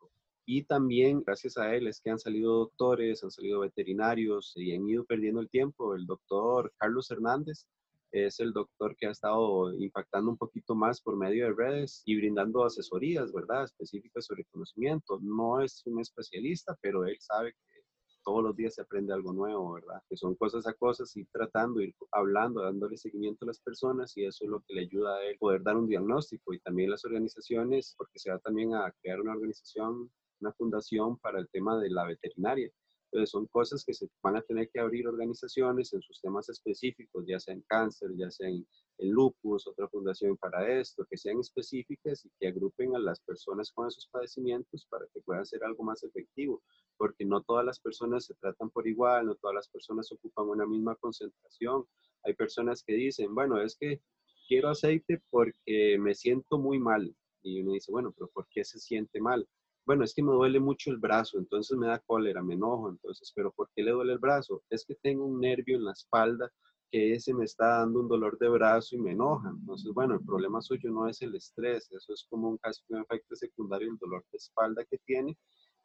y 0.45 0.63
también, 0.63 1.23
gracias 1.25 1.57
a 1.57 1.73
él, 1.75 1.87
es 1.87 2.01
que 2.01 2.09
han 2.09 2.19
salido 2.19 2.59
doctores, 2.59 3.23
han 3.23 3.31
salido 3.31 3.61
veterinarios 3.61 4.53
y 4.55 4.73
han 4.73 4.87
ido 4.87 5.05
perdiendo 5.05 5.39
el 5.39 5.49
tiempo. 5.49 5.95
El 5.95 6.05
doctor 6.05 6.73
Carlos 6.77 7.09
Hernández 7.11 7.65
es 8.11 8.39
el 8.39 8.53
doctor 8.53 8.95
que 8.95 9.07
ha 9.07 9.11
estado 9.11 9.73
impactando 9.73 10.29
un 10.29 10.37
poquito 10.37 10.75
más 10.75 11.01
por 11.01 11.15
medio 11.15 11.45
de 11.45 11.53
redes 11.53 12.03
y 12.05 12.15
brindando 12.17 12.63
asesorías, 12.65 13.31
¿verdad? 13.31 13.63
Específicas 13.63 14.25
sobre 14.25 14.45
conocimiento. 14.45 15.19
No 15.21 15.61
es 15.61 15.81
un 15.85 15.99
especialista, 15.99 16.77
pero 16.81 17.05
él 17.05 17.17
sabe 17.19 17.53
que 17.53 17.81
todos 18.23 18.43
los 18.43 18.55
días 18.55 18.75
se 18.75 18.81
aprende 18.81 19.13
algo 19.13 19.33
nuevo, 19.33 19.73
¿verdad? 19.73 20.01
Que 20.09 20.17
son 20.17 20.35
cosas 20.35 20.67
a 20.67 20.73
cosas, 20.73 21.15
ir 21.15 21.27
tratando, 21.31 21.81
ir 21.81 21.95
hablando, 22.11 22.61
dándole 22.61 22.97
seguimiento 22.97 23.45
a 23.45 23.47
las 23.47 23.59
personas 23.59 24.15
y 24.17 24.25
eso 24.25 24.43
es 24.43 24.49
lo 24.49 24.61
que 24.61 24.73
le 24.73 24.81
ayuda 24.81 25.15
a 25.15 25.23
él 25.23 25.37
poder 25.37 25.63
dar 25.63 25.77
un 25.77 25.87
diagnóstico 25.87 26.53
y 26.53 26.59
también 26.59 26.91
las 26.91 27.05
organizaciones, 27.05 27.95
porque 27.97 28.19
se 28.19 28.31
va 28.31 28.39
también 28.39 28.75
a 28.75 28.93
crear 29.01 29.21
una 29.21 29.33
organización 29.33 30.09
una 30.43 30.53
fundación 30.53 31.17
para 31.17 31.39
el 31.39 31.47
tema 31.49 31.79
de 31.79 31.89
la 31.89 32.05
veterinaria. 32.05 32.71
Entonces 33.13 33.29
son 33.29 33.45
cosas 33.45 33.85
que 33.85 33.93
se 33.93 34.09
van 34.23 34.37
a 34.37 34.41
tener 34.41 34.69
que 34.71 34.79
abrir 34.79 35.07
organizaciones 35.07 35.93
en 35.93 36.01
sus 36.01 36.19
temas 36.19 36.49
específicos, 36.49 37.23
ya 37.27 37.39
sea 37.39 37.53
en 37.53 37.61
cáncer, 37.61 38.09
ya 38.17 38.31
sea 38.31 38.49
en, 38.49 38.65
lupus, 38.97 39.67
otra 39.67 39.87
fundación 39.87 40.35
para 40.37 40.79
esto, 40.79 41.05
que 41.09 41.17
sean 41.17 41.39
específicas 41.39 42.25
y 42.25 42.31
que 42.39 42.47
agrupen 42.47 42.95
a 42.95 42.99
las 42.99 43.19
personas 43.19 43.71
con 43.71 43.87
esos 43.87 44.07
padecimientos 44.07 44.87
para 44.89 45.05
que 45.13 45.21
puedan 45.21 45.45
ser 45.45 45.63
algo 45.63 45.83
más 45.83 46.03
efectivo, 46.03 46.63
porque 46.97 47.25
no 47.25 47.41
todas 47.41 47.65
las 47.65 47.79
personas 47.79 48.25
se 48.25 48.33
tratan 48.35 48.69
por 48.71 48.87
igual, 48.87 49.27
no 49.27 49.35
todas 49.35 49.55
las 49.55 49.69
personas 49.69 50.11
ocupan 50.11 50.47
una 50.47 50.65
misma 50.65 50.95
concentración. 50.95 51.85
Hay 52.23 52.33
personas 52.33 52.81
que 52.83 52.93
dicen, 52.93 53.35
bueno, 53.35 53.61
es 53.61 53.75
que 53.77 54.01
quiero 54.47 54.69
aceite 54.69 55.21
porque 55.29 55.97
me 55.99 56.15
siento 56.15 56.57
muy 56.57 56.79
mal. 56.79 57.15
Y 57.43 57.61
uno 57.61 57.73
dice, 57.73 57.91
bueno, 57.91 58.11
pero 58.11 58.29
¿por 58.29 58.47
qué 58.47 58.63
se 58.63 58.79
siente 58.79 59.19
mal? 59.19 59.47
Bueno, 59.85 60.03
es 60.03 60.13
que 60.13 60.23
me 60.23 60.31
duele 60.31 60.59
mucho 60.59 60.91
el 60.91 60.97
brazo, 60.97 61.37
entonces 61.37 61.77
me 61.77 61.87
da 61.87 61.99
cólera, 61.99 62.41
me 62.41 62.53
enojo, 62.53 62.89
entonces, 62.89 63.31
pero 63.35 63.51
¿por 63.51 63.69
qué 63.75 63.83
le 63.83 63.91
duele 63.91 64.13
el 64.13 64.19
brazo? 64.19 64.63
Es 64.69 64.85
que 64.85 64.95
tengo 64.95 65.25
un 65.25 65.39
nervio 65.39 65.77
en 65.77 65.85
la 65.85 65.91
espalda 65.91 66.51
que 66.93 67.13
ese 67.13 67.33
me 67.33 67.45
está 67.45 67.79
dando 67.79 68.01
un 68.01 68.07
dolor 68.07 68.37
de 68.37 68.49
brazo 68.49 68.95
y 68.95 68.99
me 68.99 69.13
enoja. 69.13 69.49
Entonces, 69.49 69.91
bueno, 69.93 70.13
el 70.13 70.23
problema 70.23 70.61
suyo 70.61 70.91
no 70.91 71.07
es 71.07 71.21
el 71.23 71.33
estrés, 71.35 71.91
eso 71.91 72.13
es 72.13 72.27
como 72.29 72.49
un 72.49 72.57
caso 72.57 72.83
un 72.89 73.01
efecto 73.01 73.35
secundario 73.35 73.89
el 73.89 73.97
dolor 73.97 74.23
de 74.31 74.37
espalda 74.37 74.85
que 74.85 74.99
tiene, 74.99 75.35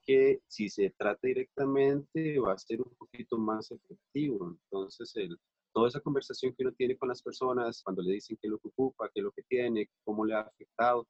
que 0.02 0.40
si 0.46 0.68
se 0.68 0.90
trata 0.98 1.26
directamente 1.26 2.38
va 2.38 2.52
a 2.52 2.58
ser 2.58 2.82
un 2.82 2.94
poquito 2.96 3.38
más 3.38 3.70
efectivo. 3.70 4.54
Entonces, 4.64 5.10
el, 5.16 5.38
toda 5.72 5.88
esa 5.88 6.00
conversación 6.00 6.54
que 6.54 6.62
uno 6.64 6.72
tiene 6.76 6.96
con 6.96 7.08
las 7.08 7.22
personas, 7.22 7.82
cuando 7.82 8.02
le 8.02 8.12
dicen 8.12 8.36
qué 8.40 8.48
es 8.48 8.50
lo 8.50 8.58
que 8.58 8.68
ocupa, 8.68 9.08
qué 9.14 9.20
es 9.20 9.24
lo 9.24 9.32
que 9.32 9.42
tiene, 9.44 9.88
cómo 10.04 10.26
le 10.26 10.34
ha 10.34 10.40
afectado, 10.40 11.08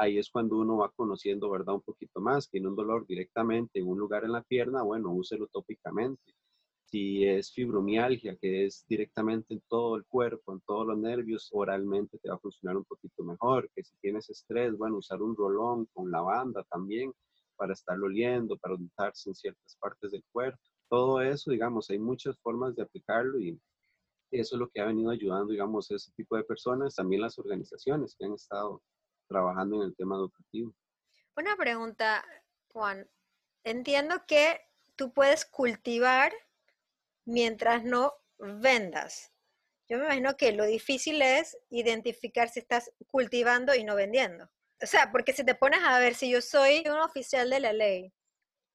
ahí 0.00 0.18
es 0.18 0.30
cuando 0.30 0.56
uno 0.56 0.78
va 0.78 0.90
conociendo, 0.90 1.50
¿verdad? 1.50 1.74
Un 1.74 1.82
poquito 1.82 2.20
más. 2.20 2.48
Tiene 2.48 2.68
un 2.68 2.76
dolor 2.76 3.06
directamente 3.06 3.78
en 3.80 3.86
un 3.86 3.98
lugar 3.98 4.24
en 4.24 4.32
la 4.32 4.42
pierna, 4.42 4.82
bueno, 4.82 5.10
úselo 5.12 5.46
tópicamente. 5.48 6.34
Si 6.86 7.24
es 7.24 7.52
fibromialgia, 7.52 8.36
que 8.36 8.64
es 8.64 8.84
directamente 8.88 9.54
en 9.54 9.62
todo 9.68 9.96
el 9.96 10.04
cuerpo, 10.06 10.52
en 10.52 10.60
todos 10.66 10.86
los 10.86 10.98
nervios, 10.98 11.50
oralmente 11.52 12.18
te 12.18 12.30
va 12.30 12.36
a 12.36 12.38
funcionar 12.38 12.78
un 12.78 12.84
poquito 12.84 13.22
mejor. 13.22 13.70
Que 13.74 13.84
si 13.84 13.94
tienes 14.00 14.28
estrés, 14.30 14.76
bueno, 14.76 14.96
usar 14.96 15.22
un 15.22 15.36
rolón 15.36 15.86
con 15.92 16.10
lavanda 16.10 16.64
también 16.64 17.12
para 17.56 17.74
estarlo 17.74 18.06
oliendo, 18.06 18.56
para 18.56 18.74
untarse 18.74 19.28
en 19.28 19.34
ciertas 19.34 19.76
partes 19.78 20.12
del 20.12 20.24
cuerpo. 20.32 20.58
Todo 20.88 21.20
eso, 21.20 21.50
digamos, 21.50 21.90
hay 21.90 21.98
muchas 21.98 22.38
formas 22.40 22.74
de 22.74 22.82
aplicarlo 22.82 23.38
y 23.38 23.60
eso 24.32 24.56
es 24.56 24.60
lo 24.60 24.68
que 24.70 24.80
ha 24.80 24.86
venido 24.86 25.10
ayudando, 25.10 25.52
digamos, 25.52 25.90
a 25.90 25.96
ese 25.96 26.10
tipo 26.16 26.36
de 26.36 26.44
personas, 26.44 26.94
también 26.94 27.22
las 27.22 27.38
organizaciones 27.38 28.16
que 28.16 28.24
han 28.24 28.32
estado 28.32 28.82
trabajando 29.30 29.76
en 29.76 29.82
el 29.88 29.96
tema 29.96 30.16
educativo. 30.16 30.74
Una 31.36 31.56
pregunta, 31.56 32.24
Juan. 32.72 33.08
Entiendo 33.62 34.26
que 34.26 34.60
tú 34.96 35.12
puedes 35.12 35.44
cultivar 35.44 36.32
mientras 37.24 37.84
no 37.84 38.12
vendas. 38.38 39.32
Yo 39.88 39.98
me 39.98 40.04
imagino 40.04 40.36
que 40.36 40.52
lo 40.52 40.64
difícil 40.66 41.22
es 41.22 41.56
identificar 41.68 42.48
si 42.48 42.60
estás 42.60 42.90
cultivando 43.06 43.74
y 43.74 43.84
no 43.84 43.94
vendiendo. 43.94 44.50
O 44.82 44.86
sea, 44.86 45.12
porque 45.12 45.32
si 45.32 45.44
te 45.44 45.54
pones 45.54 45.80
a 45.84 45.98
ver, 45.98 46.14
si 46.14 46.30
yo 46.30 46.42
soy 46.42 46.84
un 46.86 46.98
oficial 46.98 47.50
de 47.50 47.60
la 47.60 47.72
ley 47.72 48.12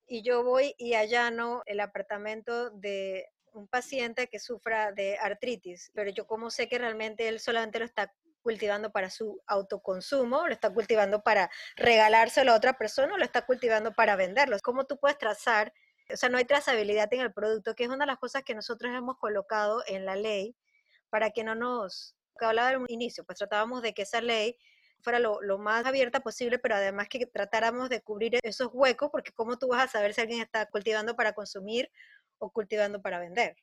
y 0.08 0.24
yo 0.24 0.44
voy 0.44 0.74
y 0.78 0.94
allano 0.94 1.64
el 1.66 1.80
apartamento 1.80 2.70
de 2.70 3.28
un 3.54 3.68
paciente 3.68 4.28
que 4.28 4.40
sufra 4.40 4.92
de 4.92 5.18
artritis, 5.18 5.92
pero 5.94 6.12
yo 6.12 6.28
como 6.28 6.50
sé 6.50 6.70
que 6.70 6.78
realmente 6.78 7.28
él 7.28 7.40
solamente 7.40 7.80
lo 7.80 7.86
está 7.86 8.14
cultivando 8.46 8.92
para 8.92 9.10
su 9.10 9.42
autoconsumo, 9.48 10.46
lo 10.46 10.54
está 10.54 10.72
cultivando 10.72 11.24
para 11.24 11.50
regalárselo 11.76 12.52
a 12.52 12.56
otra 12.56 12.78
persona 12.78 13.16
o 13.16 13.18
lo 13.18 13.26
está 13.26 13.44
cultivando 13.44 13.92
para 13.92 14.16
venderlo. 14.16 14.56
¿Cómo 14.64 14.86
tú 14.86 15.00
puedes 15.00 15.18
trazar? 15.18 15.74
O 16.14 16.16
sea, 16.16 16.30
no 16.30 16.38
hay 16.38 16.46
trazabilidad 16.46 17.12
en 17.12 17.22
el 17.22 17.34
producto, 17.34 17.74
que 17.74 17.86
es 17.86 17.90
una 17.90 18.06
de 18.06 18.12
las 18.12 18.20
cosas 18.20 18.44
que 18.44 18.54
nosotros 18.54 18.94
hemos 18.94 19.18
colocado 19.18 19.82
en 19.88 20.06
la 20.06 20.16
ley 20.16 20.56
para 21.10 21.32
que 21.32 21.44
no 21.44 21.56
nos... 21.56 22.16
Que 22.38 22.46
hablaba 22.46 22.70
al 22.70 22.86
inicio, 22.88 23.24
pues 23.26 23.40
tratábamos 23.40 23.82
de 23.82 23.96
que 23.96 24.04
esa 24.04 24.22
ley 24.22 24.60
fuera 25.02 25.18
lo, 25.18 25.42
lo, 25.42 25.58
más 25.58 25.84
abierta 25.88 26.20
posible, 26.20 26.60
pero 26.60 26.76
además 26.76 27.08
que 27.10 27.26
tratáramos 27.26 27.90
de 27.90 28.02
cubrir 28.02 28.38
esos 28.44 28.70
huecos, 28.74 29.10
porque 29.12 29.32
¿cómo 29.32 29.58
tú 29.58 29.70
vas 29.70 29.86
a 29.86 29.92
saber 29.92 30.14
si 30.14 30.22
alguien 30.22 30.42
está 30.42 30.68
cultivando 30.68 31.16
para 31.16 31.34
consumir 31.34 31.90
o 32.38 32.52
cultivando 32.52 33.02
para 33.02 33.18
vender? 33.20 33.56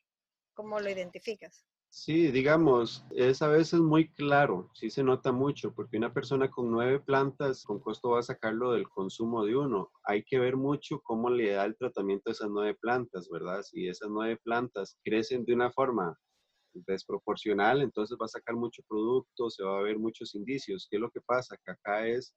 ¿Cómo 0.53 0.81
lo 0.81 0.89
identificas? 0.89 1.63
Sí, 1.95 2.31
digamos, 2.31 3.05
es 3.11 3.43
a 3.43 3.47
veces 3.49 3.79
muy 3.79 4.09
claro, 4.09 4.71
sí 4.73 4.89
se 4.89 5.03
nota 5.03 5.31
mucho, 5.31 5.75
porque 5.75 5.97
una 5.97 6.11
persona 6.11 6.49
con 6.49 6.71
nueve 6.71 6.99
plantas 6.99 7.63
con 7.63 7.79
costo 7.79 8.09
va 8.09 8.19
a 8.19 8.23
sacarlo 8.23 8.71
del 8.71 8.89
consumo 8.89 9.45
de 9.45 9.55
uno. 9.55 9.91
Hay 10.03 10.23
que 10.23 10.39
ver 10.39 10.57
mucho 10.57 10.99
cómo 11.01 11.29
le 11.29 11.51
da 11.51 11.65
el 11.65 11.77
tratamiento 11.77 12.29
a 12.29 12.33
esas 12.33 12.49
nueve 12.49 12.75
plantas, 12.81 13.29
¿verdad? 13.29 13.61
Si 13.61 13.87
esas 13.87 14.09
nueve 14.09 14.37
plantas 14.43 14.97
crecen 15.03 15.45
de 15.45 15.53
una 15.53 15.71
forma 15.71 16.17
desproporcional, 16.73 17.83
entonces 17.83 18.17
va 18.19 18.25
a 18.25 18.27
sacar 18.29 18.55
mucho 18.55 18.81
producto, 18.89 19.51
se 19.51 19.63
va 19.63 19.77
a 19.77 19.83
ver 19.83 19.99
muchos 19.99 20.33
indicios. 20.33 20.87
¿Qué 20.89 20.97
es 20.97 21.01
lo 21.01 21.11
que 21.11 21.21
pasa? 21.21 21.57
Que 21.63 21.73
acá 21.73 22.07
es, 22.07 22.33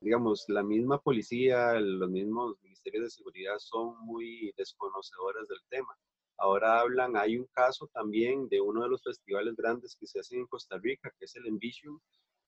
digamos, 0.00 0.44
la 0.46 0.62
misma 0.62 1.00
policía, 1.00 1.80
los 1.80 2.10
mismos 2.10 2.56
ministerios 2.62 3.04
de 3.04 3.10
seguridad 3.10 3.56
son 3.58 3.96
muy 4.06 4.52
desconocedores 4.56 5.48
del 5.48 5.58
tema 5.68 5.96
Ahora 6.38 6.80
hablan, 6.80 7.16
hay 7.16 7.36
un 7.36 7.46
caso 7.52 7.88
también 7.92 8.48
de 8.48 8.60
uno 8.60 8.82
de 8.82 8.88
los 8.88 9.02
festivales 9.02 9.54
grandes 9.56 9.96
que 9.98 10.06
se 10.06 10.20
hacen 10.20 10.40
en 10.40 10.46
Costa 10.46 10.78
Rica, 10.78 11.12
que 11.18 11.24
es 11.26 11.36
el 11.36 11.46
Envision. 11.46 12.00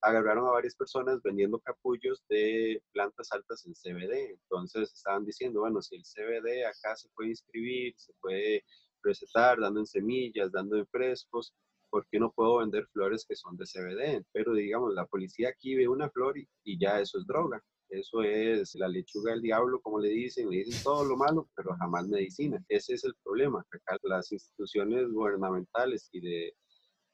Agarraron 0.02 0.46
a 0.46 0.50
varias 0.52 0.74
personas 0.74 1.22
vendiendo 1.22 1.58
capullos 1.60 2.22
de 2.28 2.82
plantas 2.92 3.32
altas 3.32 3.64
en 3.66 3.74
CBD. 3.74 4.32
Entonces 4.32 4.92
estaban 4.92 5.24
diciendo, 5.24 5.60
bueno, 5.60 5.80
si 5.82 5.96
el 5.96 6.04
CBD 6.04 6.66
acá 6.66 6.96
se 6.96 7.08
puede 7.14 7.30
inscribir, 7.30 7.94
se 7.96 8.12
puede 8.20 8.64
recetar 9.02 9.60
dando 9.60 9.80
en 9.80 9.86
semillas, 9.86 10.52
dando 10.52 10.76
en 10.76 10.86
frescos, 10.88 11.54
¿por 11.90 12.06
qué 12.08 12.18
no 12.18 12.32
puedo 12.32 12.58
vender 12.58 12.86
flores 12.88 13.24
que 13.26 13.36
son 13.36 13.56
de 13.56 13.66
CBD? 13.66 14.24
Pero 14.32 14.52
digamos, 14.54 14.94
la 14.94 15.06
policía 15.06 15.50
aquí 15.50 15.74
ve 15.76 15.88
una 15.88 16.10
flor 16.10 16.34
y 16.38 16.78
ya 16.78 17.00
eso 17.00 17.18
es 17.18 17.26
droga. 17.26 17.62
Eso 17.88 18.22
es 18.22 18.74
la 18.74 18.88
lechuga 18.88 19.32
del 19.32 19.42
diablo, 19.42 19.80
como 19.80 19.98
le 20.00 20.08
dicen, 20.10 20.50
le 20.50 20.58
dicen 20.58 20.82
todo 20.82 21.04
lo 21.04 21.16
malo, 21.16 21.48
pero 21.56 21.74
jamás 21.78 22.08
medicina. 22.08 22.62
Ese 22.68 22.94
es 22.94 23.04
el 23.04 23.14
problema. 23.24 23.64
Acá 23.70 23.98
las 24.02 24.32
instituciones 24.32 25.08
gubernamentales 25.10 26.08
y 26.12 26.20
de, 26.20 26.54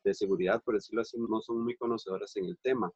de 0.04 0.14
seguridad, 0.14 0.62
por 0.64 0.74
decirlo 0.74 1.02
así, 1.02 1.18
no 1.18 1.40
son 1.42 1.62
muy 1.64 1.76
conocedoras 1.76 2.36
en 2.36 2.46
el 2.46 2.58
tema. 2.62 2.90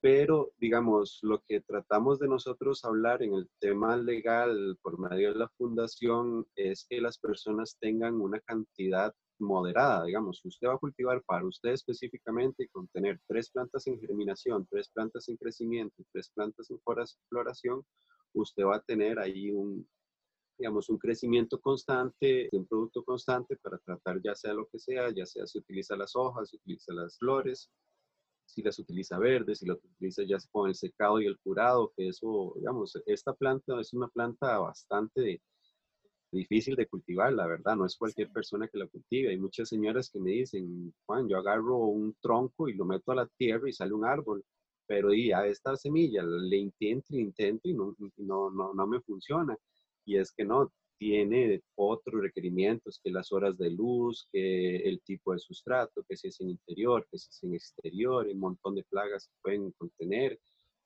pero 0.00 0.52
digamos, 0.58 1.18
lo 1.22 1.42
que 1.46 1.60
tratamos 1.60 2.18
de 2.18 2.28
nosotros 2.28 2.84
hablar 2.84 3.22
en 3.22 3.34
el 3.34 3.48
tema 3.60 3.96
legal 3.96 4.78
por 4.82 4.98
medio 4.98 5.32
de 5.32 5.38
la 5.38 5.48
fundación 5.58 6.46
es 6.54 6.86
que 6.88 7.00
las 7.00 7.18
personas 7.18 7.76
tengan 7.80 8.20
una 8.20 8.40
cantidad 8.40 9.12
moderada, 9.38 10.04
digamos, 10.04 10.44
usted 10.44 10.68
va 10.68 10.74
a 10.74 10.78
cultivar 10.78 11.22
para 11.24 11.46
usted 11.46 11.70
específicamente 11.70 12.68
con 12.68 12.88
tener 12.88 13.20
tres 13.26 13.50
plantas 13.50 13.86
en 13.86 14.00
germinación, 14.00 14.66
tres 14.70 14.88
plantas 14.88 15.28
en 15.28 15.36
crecimiento, 15.36 16.02
tres 16.12 16.30
plantas 16.34 16.70
en 16.70 16.80
floración, 17.28 17.84
usted 18.34 18.64
va 18.64 18.76
a 18.76 18.82
tener 18.82 19.18
ahí 19.18 19.50
un, 19.50 19.88
digamos, 20.58 20.88
un 20.88 20.98
crecimiento 20.98 21.60
constante, 21.60 22.48
un 22.52 22.66
producto 22.66 23.04
constante 23.04 23.56
para 23.56 23.78
tratar 23.78 24.20
ya 24.22 24.34
sea 24.34 24.52
lo 24.52 24.66
que 24.66 24.78
sea, 24.78 25.10
ya 25.10 25.24
sea 25.24 25.46
si 25.46 25.58
utiliza 25.58 25.96
las 25.96 26.16
hojas, 26.16 26.50
si 26.50 26.56
utiliza 26.56 26.92
las 26.92 27.18
flores, 27.18 27.70
si 28.44 28.62
las 28.62 28.78
utiliza 28.78 29.18
verdes, 29.18 29.60
si 29.60 29.66
las 29.66 29.78
utiliza 29.78 30.22
ya 30.24 30.38
con 30.50 30.68
el 30.68 30.74
secado 30.74 31.20
y 31.20 31.26
el 31.26 31.38
curado, 31.38 31.92
que 31.96 32.08
eso, 32.08 32.54
digamos, 32.56 32.96
esta 33.06 33.34
planta 33.34 33.80
es 33.80 33.92
una 33.92 34.08
planta 34.08 34.58
bastante 34.58 35.42
difícil 36.32 36.76
de 36.76 36.86
cultivar, 36.86 37.32
la 37.32 37.46
verdad, 37.46 37.76
no 37.76 37.86
es 37.86 37.96
cualquier 37.96 38.30
persona 38.30 38.68
que 38.68 38.78
la 38.78 38.86
cultive. 38.86 39.30
Hay 39.30 39.38
muchas 39.38 39.68
señoras 39.68 40.10
que 40.10 40.20
me 40.20 40.32
dicen, 40.32 40.92
Juan, 41.06 41.28
yo 41.28 41.38
agarro 41.38 41.78
un 41.78 42.14
tronco 42.20 42.68
y 42.68 42.74
lo 42.74 42.84
meto 42.84 43.12
a 43.12 43.16
la 43.16 43.26
tierra 43.38 43.68
y 43.68 43.72
sale 43.72 43.94
un 43.94 44.04
árbol, 44.04 44.44
pero 44.86 45.12
y 45.12 45.32
a 45.32 45.46
esta 45.46 45.76
semilla 45.76 46.22
le 46.24 46.56
intento 46.56 47.16
intento 47.16 47.68
y 47.68 47.74
no, 47.74 47.94
no, 48.16 48.50
no, 48.50 48.74
no 48.74 48.86
me 48.86 49.00
funciona 49.00 49.56
y 50.04 50.16
es 50.16 50.32
que 50.32 50.44
no, 50.44 50.72
tiene 50.98 51.62
otros 51.76 52.20
requerimientos 52.20 53.00
que 53.02 53.10
las 53.10 53.30
horas 53.32 53.56
de 53.56 53.70
luz, 53.70 54.28
que 54.32 54.76
el 54.76 55.00
tipo 55.02 55.32
de 55.32 55.38
sustrato, 55.38 56.04
que 56.08 56.16
si 56.16 56.28
es 56.28 56.40
en 56.40 56.50
interior, 56.50 57.06
que 57.10 57.18
si 57.18 57.28
es 57.30 57.42
en 57.44 57.54
exterior, 57.54 58.26
un 58.26 58.40
montón 58.40 58.74
de 58.74 58.84
plagas 58.84 59.28
que 59.28 59.38
pueden 59.40 59.70
contener. 59.72 60.38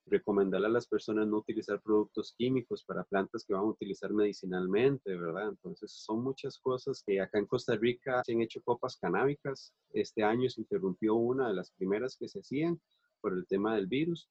Recomendarle 0.06 0.66
a 0.66 0.70
las 0.70 0.86
personas 0.86 1.26
no 1.26 1.38
utilizar 1.38 1.80
productos 1.80 2.34
químicos 2.36 2.84
para 2.84 3.04
plantas 3.04 3.44
que 3.44 3.54
van 3.54 3.62
a 3.62 3.70
utilizar 3.70 4.12
medicinalmente, 4.12 5.16
¿verdad? 5.16 5.50
Entonces 5.50 5.92
son 5.92 6.22
muchas 6.22 6.58
cosas 6.58 7.02
que 7.06 7.20
acá 7.20 7.38
en 7.38 7.46
Costa 7.46 7.76
Rica 7.76 8.22
se 8.24 8.32
han 8.32 8.42
hecho 8.42 8.62
copas 8.62 8.96
canábicas. 8.96 9.72
Este 9.92 10.22
año 10.22 10.48
se 10.50 10.60
interrumpió 10.60 11.14
una 11.14 11.48
de 11.48 11.54
las 11.54 11.70
primeras 11.72 12.16
que 12.16 12.28
se 12.28 12.40
hacían 12.40 12.80
por 13.20 13.32
el 13.32 13.46
tema 13.46 13.74
del 13.76 13.86
virus 13.86 14.28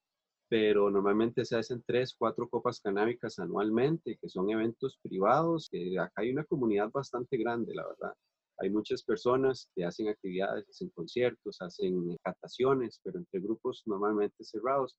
pero 0.52 0.90
normalmente 0.90 1.46
se 1.46 1.56
hacen 1.56 1.82
tres, 1.86 2.14
cuatro 2.14 2.46
copas 2.46 2.78
canábicas 2.78 3.38
anualmente, 3.38 4.18
que 4.20 4.28
son 4.28 4.50
eventos 4.50 4.98
privados, 5.02 5.70
que 5.70 5.98
acá 5.98 6.12
hay 6.16 6.30
una 6.30 6.44
comunidad 6.44 6.90
bastante 6.92 7.38
grande, 7.38 7.74
la 7.74 7.86
verdad. 7.86 8.12
Hay 8.58 8.68
muchas 8.68 9.02
personas 9.02 9.70
que 9.74 9.86
hacen 9.86 10.08
actividades, 10.08 10.68
hacen 10.68 10.90
conciertos, 10.90 11.56
hacen 11.62 12.18
cataciones, 12.22 13.00
pero 13.02 13.18
entre 13.18 13.40
grupos 13.40 13.82
normalmente 13.86 14.44
cerrados. 14.44 14.94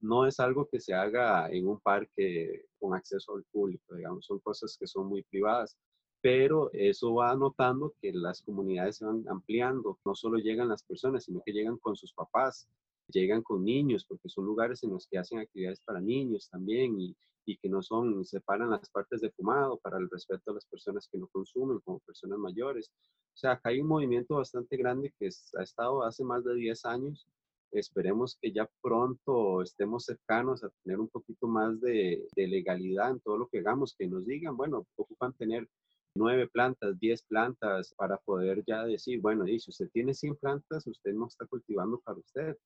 No 0.00 0.26
es 0.26 0.40
algo 0.40 0.68
que 0.70 0.80
se 0.80 0.94
haga 0.94 1.50
en 1.50 1.66
un 1.66 1.80
parque 1.80 2.66
con 2.78 2.94
acceso 2.94 3.34
al 3.34 3.44
público, 3.44 3.94
digamos, 3.94 4.26
son 4.26 4.38
cosas 4.40 4.76
que 4.78 4.86
son 4.86 5.06
muy 5.06 5.22
privadas 5.24 5.76
pero 6.20 6.70
eso 6.72 7.14
va 7.14 7.34
notando 7.36 7.94
que 8.00 8.12
las 8.12 8.42
comunidades 8.42 8.96
se 8.96 9.04
van 9.04 9.24
ampliando, 9.28 9.98
no 10.04 10.14
solo 10.14 10.38
llegan 10.38 10.68
las 10.68 10.82
personas, 10.82 11.24
sino 11.24 11.42
que 11.44 11.52
llegan 11.52 11.78
con 11.78 11.96
sus 11.96 12.12
papás, 12.12 12.68
llegan 13.08 13.42
con 13.42 13.64
niños, 13.64 14.04
porque 14.04 14.28
son 14.28 14.44
lugares 14.44 14.82
en 14.82 14.90
los 14.90 15.06
que 15.06 15.18
hacen 15.18 15.38
actividades 15.38 15.80
para 15.80 16.00
niños 16.00 16.48
también 16.50 17.00
y, 17.00 17.16
que 17.62 17.70
no 17.70 17.80
son, 17.80 18.26
separan 18.26 18.68
las 18.68 18.90
partes 18.90 19.22
de 19.22 19.30
fumado 19.30 19.78
para 19.78 19.96
el 19.96 20.10
respeto 20.10 20.50
a 20.50 20.54
las 20.54 20.66
personas 20.66 21.08
que 21.10 21.16
no 21.16 21.28
consumen 21.28 21.78
como 21.78 21.98
personas 22.00 22.38
mayores. 22.38 22.90
O 23.32 23.38
sea, 23.38 23.52
acá 23.52 23.70
hay 23.70 23.80
un 23.80 23.88
movimiento 23.88 24.34
bastante 24.34 24.76
grande 24.76 25.14
que 25.18 25.30
ha 25.58 25.62
estado 25.62 26.02
hace 26.02 26.24
más 26.24 26.44
de 26.44 26.54
10 26.54 26.84
años. 26.84 27.26
Esperemos 27.70 28.38
que 28.40 28.52
ya 28.52 28.68
pronto 28.82 29.62
estemos 29.62 30.04
cercanos 30.04 30.64
a 30.64 30.70
tener 30.82 30.98
un 31.00 31.08
poquito 31.08 31.46
más 31.46 31.80
de, 31.80 32.26
de 32.34 32.46
legalidad 32.46 33.10
en 33.10 33.20
todo 33.20 33.38
lo 33.38 33.48
que 33.48 33.58
hagamos, 33.58 33.94
que 33.96 34.06
nos 34.06 34.26
digan, 34.26 34.56
bueno, 34.56 34.86
ocupan 34.96 35.34
tener 35.34 35.68
nueve 36.14 36.48
plantas, 36.48 36.98
diez 36.98 37.22
plantas 37.22 37.94
para 37.96 38.16
poder 38.18 38.64
ya 38.66 38.84
decir, 38.84 39.20
bueno, 39.20 39.46
y 39.46 39.60
si 39.60 39.70
usted 39.70 39.88
tiene 39.92 40.14
100 40.14 40.36
plantas, 40.36 40.86
usted 40.86 41.12
no 41.12 41.26
está 41.26 41.46
cultivando 41.46 42.00
para 42.00 42.18
usted, 42.18 42.56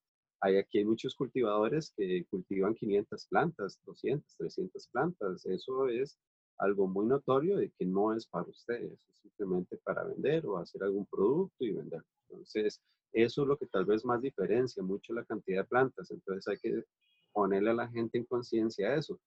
hay 0.42 0.56
aquí 0.56 0.78
hay 0.78 0.84
muchos 0.84 1.14
cultivadores 1.14 1.92
que 1.96 2.24
cultivan 2.28 2.74
500 2.74 3.26
plantas, 3.28 3.78
200, 3.84 4.36
300 4.36 4.88
plantas. 4.88 5.46
Eso 5.46 5.88
es 5.88 6.18
algo 6.58 6.88
muy 6.88 7.06
notorio 7.06 7.56
de 7.56 7.70
que 7.78 7.86
no 7.86 8.12
es 8.14 8.26
para 8.26 8.48
ustedes, 8.48 8.92
es 8.92 9.16
simplemente 9.22 9.76
para 9.84 10.02
vender 10.02 10.44
o 10.46 10.58
hacer 10.58 10.82
algún 10.82 11.06
producto 11.06 11.64
y 11.64 11.72
vender. 11.72 12.02
Entonces, 12.28 12.80
eso 13.12 13.42
es 13.42 13.48
lo 13.48 13.56
que 13.56 13.66
tal 13.66 13.84
vez 13.84 14.04
más 14.04 14.20
diferencia 14.20 14.82
mucho 14.82 15.12
la 15.12 15.24
cantidad 15.24 15.62
de 15.62 15.68
plantas. 15.68 16.10
Entonces, 16.10 16.48
hay 16.48 16.58
que 16.58 16.84
ponerle 17.32 17.70
a 17.70 17.74
la 17.74 17.88
gente 17.88 18.18
en 18.18 18.24
conciencia 18.24 18.94
eso. 18.94 19.18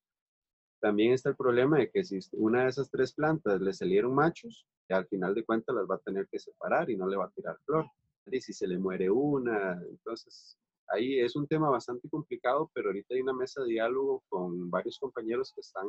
También 0.80 1.14
está 1.14 1.30
el 1.30 1.36
problema 1.36 1.80
de 1.80 1.90
que 1.90 2.04
si 2.04 2.20
una 2.34 2.64
de 2.64 2.70
esas 2.70 2.90
tres 2.92 3.14
plantas 3.14 3.62
le 3.62 3.74
salieron 3.74 4.14
machos, 4.14 4.68
al 4.90 5.08
final 5.08 5.34
de 5.34 5.44
cuentas 5.44 5.76
las 5.76 5.86
va 5.90 5.96
a 5.96 6.00
tener 6.00 6.28
que 6.28 6.40
separar 6.40 6.90
y 6.90 6.98
no 6.98 7.08
le 7.08 7.18
va 7.18 7.26
a 7.26 7.32
tirar 7.32 7.58
flor. 7.66 7.86
Y 8.32 8.42
si 8.42 8.54
se 8.54 8.68
le 8.68 8.78
muere 8.78 9.10
una, 9.10 9.82
entonces 9.90 10.58
ahí 10.88 11.20
es 11.20 11.36
un 11.36 11.48
tema 11.48 11.70
bastante 11.70 12.10
complicado, 12.10 12.70
pero 12.74 12.90
ahorita 12.90 13.16
hay 13.16 13.22
una 13.22 13.34
mesa 13.34 13.62
de 13.62 13.70
diálogo 13.70 14.24
con 14.30 14.70
varios 14.70 15.00
compañeros 15.00 15.52
que 15.54 15.62
están 15.62 15.88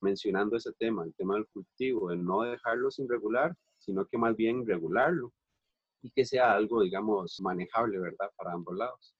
mencionando 0.00 0.56
ese 0.56 0.72
tema, 0.72 1.04
el 1.04 1.14
tema 1.14 1.34
del 1.34 1.46
cultivo, 1.48 2.10
el 2.10 2.24
no 2.24 2.42
dejarlo 2.42 2.90
sin 2.90 3.08
regular, 3.08 3.56
sino 3.78 4.04
que 4.06 4.18
más 4.18 4.36
bien 4.36 4.66
regularlo 4.66 5.32
y 6.04 6.10
que 6.10 6.26
sea 6.26 6.52
algo, 6.52 6.82
digamos, 6.82 7.40
manejable, 7.40 7.98
¿verdad? 7.98 8.30
Para 8.36 8.52
ambos 8.52 8.76
lados. 8.76 9.16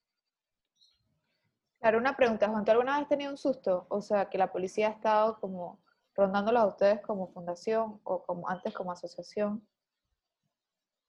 Claro, 1.81 1.97
una 1.99 2.15
pregunta, 2.15 2.49
Juan, 2.49 2.63
¿tú 2.63 2.73
alguna 2.73 2.93
vez 2.93 3.03
has 3.03 3.09
tenido 3.09 3.31
un 3.31 3.39
susto? 3.39 3.87
O 3.89 4.03
sea, 4.03 4.29
que 4.29 4.37
la 4.37 4.53
policía 4.53 4.89
ha 4.89 4.91
estado 4.91 5.41
como 5.41 5.83
rondándolos 6.15 6.63
a 6.63 6.67
ustedes 6.67 7.01
como 7.01 7.33
fundación 7.33 8.01
o 8.05 8.23
como 8.25 8.49
antes 8.51 8.75
como 8.75 8.93
asociación 8.93 9.67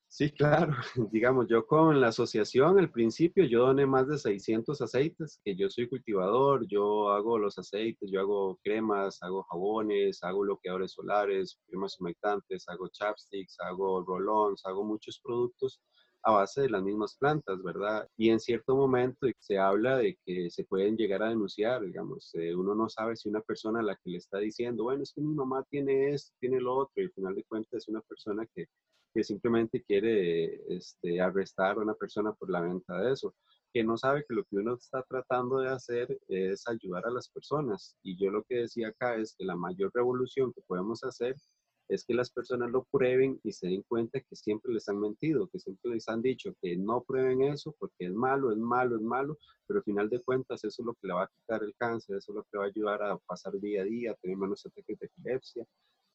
Sí, 0.08 0.32
claro. 0.32 0.74
Digamos, 1.12 1.48
yo 1.50 1.66
con 1.68 2.00
la 2.00 2.08
asociación, 2.08 2.80
al 2.80 2.90
principio, 2.90 3.44
yo 3.46 3.66
doné 3.66 3.86
más 3.86 4.08
de 4.08 4.18
600 4.18 4.80
aceites, 4.82 5.42
que 5.44 5.56
yo 5.58 5.70
soy 5.70 5.90
cultivador, 5.90 6.66
yo 6.68 7.10
hago 7.12 7.38
los 7.38 7.58
aceites, 7.58 8.10
yo 8.12 8.22
hago 8.22 8.58
cremas, 8.64 9.22
hago 9.22 9.44
jabones, 9.44 10.24
hago 10.24 10.40
bloqueadores 10.42 10.94
solares, 10.94 11.60
cremas 11.68 12.00
humectantes, 12.00 12.64
hago 12.70 12.88
chapsticks, 12.88 13.58
hago 13.60 14.04
rolons, 14.06 14.66
hago 14.66 14.86
muchos 14.86 15.20
productos 15.22 15.82
a 16.24 16.32
base 16.32 16.62
de 16.62 16.70
las 16.70 16.82
mismas 16.82 17.16
plantas, 17.20 17.62
¿verdad? 17.62 18.08
Y 18.18 18.30
en 18.30 18.40
cierto 18.40 18.76
momento 18.76 19.28
se 19.38 19.60
habla 19.60 19.98
de 19.98 20.18
que 20.26 20.50
se 20.50 20.64
pueden 20.64 20.96
llegar 20.98 21.22
a 21.24 21.30
denunciar, 21.30 21.84
digamos, 21.84 22.32
eh, 22.34 22.56
uno 22.56 22.74
no 22.74 22.90
sabe 22.90 23.16
si 23.16 23.28
una 23.30 23.42
persona 23.42 23.80
a 23.82 23.84
la 23.84 23.96
que 23.96 24.10
le 24.10 24.18
está 24.18 24.40
diciendo, 24.40 24.84
bueno, 24.86 25.04
es 25.04 25.12
que 25.14 25.22
mi 25.22 25.36
mamá 25.36 25.64
tiene 25.70 26.14
esto, 26.14 26.34
tiene 26.40 26.60
lo 26.62 26.74
otro, 26.78 26.94
y 26.96 27.06
al 27.06 27.12
final 27.12 27.36
de 27.36 27.44
cuentas 27.44 27.84
es 27.84 27.88
una 27.90 28.02
persona 28.02 28.46
que 28.56 28.66
que 29.16 29.24
simplemente 29.24 29.82
quiere 29.82 30.62
este, 30.76 31.22
arrestar 31.22 31.78
a 31.78 31.82
una 31.82 31.94
persona 31.94 32.34
por 32.34 32.50
la 32.50 32.60
venta 32.60 33.00
de 33.00 33.14
eso, 33.14 33.34
que 33.74 33.82
no 33.82 33.98
sabe 33.98 34.26
que 34.28 34.36
lo 34.36 34.44
que 34.44 34.58
uno 34.58 34.76
está 34.76 35.04
tratando 35.04 35.60
de 35.60 35.70
hacer 35.70 36.20
es 36.28 36.68
ayudar 36.68 37.06
a 37.06 37.12
las 37.12 37.30
personas. 37.30 37.96
Y 38.04 38.18
yo 38.22 38.30
lo 38.30 38.44
que 38.44 38.58
decía 38.58 38.90
acá 38.90 39.16
es 39.16 39.34
que 39.38 39.46
la 39.46 39.56
mayor 39.56 39.90
revolución 39.94 40.52
que 40.52 40.62
podemos 40.68 41.02
hacer 41.06 41.38
es 41.88 42.04
que 42.04 42.14
las 42.14 42.30
personas 42.30 42.72
lo 42.72 42.84
prueben 42.92 43.40
y 43.44 43.54
se 43.54 43.68
den 43.68 43.84
cuenta 43.88 44.20
que 44.20 44.36
siempre 44.36 44.74
les 44.74 44.90
han 44.90 45.00
mentido, 45.00 45.48
que 45.48 45.60
siempre 45.60 45.92
les 45.92 46.10
han 46.10 46.22
dicho 46.22 46.54
que 46.62 46.76
no 46.76 47.02
prueben 47.04 47.42
eso 47.44 47.74
porque 47.80 48.08
es 48.08 48.14
malo, 48.14 48.52
es 48.52 48.58
malo, 48.58 48.98
es 48.98 49.02
malo, 49.02 49.38
pero 49.66 49.80
al 49.80 49.84
final 49.86 50.10
de 50.10 50.22
cuentas 50.22 50.62
eso 50.66 50.82
es 50.82 50.86
lo 50.86 50.94
que 50.96 51.08
le 51.08 51.14
va 51.14 51.24
a 51.24 51.32
quitar 51.40 51.64
el 51.64 51.74
cáncer, 51.78 52.18
eso 52.18 52.34
es 52.34 52.36
lo 52.36 52.44
que 52.52 52.58
va 52.58 52.66
a 52.66 52.68
ayudar 52.68 53.02
a 53.04 53.18
pasar 53.20 53.54
día 53.62 53.84
a 53.84 53.86
día, 53.86 54.12
a 54.12 54.16
tener 54.16 54.36
menos 54.36 54.66
ataques 54.66 55.00
de 55.00 55.06
epilepsia, 55.06 55.66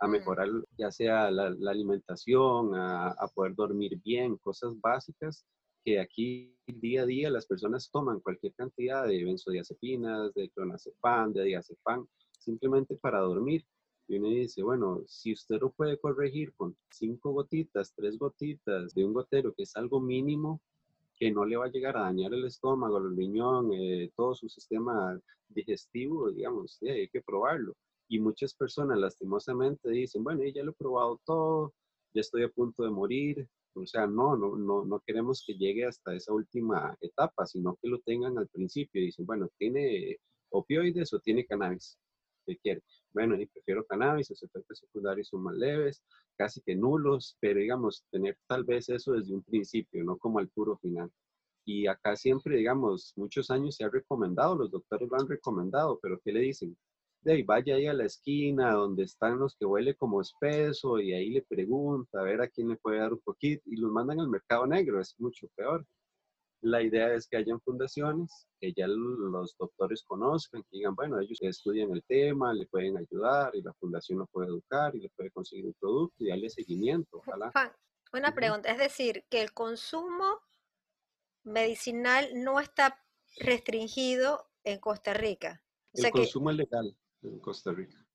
a 0.00 0.08
mejorar 0.08 0.48
ya 0.78 0.90
sea 0.90 1.30
la, 1.30 1.54
alimentación, 1.70 2.74
a, 2.74 3.14
poder 3.34 3.54
dormir 3.54 4.00
bien, 4.02 4.36
cosas 4.38 4.72
básicas 4.80 5.44
que 5.84 6.00
aquí 6.00 6.56
día 6.66 7.02
a 7.02 7.06
día 7.06 7.30
las 7.30 7.46
personas 7.46 7.90
toman 7.90 8.20
cualquier 8.20 8.54
cantidad 8.54 9.06
de 9.06 9.24
benzodiazepinas, 9.24 10.32
de 10.34 10.50
clonazepam, 10.50 11.32
de 11.32 11.44
diazepam, 11.44 12.06
simplemente 12.38 12.96
para 12.96 13.20
dormir. 13.20 13.64
Y 14.08 14.18
uno 14.18 14.28
dice, 14.28 14.62
bueno, 14.62 15.02
si 15.06 15.32
usted 15.32 15.60
lo 15.60 15.70
puede 15.70 15.98
corregir 15.98 16.52
con 16.54 16.76
cinco 16.90 17.32
gotitas, 17.32 17.94
tres 17.94 18.18
gotitas 18.18 18.92
de 18.94 19.04
un 19.04 19.12
gotero, 19.12 19.54
que 19.54 19.62
es 19.62 19.76
algo 19.76 20.00
mínimo, 20.00 20.60
que 21.14 21.30
no 21.30 21.44
le 21.44 21.56
va 21.56 21.66
a 21.66 21.70
llegar 21.70 21.96
a 21.96 22.02
dañar 22.02 22.32
el 22.34 22.44
estómago, 22.44 22.98
el 22.98 23.16
riñón, 23.16 23.70
eh, 23.72 24.10
todo 24.16 24.34
su 24.34 24.48
sistema 24.48 25.18
digestivo, 25.48 26.30
digamos, 26.30 26.78
hay 26.82 27.08
que 27.08 27.20
probarlo. 27.20 27.74
Y 28.10 28.18
muchas 28.18 28.54
personas 28.54 28.98
lastimosamente 28.98 29.88
dicen, 29.88 30.24
bueno, 30.24 30.42
ya 30.44 30.64
lo 30.64 30.72
he 30.72 30.74
probado 30.74 31.20
todo, 31.24 31.72
ya 32.12 32.22
estoy 32.22 32.42
a 32.42 32.48
punto 32.48 32.82
de 32.82 32.90
morir. 32.90 33.48
O 33.74 33.86
sea, 33.86 34.08
no, 34.08 34.36
no, 34.36 34.56
no, 34.56 34.84
no 34.84 35.00
queremos 35.06 35.44
que 35.46 35.54
llegue 35.54 35.86
hasta 35.86 36.12
esa 36.12 36.32
última 36.32 36.96
etapa, 37.00 37.46
sino 37.46 37.78
que 37.80 37.88
lo 37.88 38.00
tengan 38.00 38.36
al 38.36 38.48
principio. 38.48 39.00
Dicen, 39.00 39.24
bueno, 39.26 39.48
¿tiene 39.56 40.18
opioides 40.50 41.12
o 41.12 41.20
tiene 41.20 41.46
cannabis? 41.46 41.96
¿Qué 42.44 42.56
quiere? 42.58 42.82
Bueno, 43.12 43.40
y 43.40 43.46
prefiero 43.46 43.86
cannabis, 43.86 44.30
los 44.30 44.42
efectos 44.42 44.80
secundarios 44.80 45.28
son 45.28 45.44
más 45.44 45.54
leves, 45.54 46.02
casi 46.36 46.60
que 46.62 46.74
nulos, 46.74 47.36
pero 47.38 47.60
digamos, 47.60 48.04
tener 48.10 48.36
tal 48.48 48.64
vez 48.64 48.88
eso 48.88 49.12
desde 49.12 49.34
un 49.34 49.44
principio, 49.44 50.02
no 50.02 50.18
como 50.18 50.40
al 50.40 50.48
puro 50.48 50.76
final. 50.78 51.12
Y 51.64 51.86
acá 51.86 52.16
siempre, 52.16 52.56
digamos, 52.56 53.12
muchos 53.14 53.52
años 53.52 53.76
se 53.76 53.84
ha 53.84 53.88
recomendado, 53.88 54.56
los 54.56 54.72
doctores 54.72 55.08
lo 55.08 55.16
han 55.16 55.28
recomendado, 55.28 56.00
pero 56.02 56.20
¿qué 56.24 56.32
le 56.32 56.40
dicen? 56.40 56.76
De 57.22 57.34
ahí, 57.34 57.42
vaya 57.42 57.74
ahí 57.74 57.86
a 57.86 57.92
la 57.92 58.06
esquina 58.06 58.72
donde 58.72 59.02
están 59.02 59.38
los 59.38 59.54
que 59.54 59.66
huele 59.66 59.94
como 59.94 60.22
espeso 60.22 60.98
y 60.98 61.12
ahí 61.12 61.28
le 61.28 61.42
pregunta 61.42 62.18
a 62.18 62.22
ver 62.22 62.40
a 62.40 62.48
quién 62.48 62.68
le 62.68 62.76
puede 62.76 62.98
dar 62.98 63.12
un 63.12 63.20
poquito 63.20 63.62
y 63.66 63.76
los 63.76 63.92
mandan 63.92 64.20
al 64.20 64.28
mercado 64.28 64.66
negro, 64.66 65.00
es 65.00 65.14
mucho 65.18 65.46
peor. 65.54 65.86
La 66.62 66.82
idea 66.82 67.12
es 67.14 67.26
que 67.28 67.36
hayan 67.36 67.60
fundaciones 67.60 68.46
que 68.58 68.72
ya 68.72 68.86
los 68.86 69.54
doctores 69.58 70.02
conozcan, 70.06 70.62
que 70.62 70.78
digan, 70.78 70.94
bueno, 70.94 71.20
ellos 71.20 71.38
estudian 71.42 71.90
el 71.90 72.02
tema, 72.04 72.54
le 72.54 72.66
pueden 72.66 72.96
ayudar 72.96 73.54
y 73.54 73.62
la 73.62 73.74
fundación 73.74 74.20
lo 74.20 74.26
puede 74.26 74.48
educar 74.48 74.94
y 74.96 75.00
le 75.00 75.10
puede 75.10 75.30
conseguir 75.30 75.66
un 75.66 75.74
producto 75.78 76.24
y 76.24 76.28
darle 76.28 76.48
seguimiento. 76.48 77.18
Ojalá. 77.18 77.50
Juan, 77.52 77.70
una 78.14 78.34
pregunta, 78.34 78.70
es 78.70 78.78
decir, 78.78 79.24
que 79.28 79.42
el 79.42 79.52
consumo 79.52 80.40
medicinal 81.44 82.30
no 82.34 82.60
está 82.60 83.02
restringido 83.36 84.46
en 84.64 84.80
Costa 84.80 85.12
Rica. 85.12 85.62
el 85.92 86.10
consumo 86.10 86.50
es 86.50 86.56
legal 86.56 86.96
en 87.22 87.38
Costa 87.38 87.72
Rica. 87.72 88.06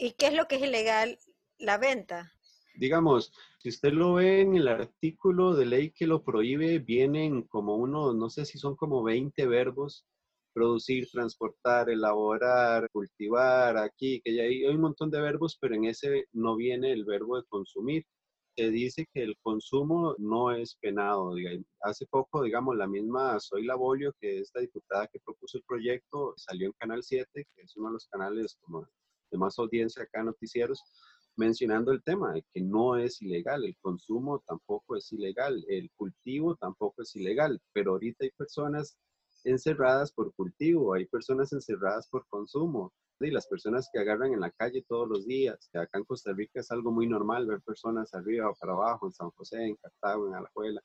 ¿Y 0.00 0.12
qué 0.12 0.28
es 0.28 0.34
lo 0.34 0.48
que 0.48 0.56
es 0.56 0.62
ilegal? 0.62 1.18
La 1.58 1.78
venta 1.78 2.32
digamos, 2.78 3.32
si 3.58 3.68
usted 3.70 3.92
lo 3.92 4.14
ve 4.14 4.40
en 4.40 4.54
el 4.56 4.68
artículo 4.68 5.54
de 5.54 5.66
ley 5.66 5.90
que 5.90 6.06
lo 6.06 6.22
prohíbe, 6.22 6.78
vienen 6.78 7.42
como 7.42 7.76
uno, 7.76 8.12
no 8.12 8.30
sé 8.30 8.44
si 8.44 8.58
son 8.58 8.76
como 8.76 9.02
20 9.02 9.46
verbos, 9.46 10.06
producir, 10.52 11.08
transportar, 11.10 11.90
elaborar, 11.90 12.88
cultivar, 12.90 13.76
aquí, 13.76 14.20
que 14.22 14.34
ya 14.34 14.42
hay, 14.42 14.64
hay 14.64 14.74
un 14.74 14.80
montón 14.80 15.10
de 15.10 15.20
verbos, 15.20 15.58
pero 15.60 15.74
en 15.74 15.84
ese 15.84 16.26
no 16.32 16.56
viene 16.56 16.92
el 16.92 17.04
verbo 17.04 17.36
de 17.36 17.44
consumir. 17.48 18.04
Se 18.56 18.70
dice 18.70 19.06
que 19.12 19.22
el 19.22 19.36
consumo 19.42 20.14
no 20.18 20.50
es 20.50 20.76
penado. 20.76 21.34
Hace 21.82 22.06
poco, 22.06 22.42
digamos, 22.42 22.74
la 22.74 22.86
misma 22.86 23.38
Soy 23.38 23.66
Labolio, 23.66 24.14
que 24.18 24.40
es 24.40 24.50
la 24.54 24.62
diputada 24.62 25.06
que 25.08 25.20
propuso 25.20 25.58
el 25.58 25.64
proyecto, 25.64 26.32
salió 26.38 26.68
en 26.68 26.72
Canal 26.78 27.02
7, 27.02 27.28
que 27.34 27.62
es 27.62 27.76
uno 27.76 27.88
de 27.88 27.92
los 27.94 28.08
canales 28.08 28.56
como 28.62 28.88
de 29.30 29.38
más 29.38 29.58
audiencia 29.58 30.04
acá 30.04 30.20
en 30.20 30.26
noticieros, 30.26 30.82
mencionando 31.36 31.92
el 31.92 32.02
tema 32.02 32.32
de 32.32 32.46
que 32.54 32.62
no 32.62 32.96
es 32.96 33.20
ilegal, 33.20 33.62
el 33.64 33.76
consumo 33.82 34.42
tampoco 34.46 34.96
es 34.96 35.12
ilegal, 35.12 35.62
el 35.68 35.90
cultivo 35.94 36.56
tampoco 36.56 37.02
es 37.02 37.14
ilegal, 37.14 37.60
pero 37.74 37.92
ahorita 37.92 38.24
hay 38.24 38.30
personas 38.30 38.96
encerradas 39.50 40.12
por 40.12 40.34
cultivo, 40.34 40.94
hay 40.94 41.06
personas 41.06 41.52
encerradas 41.52 42.08
por 42.08 42.26
consumo. 42.28 42.92
Y 43.20 43.30
las 43.30 43.46
personas 43.46 43.88
que 43.90 43.98
agarran 43.98 44.34
en 44.34 44.40
la 44.40 44.50
calle 44.50 44.84
todos 44.86 45.08
los 45.08 45.26
días, 45.26 45.70
que 45.72 45.78
acá 45.78 45.98
en 45.98 46.04
Costa 46.04 46.32
Rica 46.34 46.60
es 46.60 46.70
algo 46.70 46.92
muy 46.92 47.06
normal 47.06 47.46
ver 47.46 47.62
personas 47.62 48.12
arriba 48.12 48.50
o 48.50 48.54
para 48.54 48.72
abajo, 48.72 49.06
en 49.06 49.12
San 49.12 49.30
José, 49.30 49.64
en 49.64 49.76
Cartago, 49.76 50.28
en 50.28 50.34
Alajuela, 50.34 50.82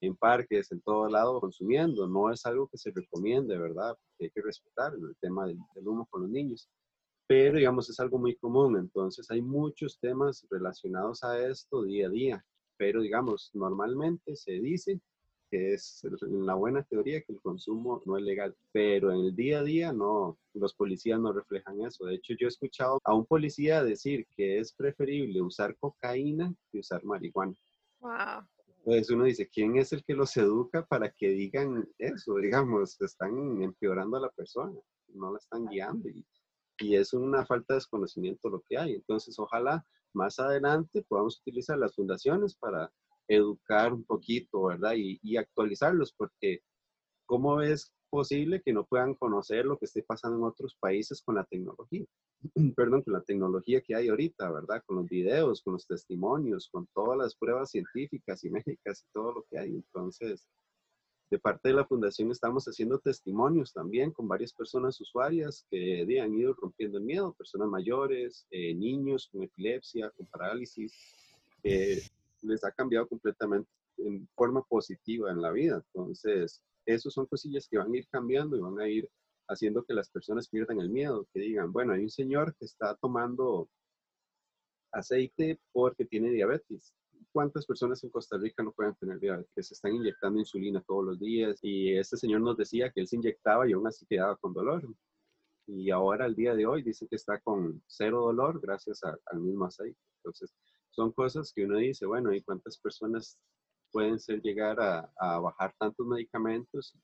en 0.00 0.16
parques, 0.16 0.72
en 0.72 0.80
todo 0.80 1.08
lado, 1.08 1.40
consumiendo. 1.40 2.08
No 2.08 2.32
es 2.32 2.46
algo 2.46 2.68
que 2.68 2.78
se 2.78 2.90
recomiende, 2.90 3.58
¿verdad? 3.58 3.94
Porque 3.94 4.24
hay 4.24 4.30
que 4.30 4.42
respetar 4.42 4.94
el 4.94 5.14
tema 5.20 5.46
del 5.46 5.88
humo 5.88 6.06
con 6.10 6.22
los 6.22 6.30
niños 6.30 6.68
pero 7.26 7.56
digamos 7.56 7.88
es 7.88 7.98
algo 8.00 8.18
muy 8.18 8.36
común, 8.36 8.76
entonces 8.76 9.30
hay 9.30 9.40
muchos 9.40 9.98
temas 9.98 10.46
relacionados 10.50 11.24
a 11.24 11.48
esto 11.48 11.82
día 11.82 12.06
a 12.06 12.10
día, 12.10 12.44
pero 12.76 13.00
digamos, 13.00 13.50
normalmente 13.54 14.36
se 14.36 14.52
dice 14.52 15.00
que 15.54 15.72
es 15.72 16.04
la 16.20 16.54
buena 16.54 16.82
teoría 16.82 17.22
que 17.22 17.32
el 17.32 17.40
consumo 17.40 18.02
no 18.06 18.18
es 18.18 18.24
legal, 18.24 18.56
pero 18.72 19.12
en 19.12 19.20
el 19.20 19.36
día 19.36 19.60
a 19.60 19.62
día 19.62 19.92
no, 19.92 20.36
los 20.52 20.74
policías 20.74 21.20
no 21.20 21.32
reflejan 21.32 21.80
eso. 21.82 22.06
De 22.06 22.16
hecho, 22.16 22.34
yo 22.36 22.46
he 22.46 22.48
escuchado 22.48 23.00
a 23.04 23.14
un 23.14 23.24
policía 23.24 23.84
decir 23.84 24.26
que 24.34 24.58
es 24.58 24.72
preferible 24.72 25.40
usar 25.40 25.76
cocaína 25.76 26.52
que 26.72 26.80
usar 26.80 27.04
marihuana. 27.04 27.54
Wow. 28.00 28.48
Pues 28.82 29.08
uno 29.10 29.26
dice, 29.26 29.48
¿quién 29.48 29.76
es 29.76 29.92
el 29.92 30.02
que 30.02 30.14
los 30.14 30.36
educa 30.36 30.84
para 30.84 31.12
que 31.12 31.28
digan 31.28 31.88
eso? 31.98 32.34
Digamos, 32.38 33.00
están 33.00 33.62
empeorando 33.62 34.16
a 34.16 34.22
la 34.22 34.30
persona, 34.30 34.76
no 35.14 35.30
la 35.30 35.38
están 35.38 35.66
guiando. 35.66 36.08
Y 36.08 36.26
y 36.80 36.96
es 36.96 37.12
una 37.12 37.46
falta 37.46 37.74
de 37.74 37.78
desconocimiento 37.78 38.48
lo 38.48 38.60
que 38.68 38.76
hay. 38.76 38.94
Entonces, 38.94 39.38
ojalá 39.38 39.86
más 40.12 40.38
adelante 40.38 41.04
podamos 41.08 41.38
utilizar 41.40 41.78
las 41.78 41.94
fundaciones 41.94 42.54
para 42.56 42.92
educar 43.28 43.92
un 43.92 44.04
poquito, 44.04 44.64
¿verdad? 44.64 44.94
Y, 44.96 45.36
actualizarlos, 45.36 46.12
porque 46.12 46.62
¿cómo 47.26 47.60
es 47.60 47.92
posible 48.10 48.62
que 48.62 48.72
no 48.72 48.84
puedan 48.84 49.14
conocer 49.14 49.64
lo 49.64 49.78
que 49.78 49.86
esté 49.86 50.02
pasando 50.02 50.38
en 50.38 50.44
otros 50.44 50.76
países 50.78 51.22
con 51.22 51.36
la 51.36 51.44
tecnología? 51.44 52.04
Perdón, 52.76 53.02
con 53.02 53.14
la 53.14 53.22
tecnología 53.22 53.80
que 53.80 53.94
hay 53.94 54.08
ahorita, 54.08 54.50
¿verdad? 54.50 54.82
Con 54.86 54.96
los 54.96 55.08
videos, 55.08 55.62
con 55.62 55.74
los 55.74 55.86
testimonios, 55.86 56.68
con 56.70 56.86
todas 56.94 57.18
las 57.18 57.34
pruebas 57.34 57.70
científicas 57.70 58.44
y 58.44 58.50
médicas 58.50 59.02
y 59.02 59.12
todo 59.12 59.32
lo 59.32 59.44
que 59.50 59.58
hay. 59.58 59.70
Entonces, 59.70 60.46
de 61.30 61.38
parte 61.38 61.70
de 61.70 61.74
la 61.74 61.86
fundación 61.86 62.30
estamos 62.30 62.64
haciendo 62.66 62.98
testimonios 62.98 63.72
también 63.72 64.12
con 64.12 64.28
varias 64.28 64.52
personas 64.52 65.00
usuarias 65.00 65.66
que 65.70 66.20
han 66.20 66.34
ido 66.34 66.54
rompiendo 66.54 66.98
el 66.98 67.04
miedo, 67.04 67.34
personas 67.34 67.68
mayores, 67.68 68.46
eh, 68.50 68.74
niños 68.74 69.28
con 69.32 69.42
epilepsia, 69.42 70.10
con 70.10 70.26
parálisis, 70.26 70.92
les 72.44 72.64
ha 72.64 72.72
cambiado 72.72 73.08
completamente 73.08 73.68
en 73.98 74.28
forma 74.34 74.62
positiva 74.62 75.30
en 75.30 75.42
la 75.42 75.50
vida. 75.50 75.82
Entonces, 75.92 76.62
esos 76.86 77.14
son 77.14 77.26
cosillas 77.26 77.68
que 77.68 77.78
van 77.78 77.92
a 77.92 77.96
ir 77.96 78.06
cambiando 78.08 78.56
y 78.56 78.60
van 78.60 78.78
a 78.80 78.88
ir 78.88 79.08
haciendo 79.48 79.84
que 79.84 79.94
las 79.94 80.10
personas 80.10 80.48
pierdan 80.48 80.80
el 80.80 80.90
miedo, 80.90 81.26
que 81.32 81.40
digan, 81.40 81.72
bueno, 81.72 81.92
hay 81.92 82.02
un 82.02 82.10
señor 82.10 82.54
que 82.56 82.64
está 82.64 82.96
tomando 82.96 83.68
aceite 84.92 85.60
porque 85.72 86.04
tiene 86.04 86.30
diabetes 86.30 86.94
cuántas 87.34 87.66
personas 87.66 88.02
en 88.04 88.10
Costa 88.10 88.38
Rica 88.38 88.62
no 88.62 88.72
pueden 88.72 88.94
tener 88.94 89.18
diabetes, 89.18 89.50
que 89.54 89.62
se 89.64 89.74
están 89.74 89.92
inyectando 89.92 90.38
insulina 90.38 90.80
todos 90.86 91.04
los 91.04 91.20
días. 91.20 91.58
Y 91.62 91.92
este 91.96 92.16
señor 92.16 92.40
nos 92.40 92.56
decía 92.56 92.90
que 92.90 93.00
él 93.00 93.08
se 93.08 93.16
inyectaba 93.16 93.68
y 93.68 93.72
aún 93.72 93.86
así 93.88 94.06
quedaba 94.06 94.36
con 94.36 94.54
dolor. 94.54 94.86
Y 95.66 95.90
ahora, 95.90 96.26
al 96.26 96.36
día 96.36 96.54
de 96.54 96.64
hoy, 96.64 96.82
dice 96.82 97.08
que 97.08 97.16
está 97.16 97.40
con 97.40 97.82
cero 97.88 98.20
dolor 98.20 98.60
gracias 98.60 99.00
al 99.02 99.40
mismo 99.40 99.64
aceite. 99.64 99.98
Entonces, 100.18 100.54
son 100.94 101.12
cosas 101.12 101.52
que 101.52 101.64
uno 101.64 101.78
dice, 101.78 102.06
bueno, 102.06 102.32
¿y 102.32 102.42
cuántas 102.42 102.78
personas 102.78 103.38
pueden 103.92 104.18
ser 104.18 104.42
llegar 104.42 104.80
a, 104.80 105.38
bajar 105.38 105.74
tantos 105.78 106.06
medicamentos 106.06 106.96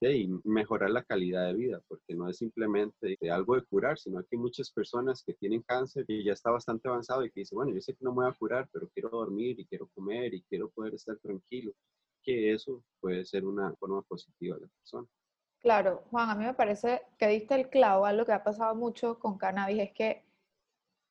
y 0.00 0.28
mejorar 0.44 0.90
la 0.90 1.02
calidad 1.02 1.46
de 1.46 1.54
vida, 1.54 1.80
porque 1.88 2.14
no 2.14 2.28
es 2.28 2.36
simplemente 2.36 3.16
algo 3.30 3.54
de 3.54 3.64
curar, 3.64 3.98
sino 3.98 4.20
que 4.20 4.36
hay 4.36 4.38
muchas 4.38 4.70
personas 4.70 5.22
que 5.24 5.32
tienen 5.34 5.62
cáncer 5.62 6.04
y 6.08 6.24
ya 6.24 6.34
está 6.34 6.50
bastante 6.50 6.88
avanzado 6.88 7.24
y 7.24 7.30
que 7.30 7.40
dicen, 7.40 7.56
bueno, 7.56 7.72
yo 7.72 7.80
sé 7.80 7.94
que 7.94 8.04
no 8.04 8.10
me 8.10 8.24
voy 8.24 8.26
a 8.30 8.36
curar, 8.36 8.68
pero 8.70 8.88
quiero 8.92 9.08
dormir 9.08 9.58
y 9.58 9.66
quiero 9.66 9.88
comer 9.94 10.34
y 10.34 10.42
quiero 10.42 10.68
poder 10.70 10.94
estar 10.94 11.16
tranquilo, 11.18 11.72
que 12.22 12.52
eso 12.52 12.82
puede 13.00 13.24
ser 13.24 13.46
una 13.46 13.74
forma 13.76 14.02
positiva 14.02 14.56
de 14.56 14.62
la 14.62 14.68
persona. 14.68 15.08
Claro, 15.60 16.04
Juan, 16.10 16.28
a 16.28 16.34
mí 16.34 16.44
me 16.44 16.54
parece 16.54 17.00
que 17.18 17.28
diste 17.28 17.54
el 17.54 17.70
clavo 17.70 18.04
a 18.04 18.12
lo 18.12 18.26
que 18.26 18.32
ha 18.32 18.44
pasado 18.44 18.74
mucho 18.74 19.18
con 19.18 19.38
cannabis, 19.38 19.80
es 19.80 19.92
que 19.92 20.22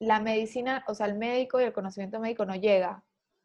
la 0.06 0.20
medicina, 0.20 0.84
o 0.88 0.96
sea, 0.96 1.06
el 1.08 1.16
médico 1.16 1.60
y 1.60 1.64
el 1.64 1.74
conocimiento 1.74 2.20
médico 2.20 2.46
no 2.46 2.56
llega, 2.56 3.04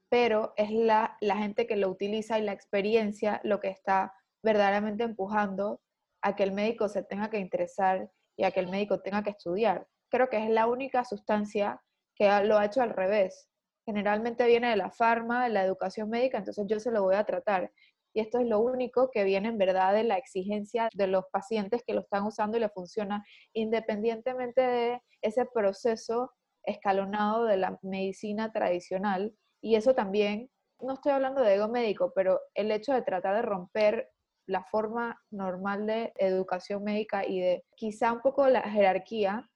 pero 0.08 0.54
es 0.56 0.70
la, 0.70 1.16
la 1.20 1.36
gente 1.36 1.66
que 1.66 1.76
lo 1.76 1.88
utiliza 1.88 2.38
y 2.38 2.42
la 2.42 2.52
experiencia 2.52 3.40
lo 3.44 3.60
que 3.60 3.68
está 3.68 4.14
verdaderamente 4.42 5.04
empujando 5.04 5.80
a 6.22 6.34
que 6.34 6.42
el 6.42 6.52
médico 6.52 6.88
se 6.88 7.02
tenga 7.02 7.30
que 7.30 7.38
interesar 7.38 8.10
y 8.36 8.44
a 8.44 8.50
que 8.50 8.60
el 8.60 8.68
médico 8.68 9.00
tenga 9.00 9.22
que 9.22 9.30
estudiar. 9.30 9.86
Creo 10.10 10.28
que 10.28 10.42
es 10.42 10.50
la 10.50 10.66
única 10.66 11.04
sustancia 11.04 11.80
que 12.14 12.28
lo 12.44 12.58
ha 12.58 12.64
hecho 12.64 12.82
al 12.82 12.90
revés. 12.90 13.48
Generalmente 13.86 14.46
viene 14.46 14.70
de 14.70 14.76
la 14.76 14.90
farma, 14.90 15.44
de 15.44 15.50
la 15.50 15.64
educación 15.64 16.10
médica, 16.10 16.38
entonces 16.38 16.66
yo 16.68 16.80
se 16.80 16.90
lo 16.90 17.02
voy 17.02 17.14
a 17.14 17.24
tratar. 17.24 17.72
Y 18.14 18.20
esto 18.20 18.38
es 18.38 18.46
lo 18.46 18.60
único 18.60 19.10
que 19.10 19.24
viene 19.24 19.48
en 19.48 19.58
verdad 19.58 19.92
de 19.94 20.04
la 20.04 20.16
exigencia 20.16 20.88
de 20.94 21.06
los 21.06 21.24
pacientes 21.30 21.82
que 21.86 21.94
lo 21.94 22.00
están 22.00 22.24
usando 22.24 22.56
y 22.56 22.60
le 22.60 22.68
funciona, 22.68 23.24
independientemente 23.52 24.60
de 24.60 25.02
ese 25.22 25.44
proceso 25.46 26.32
escalonado 26.64 27.44
de 27.44 27.56
la 27.56 27.78
medicina 27.82 28.52
tradicional. 28.52 29.34
Y 29.62 29.76
eso 29.76 29.94
también, 29.94 30.50
no 30.80 30.94
estoy 30.94 31.12
hablando 31.12 31.42
de 31.42 31.54
ego 31.54 31.68
médico, 31.68 32.12
pero 32.14 32.40
el 32.54 32.70
hecho 32.70 32.92
de 32.92 33.02
tratar 33.02 33.36
de 33.36 33.42
romper 33.42 34.10
la 34.46 34.64
forma 34.64 35.20
normal 35.30 35.86
de 35.86 36.12
educación 36.16 36.82
médica 36.82 37.26
y 37.26 37.40
de 37.40 37.64
quizá 37.76 38.12
un 38.12 38.20
poco 38.20 38.48
la 38.48 38.62
jerarquía 38.62 39.48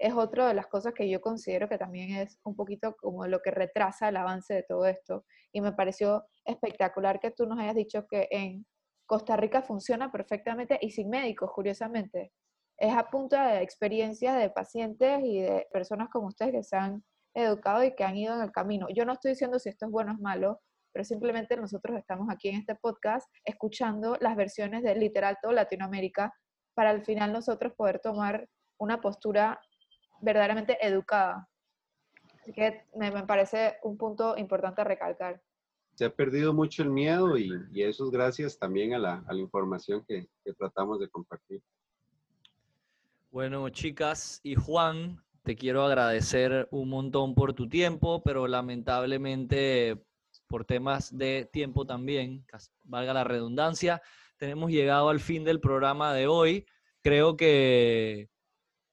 es 0.00 0.14
otra 0.14 0.48
de 0.48 0.54
las 0.54 0.66
cosas 0.66 0.94
que 0.94 1.08
yo 1.08 1.20
considero 1.20 1.68
que 1.68 1.78
también 1.78 2.16
es 2.16 2.38
un 2.44 2.56
poquito 2.56 2.96
como 2.96 3.26
lo 3.26 3.40
que 3.40 3.50
retrasa 3.50 4.08
el 4.08 4.16
avance 4.16 4.54
de 4.54 4.62
todo 4.62 4.86
esto. 4.86 5.24
Y 5.52 5.60
me 5.60 5.72
pareció 5.72 6.24
espectacular 6.44 7.20
que 7.20 7.30
tú 7.30 7.46
nos 7.46 7.58
hayas 7.58 7.74
dicho 7.74 8.06
que 8.08 8.26
en 8.30 8.66
Costa 9.06 9.36
Rica 9.36 9.62
funciona 9.62 10.10
perfectamente 10.10 10.78
y 10.80 10.90
sin 10.90 11.10
médicos, 11.10 11.50
curiosamente. 11.52 12.32
Es 12.80 12.96
a 12.96 13.10
punta 13.10 13.52
de 13.52 13.62
experiencias 13.62 14.38
de 14.38 14.48
pacientes 14.48 15.20
y 15.22 15.42
de 15.42 15.68
personas 15.70 16.08
como 16.08 16.28
ustedes 16.28 16.52
que 16.52 16.62
se 16.62 16.76
han 16.76 17.04
educado 17.34 17.84
y 17.84 17.94
que 17.94 18.04
han 18.04 18.16
ido 18.16 18.34
en 18.34 18.40
el 18.40 18.52
camino. 18.52 18.86
Yo 18.94 19.04
no 19.04 19.12
estoy 19.12 19.32
diciendo 19.32 19.58
si 19.58 19.68
esto 19.68 19.84
es 19.84 19.92
bueno 19.92 20.12
o 20.12 20.14
es 20.14 20.20
malo, 20.20 20.62
pero 20.90 21.04
simplemente 21.04 21.58
nosotros 21.58 21.98
estamos 21.98 22.28
aquí 22.30 22.48
en 22.48 22.56
este 22.56 22.74
podcast 22.74 23.28
escuchando 23.44 24.16
las 24.20 24.34
versiones 24.34 24.82
de 24.82 24.94
literal 24.94 25.36
todo 25.42 25.52
Latinoamérica 25.52 26.32
para 26.74 26.88
al 26.88 27.04
final 27.04 27.34
nosotros 27.34 27.74
poder 27.76 28.00
tomar 28.00 28.48
una 28.78 28.98
postura 29.02 29.60
verdaderamente 30.22 30.78
educada. 30.80 31.46
Así 32.40 32.54
que 32.54 32.86
me, 32.96 33.12
parece 33.26 33.76
un 33.82 33.98
punto 33.98 34.38
importante 34.38 34.80
a 34.80 34.84
recalcar. 34.84 35.42
se 35.96 36.06
ha 36.06 36.14
perdido 36.14 36.54
mucho 36.54 36.82
el 36.82 36.88
miedo 36.88 37.36
y, 37.36 37.52
eso 37.74 38.06
es 38.06 38.10
gracias 38.10 38.58
también 38.58 38.94
a 38.94 38.98
la, 38.98 39.22
información 39.34 40.02
que, 40.08 40.26
que 40.42 40.54
tratamos 40.54 40.98
de 40.98 41.10
compartir. 41.10 41.62
Bueno, 43.32 43.68
chicas 43.68 44.40
y 44.42 44.56
Juan, 44.56 45.22
te 45.44 45.54
quiero 45.54 45.84
agradecer 45.84 46.66
un 46.72 46.88
montón 46.88 47.36
por 47.36 47.54
tu 47.54 47.68
tiempo, 47.68 48.24
pero 48.24 48.48
lamentablemente 48.48 50.04
por 50.48 50.64
temas 50.64 51.16
de 51.16 51.48
tiempo 51.52 51.86
también, 51.86 52.44
valga 52.82 53.14
la 53.14 53.22
redundancia, 53.22 54.02
tenemos 54.36 54.72
llegado 54.72 55.10
al 55.10 55.20
fin 55.20 55.44
del 55.44 55.60
programa 55.60 56.12
de 56.12 56.26
hoy. 56.26 56.66
Creo 57.02 57.36
que 57.36 58.28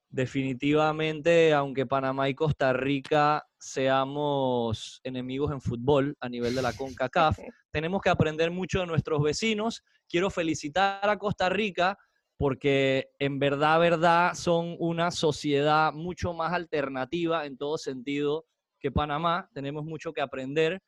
definitivamente, 0.10 1.52
aunque 1.56 1.88
Panamá 1.88 2.30
y 2.30 2.36
Costa 2.36 2.74
Rica 2.74 3.44
seamos 3.58 5.02
enemigos 5.04 5.52
en 5.52 5.62
fútbol 5.62 6.16
a 6.20 6.30
nivel 6.30 6.54
de 6.54 6.62
la 6.62 6.74
CONCACAF, 6.74 7.40
tenemos 7.72 8.02
que 8.04 8.10
aprender 8.10 8.52
mucho 8.52 8.82
de 8.82 8.86
nuestros 8.86 9.20
vecinos. 9.20 9.84
Quiero 10.08 10.30
felicitar 10.30 11.10
a 11.10 11.18
Costa 11.18 11.50
Rica 11.50 11.98
porque 12.38 13.10
en 13.18 13.40
verdad, 13.40 13.80
verdad, 13.80 14.34
son 14.36 14.76
una 14.80 15.10
sociedad 15.12 15.92
mucho 15.92 16.34
más 16.34 16.54
alternativa 16.54 17.46
en 17.46 17.58
todo 17.58 17.78
sentido 17.78 18.46
que 18.80 18.92
Panamá. 18.92 19.50
Tenemos 19.54 19.86
mucho 19.86 20.14
que 20.14 20.22
aprender. 20.22 20.82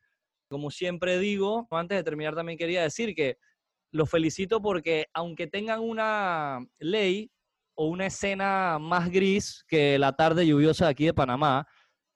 Como 0.48 0.70
siempre 0.70 1.18
digo, 1.18 1.66
antes 1.70 1.98
de 1.98 2.04
terminar 2.04 2.34
también 2.34 2.58
quería 2.58 2.82
decir 2.82 3.14
que 3.14 3.36
los 3.92 4.08
felicito 4.08 4.62
porque 4.62 5.06
aunque 5.12 5.48
tengan 5.48 5.80
una 5.80 6.64
ley 6.78 7.30
o 7.74 7.86
una 7.88 8.06
escena 8.06 8.78
más 8.78 9.10
gris 9.10 9.64
que 9.66 9.98
la 9.98 10.14
tarde 10.14 10.46
lluviosa 10.46 10.84
de 10.84 10.90
aquí 10.92 11.06
de 11.06 11.14
Panamá, 11.14 11.66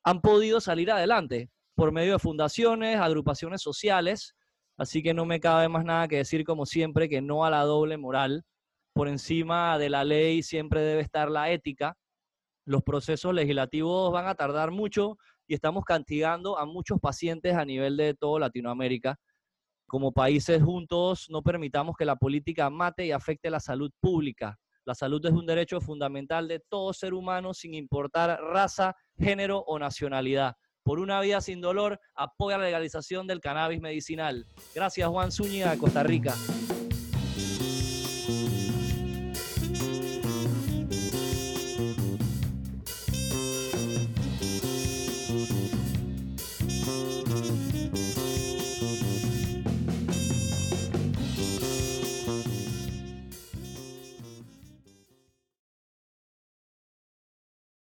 han 0.05 0.21
podido 0.21 0.61
salir 0.61 0.93
adelante 0.93 1.51
por 1.75 1.91
medio 1.91 2.13
de 2.13 2.19
fundaciones, 2.21 2.99
agrupaciones 2.99 3.63
sociales. 3.63 4.37
Así 4.77 5.03
que 5.03 5.15
no 5.15 5.25
me 5.25 5.41
cabe 5.41 5.69
más 5.69 5.85
nada 5.85 6.07
que 6.07 6.17
decir, 6.19 6.45
como 6.45 6.67
siempre, 6.67 7.09
que 7.09 7.21
no 7.21 7.45
a 7.45 7.51
la 7.51 7.63
doble 7.63 7.97
moral 7.97 8.45
por 8.95 9.09
encima 9.09 9.77
de 9.77 9.91
la 9.91 10.05
ley 10.05 10.43
siempre 10.43 10.81
debe 10.81 11.03
estar 11.03 11.31
la 11.31 11.51
ética. 11.51 11.97
Los 12.65 12.83
procesos 12.83 13.35
legislativos 13.35 14.11
van 14.13 14.27
a 14.29 14.37
tardar 14.37 14.71
mucho 14.71 15.19
y 15.47 15.55
estamos 15.55 15.85
castigando 15.85 16.57
a 16.57 16.65
muchos 16.65 17.01
pacientes 17.01 17.55
a 17.55 17.65
nivel 17.65 17.97
de 17.97 18.15
toda 18.15 18.41
Latinoamérica. 18.41 19.19
Como 19.87 20.13
países 20.13 20.63
juntos 20.63 21.27
no 21.29 21.43
permitamos 21.43 21.97
que 21.97 22.05
la 22.05 22.17
política 22.17 22.71
mate 22.71 23.05
y 23.05 23.11
afecte 23.11 23.51
la 23.51 23.61
salud 23.61 23.91
pública. 24.01 24.59
La 24.87 24.95
salud 24.95 25.25
es 25.27 25.33
un 25.33 25.45
derecho 25.45 25.81
fundamental 25.81 26.47
de 26.47 26.61
todo 26.61 26.93
ser 26.93 27.15
humano 27.15 27.53
sin 27.53 27.75
importar 27.75 28.41
raza, 28.41 28.95
género 29.19 29.59
o 29.67 29.79
nacionalidad. 29.79 30.55
Por 30.85 31.01
una 31.01 31.21
vida 31.21 31.41
sin 31.41 31.61
dolor, 31.61 31.99
apoya 32.15 32.59
la 32.59 32.65
legalización 32.65 33.27
del 33.27 33.41
cannabis 33.41 33.81
medicinal. 33.81 34.47
Gracias 34.75 35.09
Juan 35.09 35.33
Zúñiga 35.33 35.77
Costa 35.79 36.03
Rica. 36.03 36.35